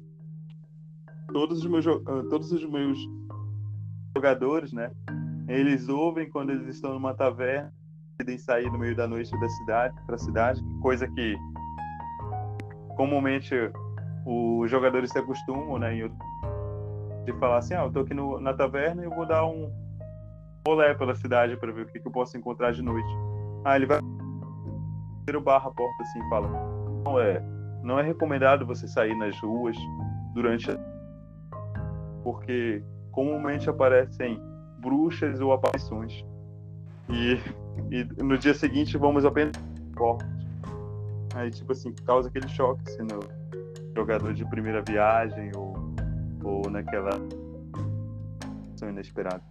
todos 1.32 1.60
os 1.60 1.66
meus 1.66 1.86
ah, 1.88 2.24
todos 2.30 2.52
os 2.52 2.66
meus 2.66 3.00
jogadores, 4.16 4.74
né? 4.74 4.92
Eles 5.48 5.88
ouvem 5.88 6.30
quando 6.30 6.52
eles 6.52 6.68
estão 6.68 6.94
numa 6.94 7.14
taverna, 7.14 7.74
podem 8.20 8.38
sair 8.38 8.70
no 8.70 8.78
meio 8.78 8.96
da 8.96 9.08
noite 9.08 9.32
da 9.40 9.50
cidade 9.50 9.96
para 10.06 10.16
a 10.16 10.18
cidade, 10.18 10.62
coisa 10.82 11.08
que 11.08 11.38
comumente 12.98 13.56
os 14.26 14.70
jogadores 14.70 15.10
se 15.10 15.18
acostumam, 15.18 15.80
né? 15.80 15.96
de 17.26 17.34
falar 17.40 17.60
assim, 17.60 17.74
ah, 17.74 17.84
eu 17.84 17.92
tô 17.92 18.02
aqui 18.02 18.14
no, 18.14 18.40
na 18.40 18.54
taverna 18.54 19.02
e 19.02 19.06
eu 19.06 19.12
vou 19.12 19.26
dar 19.26 19.46
um 19.46 19.72
rolé 20.68 20.94
pela 20.94 21.16
cidade 21.16 21.56
para 21.56 21.72
ver 21.72 21.84
o 21.84 21.86
que, 21.86 22.00
que, 22.00 22.08
eu 22.08 22.12
posso 22.12 22.38
encontrar 22.38 22.74
de 22.74 22.82
noite. 22.82 23.08
Ah, 23.64 23.78
ele 23.78 23.86
vai 23.86 24.00
o 25.34 25.42
barra 25.42 25.70
a 25.70 25.72
porta 25.72 26.04
assim 26.04 26.20
e 26.20 26.30
fala, 26.30 26.50
não 27.06 27.20
é, 27.20 27.40
não 27.84 28.00
é 28.00 28.04
recomendado 28.04 28.66
você 28.66 28.88
sair 28.88 29.16
nas 29.16 29.40
ruas 29.40 29.78
durante 30.34 30.72
a... 30.72 30.78
porque 32.24 32.84
comumente 33.12 33.70
aparecem 33.70 34.42
bruxas 34.80 35.40
ou 35.40 35.54
aparições. 35.54 36.26
E, 37.10 37.40
e 37.92 38.24
no 38.24 38.38
dia 38.38 38.54
seguinte 38.54 38.98
vamos 38.98 39.26
apenas. 39.26 39.54
Aí 41.36 41.52
tipo 41.52 41.72
assim, 41.72 41.94
causa 42.06 42.30
aquele 42.30 42.48
choque 42.48 42.82
assim, 42.88 43.04
no 43.04 43.20
jogador 43.96 44.34
de 44.34 44.46
primeira 44.46 44.82
viagem 44.82 45.52
ou 45.56 45.74
ou 46.44 46.70
naquela 46.70 47.12
situação 48.70 48.90
inesperada. 48.90 49.44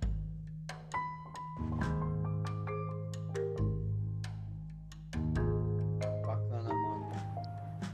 Bacana, 6.26 6.68
mano. 6.68 7.10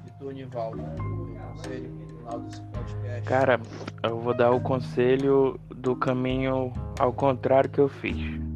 E 0.07 0.11
tu, 0.19 0.31
Nivaldo, 0.31 0.83
conselho 1.55 2.05
final 2.25 2.41
desse 2.41 2.61
podcast? 2.63 3.29
Cara, 3.29 3.61
eu 4.03 4.19
vou 4.21 4.35
dar 4.35 4.51
o 4.53 4.61
conselho 4.61 5.59
do 5.71 5.97
caminho 5.97 6.73
ao 6.99 7.13
contrário 7.13 7.71
que 7.71 7.81
eu 7.81 7.89
fiz. 7.89 8.54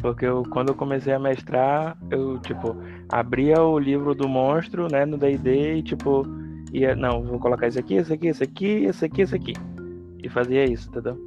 Porque 0.00 0.24
eu, 0.24 0.44
quando 0.50 0.68
eu 0.68 0.74
comecei 0.74 1.12
a 1.12 1.18
mestrar, 1.18 1.96
eu, 2.10 2.38
tipo, 2.38 2.76
abria 3.08 3.60
o 3.62 3.78
livro 3.78 4.14
do 4.14 4.28
monstro, 4.28 4.86
né, 4.90 5.04
no 5.04 5.18
D&D 5.18 5.76
e, 5.76 5.82
tipo, 5.82 6.24
ia, 6.72 6.94
não, 6.94 7.22
vou 7.22 7.38
colocar 7.38 7.66
isso 7.66 7.78
aqui, 7.78 7.96
isso 7.96 8.12
aqui, 8.12 8.28
isso 8.28 8.44
aqui, 8.44 8.84
isso 8.84 9.04
aqui, 9.04 9.22
isso 9.22 9.34
aqui. 9.34 9.52
E 10.22 10.28
fazia 10.28 10.64
isso, 10.64 10.88
entendeu? 10.88 11.18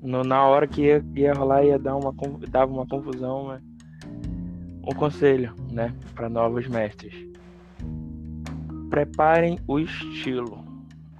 No, 0.00 0.22
na 0.22 0.44
hora 0.44 0.66
que 0.66 0.82
ia, 0.82 1.04
ia 1.14 1.32
rolar, 1.32 1.64
ia 1.64 1.78
dar 1.78 1.96
uma, 1.96 2.14
dava 2.48 2.72
uma 2.72 2.86
confusão, 2.86 3.48
né? 3.48 3.60
Um 4.86 4.94
conselho, 4.94 5.54
né, 5.70 5.94
para 6.14 6.28
novos 6.28 6.66
mestres. 6.68 7.14
Preparem 8.88 9.58
o 9.66 9.78
estilo, 9.78 10.64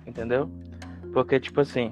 entendeu? 0.07 0.49
Porque, 1.13 1.39
tipo 1.41 1.61
assim, 1.61 1.91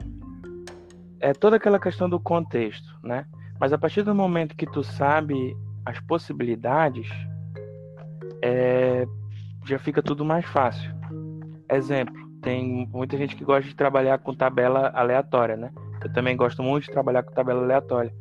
é 1.21 1.33
toda 1.33 1.57
aquela 1.57 1.79
questão 1.79 2.09
do 2.09 2.19
contexto, 2.19 2.97
né? 3.03 3.27
Mas 3.61 3.75
a 3.75 3.79
partir 3.79 4.03
do 4.03 4.15
momento 4.15 4.57
que 4.57 4.67
tu 4.67 4.83
sabe 4.83 5.55
as 5.85 6.01
possibilidades, 6.01 7.07
é, 8.43 9.07
já 9.67 9.79
fica 9.79 10.03
tudo 10.03 10.25
mais 10.25 10.47
fácil. 10.47 10.91
Exemplo, 11.71 12.15
tem 12.41 12.89
muita 12.91 13.19
gente 13.19 13.37
que 13.37 13.45
gosta 13.45 13.69
de 13.69 13.77
trabalhar 13.77 14.19
com 14.19 14.35
tabela 14.35 14.91
aleatória, 14.95 15.57
né? 15.57 15.71
Eu 16.03 16.11
também 16.13 16.35
gosto 16.35 16.63
muito 16.63 16.85
de 16.85 16.91
trabalhar 16.91 17.23
com 17.23 17.33
tabela 17.33 17.63
aleatória. 17.63 18.13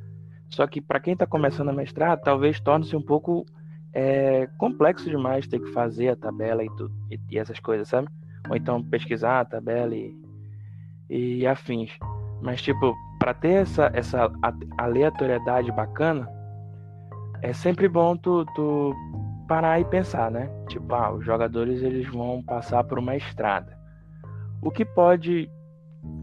Só 0.50 0.68
que 0.68 0.82
para 0.82 1.00
quem 1.00 1.14
está 1.14 1.26
começando 1.26 1.70
a 1.70 1.74
mestrar, 1.74 2.20
talvez 2.20 2.60
torne-se 2.60 2.96
um 2.96 3.02
pouco 3.02 3.46
é, 3.94 4.48
complexo 4.58 5.10
demais 5.10 5.48
ter 5.48 5.60
que 5.60 5.72
fazer 5.72 6.10
a 6.10 6.16
tabela 6.16 6.64
e, 6.64 6.70
tudo, 6.76 6.92
e, 7.10 7.20
e, 7.32 7.38
essas 7.38 7.60
coisas, 7.60 7.88
sabe? 7.88 8.10
Ou 8.50 8.58
então 8.58 8.84
pesquisar 8.84 9.40
a 9.40 9.46
tabela 9.46 9.96
e, 9.96 10.14
e 11.10 11.48
afins. 11.48 11.92
Mas, 12.42 12.62
tipo, 12.62 12.96
para 13.20 13.34
ter 13.34 13.62
essa, 13.62 13.92
essa 13.94 14.32
aleatoriedade 14.78 15.72
bacana, 15.72 16.28
é 17.42 17.54
sempre 17.54 17.88
bom 17.88 18.16
tu, 18.16 18.46
tu 18.56 18.96
parar 19.48 19.80
e 19.80 19.86
pensar, 19.86 20.30
né? 20.30 20.50
Tipo, 20.68 20.94
ah, 20.94 21.12
os 21.12 21.26
jogadores 21.26 21.82
eles 21.82 22.08
vão 22.08 22.42
passar 22.44 22.84
por 22.84 23.00
uma 23.00 23.16
estrada. 23.16 23.78
O 24.62 24.70
que 24.70 24.86
pode 24.86 25.50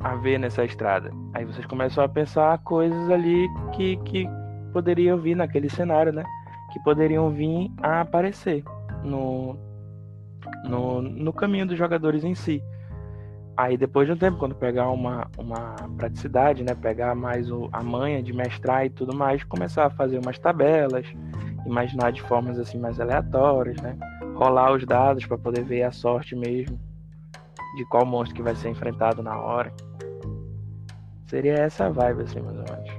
haver 0.01 0.39
nessa 0.39 0.65
estrada? 0.65 1.11
Aí 1.35 1.45
vocês 1.45 1.67
começam 1.67 2.05
a 2.05 2.09
pensar 2.09 2.59
coisas 2.59 3.11
ali 3.11 3.49
que, 3.73 3.97
que 3.99 4.29
poderiam 4.73 5.19
vir 5.19 5.35
naquele 5.35 5.69
cenário, 5.69 6.13
né? 6.13 6.25
Que 6.73 6.81
poderiam 6.81 7.31
vir 7.31 7.71
a 7.83 8.03
aparecer 8.03 8.63
no, 9.03 9.57
no, 10.65 11.03
no 11.03 11.33
caminho 11.33 11.67
dos 11.67 11.79
jogadores 11.79 12.25
em 12.25 12.35
si. 12.35 12.63
Aí 13.57 13.77
depois 13.77 14.07
de 14.07 14.13
um 14.13 14.17
tempo, 14.17 14.37
quando 14.37 14.55
pegar 14.55 14.91
uma, 14.91 15.29
uma 15.39 15.75
praticidade, 15.97 16.63
né? 16.63 16.75
Pegar 16.75 17.15
mais 17.15 17.51
o, 17.51 17.69
a 17.73 17.83
manha 17.83 18.23
de 18.23 18.33
mestrar 18.33 18.85
e 18.85 18.91
tudo 18.91 19.17
mais, 19.17 19.43
começar 19.45 19.87
a 19.87 19.91
fazer 19.91 20.19
umas 20.19 20.39
tabelas, 20.39 21.07
imaginar 21.65 22.13
de 22.13 22.21
formas 22.23 22.59
assim 22.59 22.79
mais 22.79 23.01
aleatórias, 23.01 23.81
né? 23.81 23.97
Rolar 24.35 24.73
os 24.73 24.85
dados 24.85 25.25
para 25.25 25.39
poder 25.39 25.65
ver 25.65 25.85
a 25.85 25.93
sorte 25.93 26.37
mesmo 26.37 26.79
de 27.77 27.85
qual 27.87 28.05
monstro 28.07 28.37
que 28.37 28.43
vai 28.43 28.55
ser 28.55 28.71
enfrentado 28.71 29.23
na 29.23 29.39
hora. 29.39 29.73
Seria 31.27 31.55
essa 31.55 31.91
vibe 31.91 32.23
assim, 32.23 32.41
mais 32.41 32.59
ou 32.59 32.65
menos. 32.65 32.91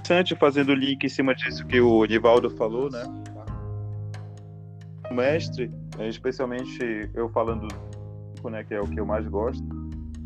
Interessante 0.00 0.36
fazendo 0.36 0.74
link 0.74 1.04
em 1.04 1.08
cima 1.08 1.34
disso 1.34 1.66
que 1.66 1.80
o 1.80 2.04
Nivaldo 2.04 2.50
falou, 2.50 2.90
né? 2.90 3.02
O 5.10 5.14
mestre, 5.14 5.70
especialmente 6.00 7.10
eu 7.14 7.28
falando, 7.30 7.66
né, 8.48 8.64
que 8.64 8.72
é 8.72 8.80
o 8.80 8.86
que 8.86 8.98
eu 8.98 9.04
mais 9.04 9.26
gosto, 9.26 9.66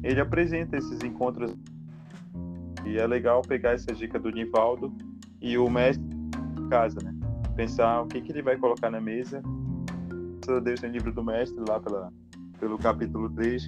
ele 0.02 0.20
apresenta 0.20 0.76
esses 0.76 1.02
encontros 1.02 1.56
e 2.84 2.98
é 2.98 3.06
legal 3.06 3.40
pegar 3.42 3.72
essa 3.72 3.92
dica 3.92 4.18
do 4.18 4.30
Nivaldo 4.30 4.92
e 5.40 5.56
o 5.56 5.68
mestre 5.70 6.04
casa, 6.68 6.98
né? 7.02 7.14
pensar 7.54 8.02
o 8.02 8.06
que, 8.06 8.20
que 8.20 8.32
ele 8.32 8.42
vai 8.42 8.56
colocar 8.56 8.90
na 8.90 9.00
mesa. 9.00 9.42
Deus 10.62 10.80
tem 10.80 10.90
livro 10.90 11.12
do 11.12 11.24
mestre 11.24 11.62
lá 11.68 11.80
pela, 11.80 12.12
pelo 12.58 12.76
capítulo 12.78 13.30
3. 13.30 13.64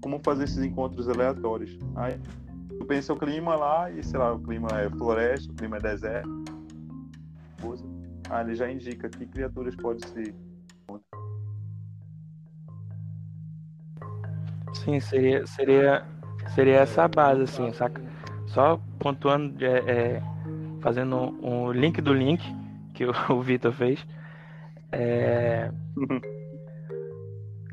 Como 0.00 0.20
fazer 0.24 0.44
esses 0.44 0.64
encontros 0.64 1.08
aleatórios. 1.08 1.78
Aí 1.94 2.18
tu 2.78 2.84
pensa 2.86 3.12
o 3.12 3.16
clima 3.16 3.54
lá 3.54 3.90
e, 3.90 4.02
sei 4.02 4.18
lá, 4.18 4.32
o 4.32 4.40
clima 4.40 4.68
é 4.72 4.90
floresta, 4.90 5.52
o 5.52 5.54
clima 5.54 5.76
é 5.76 5.80
deserto. 5.80 6.28
Ah, 8.30 8.42
ele 8.42 8.54
já 8.54 8.70
indica 8.70 9.08
que 9.08 9.26
criaturas 9.26 9.74
pode 9.76 10.06
ser. 10.08 10.34
Sim, 14.74 15.00
seria, 15.00 15.46
seria, 15.46 16.04
seria 16.54 16.76
essa 16.76 17.06
base, 17.08 17.42
assim, 17.42 17.72
saca? 17.72 18.00
Só 18.46 18.80
pontuando, 18.98 19.64
é, 19.64 19.78
é 19.78 20.22
fazendo 20.80 21.36
um 21.42 21.72
link 21.72 22.00
do 22.00 22.12
link 22.14 22.42
que 22.94 23.04
o, 23.04 23.12
o 23.34 23.40
Vitor 23.40 23.72
fez. 23.72 24.04
É... 24.92 25.70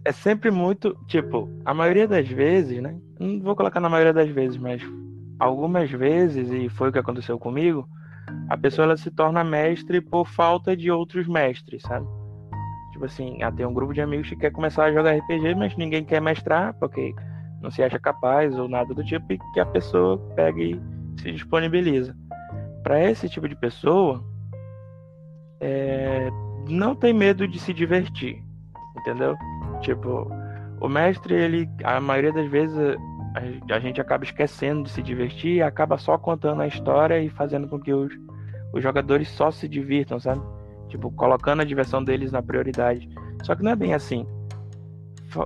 é 0.03 0.11
sempre 0.11 0.51
muito, 0.51 0.97
tipo, 1.07 1.49
a 1.65 1.73
maioria 1.73 2.07
das 2.07 2.27
vezes, 2.27 2.81
né? 2.81 2.95
Não 3.19 3.39
vou 3.39 3.55
colocar 3.55 3.79
na 3.79 3.89
maioria 3.89 4.13
das 4.13 4.29
vezes, 4.29 4.57
mas 4.57 4.81
algumas 5.39 5.89
vezes, 5.89 6.51
e 6.51 6.69
foi 6.69 6.89
o 6.89 6.91
que 6.91 6.99
aconteceu 6.99 7.39
comigo, 7.39 7.87
a 8.49 8.57
pessoa 8.57 8.85
ela 8.85 8.97
se 8.97 9.09
torna 9.11 9.43
mestre 9.43 10.01
por 10.01 10.27
falta 10.27 10.75
de 10.75 10.91
outros 10.91 11.27
mestres, 11.27 11.81
sabe? 11.83 12.05
Tipo 12.95 13.07
assim, 13.07 13.43
ah, 13.43 13.51
tem 13.51 13.65
um 13.65 13.73
grupo 13.73 13.93
de 13.93 13.99
amigos 13.99 14.29
que 14.29 14.37
quer 14.37 14.51
começar 14.51 14.85
a 14.85 14.93
jogar 14.93 15.17
RPG, 15.17 15.53
mas 15.53 15.75
ninguém 15.75 16.05
quer 16.05 16.21
mestrar, 16.21 16.73
porque 16.75 17.13
não 17.61 17.69
se 17.69 17.83
acha 17.83 17.99
capaz 17.99 18.57
ou 18.57 18.69
nada 18.69 18.93
do 18.93 19.03
tipo, 19.03 19.33
e 19.33 19.37
que 19.53 19.59
a 19.59 19.65
pessoa 19.65 20.17
pega 20.33 20.61
e 20.61 20.79
se 21.19 21.29
disponibiliza 21.29 22.15
para 22.83 23.03
esse 23.03 23.27
tipo 23.27 23.49
de 23.49 23.55
pessoa, 23.57 24.23
é, 25.59 26.29
não 26.69 26.95
tem 26.95 27.11
medo 27.11 27.45
de 27.45 27.59
se 27.59 27.73
divertir, 27.73 28.41
entendeu? 28.97 29.35
Tipo, 29.81 30.31
o 30.79 30.87
mestre, 30.87 31.33
ele, 31.33 31.69
a 31.83 31.99
maioria 31.99 32.31
das 32.31 32.49
vezes, 32.49 32.77
a, 32.79 33.75
a 33.75 33.79
gente 33.81 33.99
acaba 33.99 34.23
esquecendo 34.23 34.83
de 34.83 34.89
se 34.91 35.03
divertir 35.03 35.55
e 35.55 35.61
acaba 35.61 35.97
só 35.97 36.17
contando 36.17 36.61
a 36.61 36.67
história 36.67 37.21
e 37.21 37.27
fazendo 37.27 37.67
com 37.67 37.77
que 37.77 37.93
os, 37.93 38.13
os 38.71 38.81
jogadores 38.81 39.27
só 39.27 39.51
se 39.51 39.67
divirtam, 39.67 40.17
sabe? 40.17 40.41
Tipo, 40.87 41.11
colocando 41.11 41.61
a 41.61 41.65
diversão 41.65 42.03
deles 42.03 42.31
na 42.31 42.41
prioridade. 42.41 43.09
Só 43.43 43.55
que 43.55 43.63
não 43.63 43.71
é 43.71 43.75
bem 43.75 43.93
assim. 43.93 44.25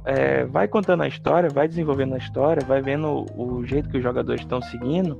É, 0.06 0.46
vai 0.46 0.68
contando 0.68 1.02
a 1.02 1.08
história, 1.08 1.50
vai 1.50 1.68
desenvolvendo 1.68 2.14
a 2.14 2.18
história, 2.18 2.64
vai 2.66 2.82
vendo 2.82 3.26
o, 3.36 3.66
jeito 3.66 3.90
que 3.90 3.98
os 3.98 4.04
jogadores 4.04 4.42
estão 4.42 4.62
seguindo 4.62 5.18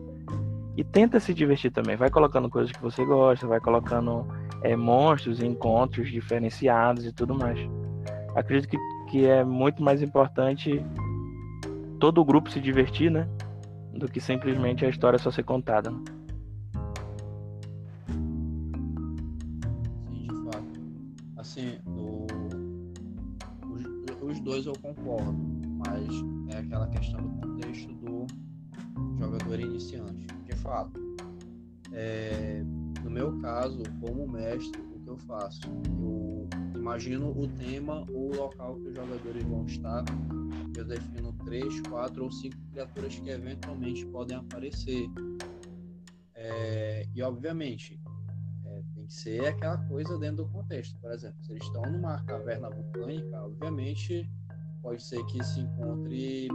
e 0.78 0.84
tenta 0.84 1.20
se 1.20 1.34
divertir 1.34 1.72
também. 1.72 1.96
Vai 1.96 2.10
colocando 2.10 2.50
coisas 2.50 2.72
que 2.72 2.82
você 2.82 3.04
gosta, 3.04 3.48
vai 3.48 3.60
colocando 3.60 4.28
é, 4.62 4.76
monstros, 4.76 5.42
encontros 5.42 6.10
diferenciados 6.12 7.06
e 7.06 7.12
tudo 7.12 7.34
mais. 7.34 7.60
Acredito 8.36 8.70
que, 8.70 8.78
que 9.10 9.26
é 9.26 9.44
muito 9.44 9.82
mais 9.82 10.02
importante 10.02 10.84
todo 12.00 12.22
o 12.22 12.26
grupo 12.26 12.50
se 12.50 12.60
divertir, 12.60 13.12
né? 13.12 13.28
Do 13.94 14.08
que 14.08 14.22
simplesmente 14.22 14.86
a 14.86 14.90
história 14.90 15.18
só 15.18 15.32
ser 15.32 15.44
contada. 15.44 15.92
Dois 24.42 24.66
eu 24.66 24.74
concordo, 24.82 25.38
mas 25.86 26.08
é 26.54 26.60
aquela 26.60 26.88
questão 26.88 27.22
do 27.22 27.30
contexto 27.42 27.94
do 27.96 28.28
jogador 29.20 29.60
iniciante. 29.60 30.28
De 30.46 30.56
fato, 30.58 31.00
é, 31.92 32.64
no 33.04 33.10
meu 33.10 33.40
caso, 33.40 33.82
como 34.02 34.28
mestre, 34.28 34.82
o 34.82 35.00
que 35.00 35.10
eu 35.10 35.18
faço? 35.18 35.62
Eu 35.88 36.48
imagino 36.76 37.30
o 37.30 37.48
tema 37.48 38.06
ou 38.12 38.32
o 38.32 38.36
local 38.36 38.76
que 38.76 38.88
os 38.90 38.96
jogadores 38.96 39.44
vão 39.44 39.66
estar. 39.66 40.04
Eu 40.76 40.86
defino 40.86 41.34
três, 41.46 41.82
quatro 41.82 42.24
ou 42.24 42.32
cinco 42.32 42.58
criaturas 42.72 43.20
que 43.20 43.30
eventualmente 43.30 44.06
podem 44.08 44.38
aparecer. 44.38 45.10
É, 46.36 47.06
e 47.14 47.22
obviamente 47.22 48.00
que 49.10 49.14
ser 49.14 49.48
aquela 49.48 49.78
coisa 49.88 50.18
dentro 50.20 50.46
do 50.46 50.50
contexto. 50.50 50.98
Por 51.00 51.12
exemplo, 51.12 51.44
se 51.44 51.52
eles 51.52 51.64
estão 51.64 51.82
numa 51.82 52.24
caverna 52.24 52.70
vulcânica, 52.70 53.44
obviamente 53.44 54.30
pode 54.82 55.04
ser 55.04 55.26
que 55.26 55.44
se 55.44 55.60
encontre 55.60 56.48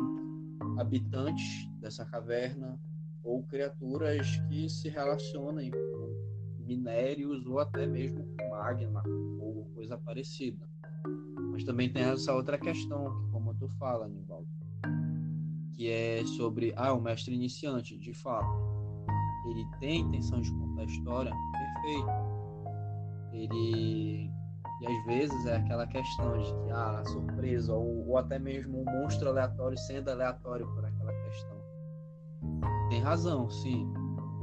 habitantes 0.78 1.68
dessa 1.80 2.04
caverna 2.06 2.80
ou 3.22 3.42
criaturas 3.42 4.36
que 4.48 4.68
se 4.68 4.88
relacionem 4.88 5.70
com 5.70 6.64
minérios 6.66 7.44
ou 7.44 7.58
até 7.58 7.86
mesmo 7.86 8.24
com 8.24 8.50
magma 8.50 9.02
ou 9.40 9.66
coisa 9.74 9.98
parecida. 9.98 10.66
Mas 11.50 11.64
também 11.64 11.92
tem 11.92 12.04
essa 12.04 12.32
outra 12.32 12.56
questão, 12.56 13.20
que 13.20 13.32
como 13.32 13.54
tu 13.54 13.68
fala, 13.78 14.08
Nivaldo, 14.08 14.48
que 15.74 15.90
é 15.90 16.24
sobre 16.24 16.72
ah, 16.76 16.92
o 16.92 17.00
mestre 17.00 17.34
iniciante, 17.34 17.98
de 17.98 18.14
fato. 18.14 18.74
Ele 19.50 19.66
tem 19.78 20.00
intenção 20.00 20.40
de 20.40 20.50
contar 20.52 20.82
a 20.82 20.86
história, 20.86 21.32
perfeito. 21.52 22.23
Ele 23.34 24.32
e 24.80 24.86
às 24.86 25.04
vezes 25.04 25.46
é 25.46 25.56
aquela 25.56 25.86
questão 25.86 26.38
de 26.38 26.44
que 26.44 26.70
ah, 26.70 26.98
a 26.98 27.04
surpresa 27.06 27.72
ou, 27.72 28.08
ou 28.08 28.18
até 28.18 28.38
mesmo 28.38 28.80
um 28.80 28.84
monstro 28.84 29.28
aleatório 29.28 29.78
sendo 29.78 30.10
aleatório 30.10 30.66
por 30.74 30.84
aquela 30.84 31.12
questão. 31.12 31.56
Tem 32.90 33.00
razão, 33.00 33.48
sim. 33.48 33.92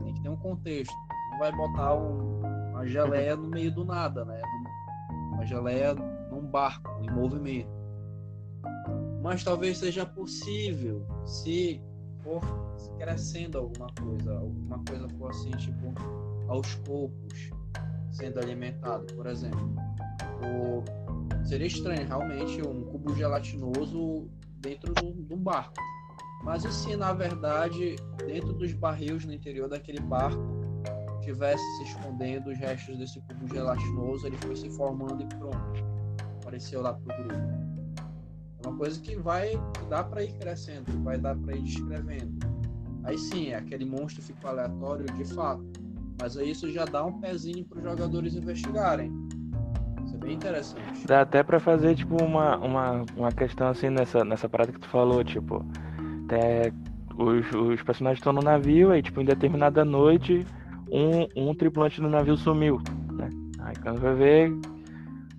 Tem 0.04 0.14
que 0.14 0.22
ter 0.22 0.30
um 0.30 0.38
contexto. 0.38 0.94
Não 1.32 1.40
vai 1.40 1.52
botar 1.52 1.96
um, 1.96 2.40
uma 2.72 2.88
geleia 2.88 3.36
no 3.36 3.50
meio 3.50 3.72
do 3.72 3.86
nada, 3.86 4.26
né? 4.26 4.42
Uma 5.34 5.46
geleia 5.46 5.94
num 5.94 6.46
barco, 6.46 6.90
em 7.02 7.12
movimento. 7.12 7.70
Mas 9.22 9.44
talvez 9.44 9.78
seja 9.78 10.06
possível 10.06 11.06
se 11.26 11.82
for 12.24 12.42
crescendo 12.98 13.60
alguma 13.60 13.88
coisa, 13.94 14.40
alguma 14.40 14.84
coisa 14.86 15.08
for 15.10 15.30
assim, 15.30 15.52
tipo, 15.52 15.94
aos 16.48 16.74
poucos 16.76 17.52
sendo 18.12 18.40
alimentado, 18.40 19.06
por 19.14 19.28
exemplo. 19.28 19.74
O... 20.44 20.84
Seria 21.46 21.68
estranho, 21.68 22.08
realmente, 22.08 22.62
um 22.62 22.84
cubo 22.84 23.16
gelatinoso 23.16 24.30
dentro 24.58 24.94
de 24.94 25.34
um 25.34 25.38
barco. 25.38 25.74
Mas 26.44 26.64
e 26.64 26.72
se, 26.72 26.96
na 26.96 27.14
verdade, 27.14 27.96
dentro 28.18 28.54
dos 28.54 28.74
barris 28.74 29.26
no 29.26 29.34
interior 29.34 29.70
daquele 29.70 30.00
barco, 30.02 30.42
tivesse 31.22 31.64
se 31.78 31.84
escondendo 31.84 32.50
os 32.50 32.58
restos 32.58 32.98
desse 32.98 33.22
cubo 33.22 33.48
gelatinoso, 33.54 34.28
ele 34.28 34.38
foi 34.38 34.56
se 34.56 34.70
formando 34.72 35.24
e 35.24 35.28
pronto. 35.28 35.84
Apareceu 36.42 36.82
lá 36.82 36.94
pro 36.94 37.16
grupo. 37.24 37.72
É 38.64 38.68
uma 38.68 38.78
coisa 38.78 39.00
que 39.00 39.16
vai 39.16 39.52
dá 39.90 40.04
para 40.04 40.24
ir 40.24 40.34
crescendo, 40.34 40.86
vai 41.04 41.18
dar 41.18 41.36
para 41.36 41.56
ir 41.56 41.62
descrevendo. 41.64 42.40
Aí 43.04 43.18
sim, 43.18 43.54
aquele 43.54 43.86
monstro 43.86 44.22
ficou 44.22 44.52
aleatório 44.52 45.06
de 45.06 45.26
fato. 45.26 45.81
Mas 46.22 46.38
aí 46.38 46.52
isso 46.52 46.69
já 46.72 46.85
dá 46.85 47.03
um 47.03 47.14
pezinho 47.14 47.65
para 47.65 47.80
os 47.80 47.84
jogadores 47.84 48.35
investigarem. 48.35 49.11
Isso 50.06 50.15
é 50.15 50.18
bem 50.19 50.35
interessante. 50.35 51.07
Dá 51.07 51.22
até 51.22 51.41
para 51.41 51.60
fazer 51.60 51.95
tipo 51.95 52.15
uma, 52.23 52.57
uma, 52.57 53.06
uma 53.18 53.31
questão 53.31 53.69
assim 53.69 53.89
nessa, 53.89 54.23
nessa 54.23 54.48
parada 54.48 54.72
que 54.72 54.80
tu 54.80 54.88
falou, 54.88 55.23
tipo, 55.23 55.65
até 56.26 56.72
os, 57.18 57.52
os 57.52 57.81
personagens 57.81 58.19
estão 58.19 58.31
no 58.31 58.41
navio, 58.41 58.91
aí 58.91 59.02
tipo, 59.02 59.19
em 59.19 59.26
determinada 59.26 59.84
noite, 59.84 60.45
um, 60.91 61.49
um 61.49 61.56
tripulante 61.56 61.99
do 61.99 62.07
navio 62.07 62.38
sumiu, 62.38 62.80
né? 63.14 63.27
Aí 63.61 63.76
quando 63.81 63.99
vai 63.99 64.14
ver, 64.14 64.53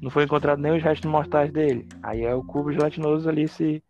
não 0.01 0.11
foi 0.11 0.25
encontrado 0.25 0.59
nem 0.59 0.77
os 0.77 0.83
restos 0.83 1.09
mortais 1.09 1.53
dele. 1.53 1.87
Aí 2.03 2.25
é 2.25 2.35
o 2.35 2.43
cubo 2.43 2.73
gelatinoso 2.73 3.29
ali 3.29 3.47
se, 3.47 3.81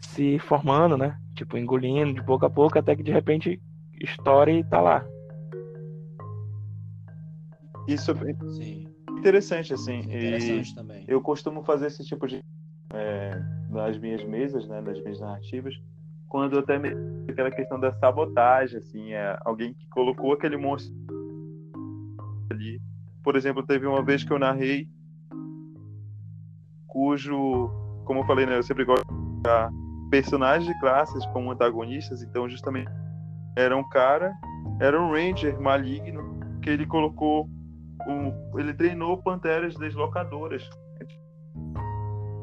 se 0.00 0.38
formando, 0.38 0.96
né? 0.96 1.14
Tipo, 1.34 1.58
engolindo 1.58 2.14
de 2.14 2.24
pouco 2.24 2.46
a 2.46 2.50
pouco, 2.50 2.78
até 2.78 2.96
que 2.96 3.02
de 3.02 3.12
repente 3.12 3.60
estoura 4.00 4.50
e 4.50 4.64
tá 4.64 4.80
lá. 4.80 5.04
Isso 7.94 8.12
é 8.12 8.34
Sim. 8.50 8.88
interessante, 9.10 9.74
assim. 9.74 9.98
Interessante 10.00 10.74
também. 10.74 11.04
Eu 11.08 11.20
costumo 11.20 11.62
fazer 11.62 11.86
esse 11.86 12.04
tipo 12.04 12.26
de. 12.26 12.40
É, 12.92 13.40
nas 13.68 13.98
minhas 13.98 14.24
mesas, 14.24 14.66
né, 14.66 14.80
nas 14.80 15.00
minhas 15.00 15.20
narrativas, 15.20 15.74
quando 16.28 16.58
até 16.58 16.78
me... 16.78 16.90
aquela 17.28 17.50
questão 17.50 17.78
da 17.78 17.92
sabotagem, 17.94 18.78
assim, 18.78 19.12
é 19.12 19.38
alguém 19.44 19.74
que 19.74 19.88
colocou 19.88 20.32
aquele 20.32 20.56
monstro 20.56 20.92
ali. 22.50 22.80
Por 23.22 23.36
exemplo, 23.36 23.62
teve 23.64 23.86
uma 23.86 24.02
vez 24.02 24.24
que 24.24 24.32
eu 24.32 24.38
narrei 24.38 24.88
cujo, 26.86 27.70
como 28.04 28.20
eu 28.20 28.26
falei, 28.26 28.46
né, 28.46 28.56
eu 28.56 28.62
sempre 28.62 28.84
gosto 28.84 29.04
de 29.06 30.10
personagens 30.10 30.66
de 30.66 30.78
classes 30.80 31.24
como 31.26 31.52
antagonistas, 31.52 32.22
então 32.22 32.48
justamente 32.48 32.90
era 33.56 33.76
um 33.76 33.88
cara, 33.88 34.32
era 34.80 35.00
um 35.00 35.12
ranger 35.12 35.60
maligno 35.60 36.40
que 36.60 36.70
ele 36.70 36.86
colocou 36.86 37.48
ele 38.56 38.74
treinou 38.74 39.22
panteras 39.22 39.74
deslocadoras. 39.76 40.68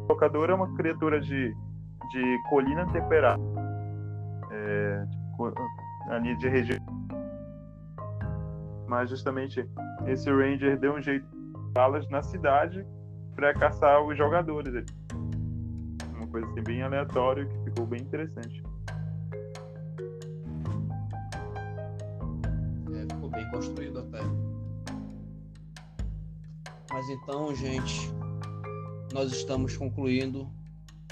Deslocadora 0.02 0.54
é 0.54 0.56
uma 0.56 0.74
criatura 0.76 1.20
de, 1.20 1.54
de 2.12 2.44
colina 2.50 2.86
temperada. 2.92 3.42
É, 4.52 5.06
tipo, 5.06 5.54
ali 6.10 6.36
de 6.38 6.48
região. 6.48 6.80
Mas 8.88 9.10
justamente 9.10 9.68
esse 10.06 10.32
Ranger 10.32 10.80
deu 10.80 10.94
um 10.96 11.02
jeito 11.02 11.28
de 11.28 11.80
las 11.80 12.10
na 12.10 12.24
cidade 12.24 12.86
para 13.36 13.54
caçar 13.54 14.02
os 14.02 14.18
jogadores. 14.18 14.74
Ali. 14.74 14.86
Uma 16.16 16.28
coisa 16.28 16.48
assim 16.48 16.64
bem 16.64 16.82
aleatória 16.82 17.46
que 17.46 17.60
ficou 17.66 17.86
bem 17.86 18.02
interessante. 18.02 18.64
É, 22.94 23.14
ficou 23.14 23.30
bem 23.30 23.52
construído 23.52 24.00
até. 24.00 24.47
Mas 26.98 27.10
então, 27.10 27.54
gente, 27.54 28.12
nós 29.14 29.32
estamos 29.32 29.78
concluindo 29.78 30.50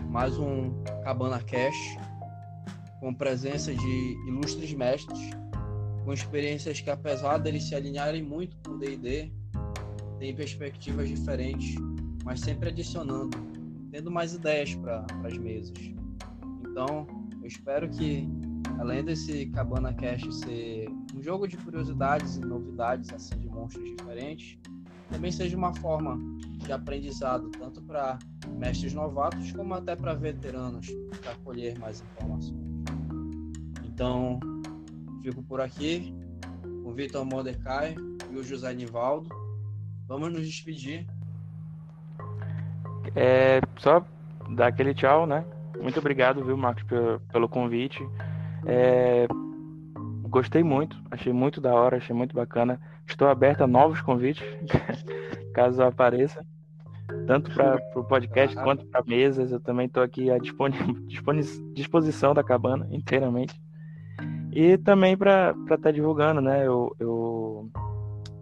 mais 0.10 0.36
um 0.36 0.72
Cabana 1.03 1.40
Cash 1.44 1.95
com 2.99 3.14
presença 3.14 3.72
de 3.72 4.18
ilustres 4.28 4.74
mestres, 4.74 5.20
com 6.03 6.12
experiências 6.12 6.82
que, 6.82 6.90
apesar 6.90 7.38
deles 7.38 7.66
se 7.66 7.76
alinharem 7.76 8.24
muito 8.24 8.57
com 8.66 8.72
o 8.72 8.80
D&D, 8.80 9.32
têm 10.18 10.36
perspectivas 10.36 11.07
diferentes, 11.07 11.76
mas 12.24 12.40
sempre 12.40 12.70
adicionando, 12.70 13.38
tendo 13.91 14.10
mais 14.10 14.34
ideias 14.34 14.74
para 14.74 15.06
as 15.24 15.38
mesas. 15.38 15.78
Então, 16.68 17.06
eu 17.40 17.48
espero 17.48 17.88
que, 17.90 18.28
além 18.80 19.03
desse 19.03 19.45
Cabana 19.52 19.94
Cash 19.94 20.24
ser 20.34 20.90
um 21.16 21.22
jogo 21.22 21.48
de 21.48 21.57
curiosidades 21.57 22.38
e 22.38 22.40
novidades 22.40 23.14
assim 23.14 23.38
de 23.38 23.48
monstros 23.48 23.86
diferentes, 23.86 24.57
também 25.10 25.32
seja 25.32 25.56
uma 25.56 25.73
forma 25.76 26.18
de 26.57 26.72
aprendizado, 26.72 27.49
tanto 27.52 27.82
para 27.82 28.18
mestres 28.57 28.94
novatos 28.94 29.52
como 29.52 29.73
até 29.73 29.95
para 29.95 30.14
veteranos, 30.14 30.88
para 31.22 31.36
colher 31.44 31.77
mais 31.80 32.02
informações. 32.02 32.56
Então, 33.84 34.40
fico 35.22 35.41
por 35.44 35.61
aqui 35.61 36.14
com 36.84 36.90
o 36.90 36.94
Vitor 36.94 37.26
Mordecai 37.26 37.95
e 38.32 38.36
o 38.36 38.44
José 38.44 38.73
Nivaldo. 38.73 39.30
Vamos 40.07 40.32
nos 40.32 40.45
despedir. 40.45 41.06
É, 43.15 43.61
só 43.77 44.06
dar 44.49 44.68
aquele 44.68 44.94
tchau, 44.94 45.26
né? 45.26 45.45
Muito 45.82 45.99
obrigado, 45.99 46.44
viu, 46.44 46.57
Marcos, 46.57 46.84
pelo, 46.84 47.19
pelo 47.32 47.49
convite. 47.49 48.06
É, 48.65 49.27
gostei 50.30 50.64
muito, 50.64 51.02
achei 51.11 51.32
muito 51.32 51.61
da 51.61 51.73
hora, 51.73 51.98
achei 51.98 52.15
muito 52.15 52.36
bacana. 52.36 52.80
Estou 53.07 53.27
aberto 53.27 53.61
a 53.61 53.68
novos 53.68 54.02
convites, 54.02 54.44
caso 55.53 55.82
apareça, 55.84 56.45
tanto 57.27 57.52
para 57.52 57.80
o 57.95 58.03
podcast 58.03 58.56
quanto 58.57 58.86
para 58.88 59.03
mesas. 59.03 59.52
Eu 59.52 59.60
também 59.60 59.86
estou 59.86 60.03
aqui 60.03 60.30
à 60.32 60.38
disposição 61.73 62.34
da 62.34 62.44
cabana 62.44 62.88
inteiramente. 62.91 63.60
E 64.52 64.77
também 64.77 65.18
para 65.18 65.53
estar 65.64 65.77
tá 65.77 65.91
divulgando, 65.91 66.41
né? 66.41 66.65
Eu, 66.65 66.95
eu, 66.99 67.69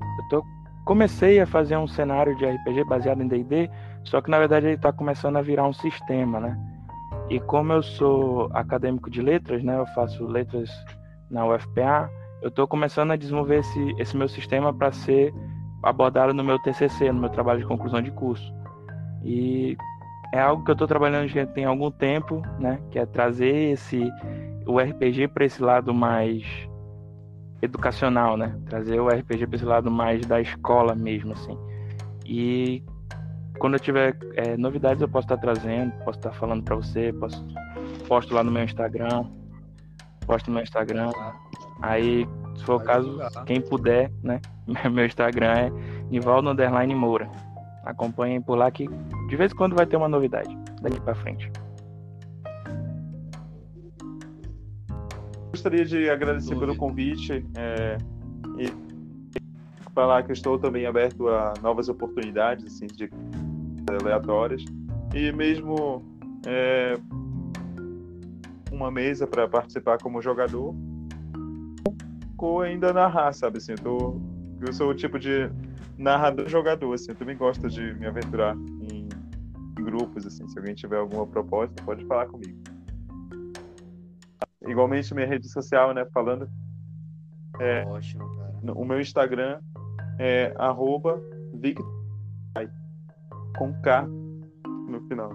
eu 0.02 0.28
tô, 0.30 0.44
comecei 0.86 1.40
a 1.40 1.48
fazer 1.48 1.78
um 1.78 1.88
cenário 1.88 2.36
de 2.38 2.46
RPG 2.46 2.84
baseado 2.86 3.22
em 3.22 3.28
DD, 3.28 3.70
só 4.04 4.22
que 4.22 4.30
na 4.30 4.40
verdade 4.40 4.68
ele 4.68 4.76
está 4.76 4.94
começando 4.94 5.38
a 5.38 5.42
virar 5.42 5.68
um 5.68 5.74
sistema, 5.74 6.40
né? 6.40 6.58
E 7.30 7.40
como 7.40 7.74
eu 7.74 7.82
sou 7.82 8.50
acadêmico 8.54 9.10
de 9.10 9.22
letras, 9.22 9.64
né? 9.64 9.78
Eu 9.78 9.88
faço 9.88 10.26
letras 10.26 10.70
na 11.32 11.46
UFPA 11.48 12.10
eu 12.44 12.50
estou 12.50 12.68
começando 12.68 13.12
a 13.12 13.16
desenvolver 13.16 13.60
esse, 13.60 13.96
esse 13.98 14.18
meu 14.18 14.28
sistema 14.28 14.74
para 14.74 14.92
ser 14.92 15.34
abordado 15.82 16.34
no 16.34 16.44
meu 16.44 16.60
TCC, 16.60 17.10
no 17.10 17.22
meu 17.22 17.30
trabalho 17.30 17.62
de 17.62 17.66
conclusão 17.66 18.02
de 18.02 18.12
curso. 18.12 18.54
E 19.24 19.78
é 20.34 20.42
algo 20.42 20.62
que 20.64 20.70
eu 20.70 20.74
estou 20.74 20.88
trabalhando 20.88 21.30
já 21.30 21.46
tem 21.46 21.64
algum 21.64 21.90
tempo, 21.90 22.42
né? 22.60 22.82
Que 22.92 23.00
é 23.00 23.06
trazer 23.06 23.72
esse 23.72 24.12
o 24.66 24.78
RPG 24.78 25.30
para 25.30 25.46
esse 25.46 25.64
lado 25.64 25.94
mais 25.94 26.44
educacional, 27.62 28.36
né? 28.36 28.60
Trazer 28.66 29.00
o 29.00 29.08
RPG 29.08 29.48
para 29.48 29.56
esse 29.56 29.66
lado 29.66 29.90
mais 29.90 30.26
da 30.26 30.42
escola 30.42 30.94
mesmo, 30.94 31.32
assim. 31.32 31.58
E 32.26 32.84
quando 33.58 33.76
eu 33.76 33.80
tiver 33.80 34.18
é, 34.36 34.58
novidades 34.58 35.02
eu 35.02 35.08
posso 35.08 35.26
estar 35.26 35.38
trazendo, 35.38 35.94
posso 36.04 36.20
estar 36.20 36.34
falando 36.34 36.62
para 36.62 36.76
você, 36.76 37.14
posso 37.14 37.42
posto 38.06 38.34
lá 38.34 38.44
no 38.44 38.52
meu 38.52 38.66
Instagram, 38.66 39.30
posto 40.28 40.48
no 40.48 40.56
meu 40.56 40.64
Instagram. 40.64 41.10
Aí, 41.84 42.26
se 42.56 42.64
for 42.64 42.76
o 42.76 42.80
caso, 42.80 43.20
quem 43.46 43.60
puder, 43.60 44.10
né? 44.24 44.40
Meu 44.90 45.06
Instagram 45.06 45.52
é 45.52 45.70
Nivaldo 46.10 46.50
Underline 46.50 46.96
Moura. 46.96 47.30
Acompanhem 47.84 48.42
por 48.42 48.56
lá 48.56 48.72
que 48.72 48.88
de 49.28 49.36
vez 49.36 49.52
em 49.52 49.56
quando 49.56 49.76
vai 49.76 49.86
ter 49.86 49.98
uma 49.98 50.08
novidade 50.08 50.58
daqui 50.82 51.00
para 51.02 51.14
frente. 51.14 51.52
Gostaria 55.52 55.84
de 55.84 56.10
agradecer 56.10 56.58
pelo 56.58 56.74
convite 56.78 57.46
é, 57.58 57.98
e 58.58 58.72
falar 59.94 60.24
que 60.24 60.32
estou 60.32 60.58
também 60.58 60.86
aberto 60.86 61.28
a 61.28 61.54
novas 61.62 61.90
oportunidades 61.90 62.66
assim, 62.66 62.88
de 62.88 63.10
aleatórias 64.02 64.64
e 65.14 65.34
mesmo 65.34 66.02
é, 66.48 66.98
uma 68.72 68.90
mesa 68.90 69.28
para 69.28 69.50
participar 69.50 69.98
como 69.98 70.22
jogador 70.22 70.74
ainda 72.62 72.94
narrar, 72.94 73.34
sabe 73.34 73.58
assim, 73.58 73.74
eu, 73.74 73.78
tô, 73.78 74.22
eu 74.66 74.74
sou 74.74 74.90
o 74.90 74.96
tipo 74.96 75.18
de 75.20 75.50
narrador 75.98 76.48
jogador, 76.48 76.94
assim, 76.94 77.12
eu 77.12 77.16
também 77.16 77.38
gosto 77.38 77.70
de 77.70 77.94
me 77.96 78.06
aventurar 78.06 78.56
em, 78.56 79.08
em 79.80 79.84
grupos, 79.84 80.26
assim, 80.26 80.48
se 80.48 80.58
alguém 80.58 80.74
tiver 80.74 80.98
alguma 80.98 81.26
proposta, 81.26 81.76
pode 81.84 82.06
falar 82.06 82.28
comigo. 82.28 82.58
Igualmente 84.66 85.14
minha 85.14 85.28
rede 85.28 85.50
social, 85.50 85.94
né, 85.94 86.06
falando 86.14 86.50
é, 87.60 87.86
Ótimo, 87.86 88.26
cara. 88.36 88.74
o 88.74 88.86
meu 88.86 89.00
Instagram 89.00 89.60
é 90.20 90.54
arroba 90.58 91.22
Victor 91.54 92.04
com 93.58 93.74
K 93.82 94.08
no 94.88 95.02
final. 95.08 95.32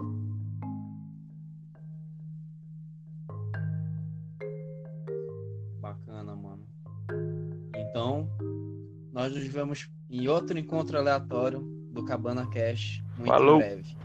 Então, 7.99 8.29
nós 9.13 9.35
nos 9.35 9.45
vemos 9.49 9.91
em 10.09 10.29
outro 10.29 10.57
encontro 10.57 10.97
aleatório 10.97 11.59
do 11.91 12.05
Cabana 12.05 12.47
Cash 12.47 13.03
muito 13.17 13.27
Falou. 13.27 13.57
em 13.57 13.59
breve. 13.59 13.97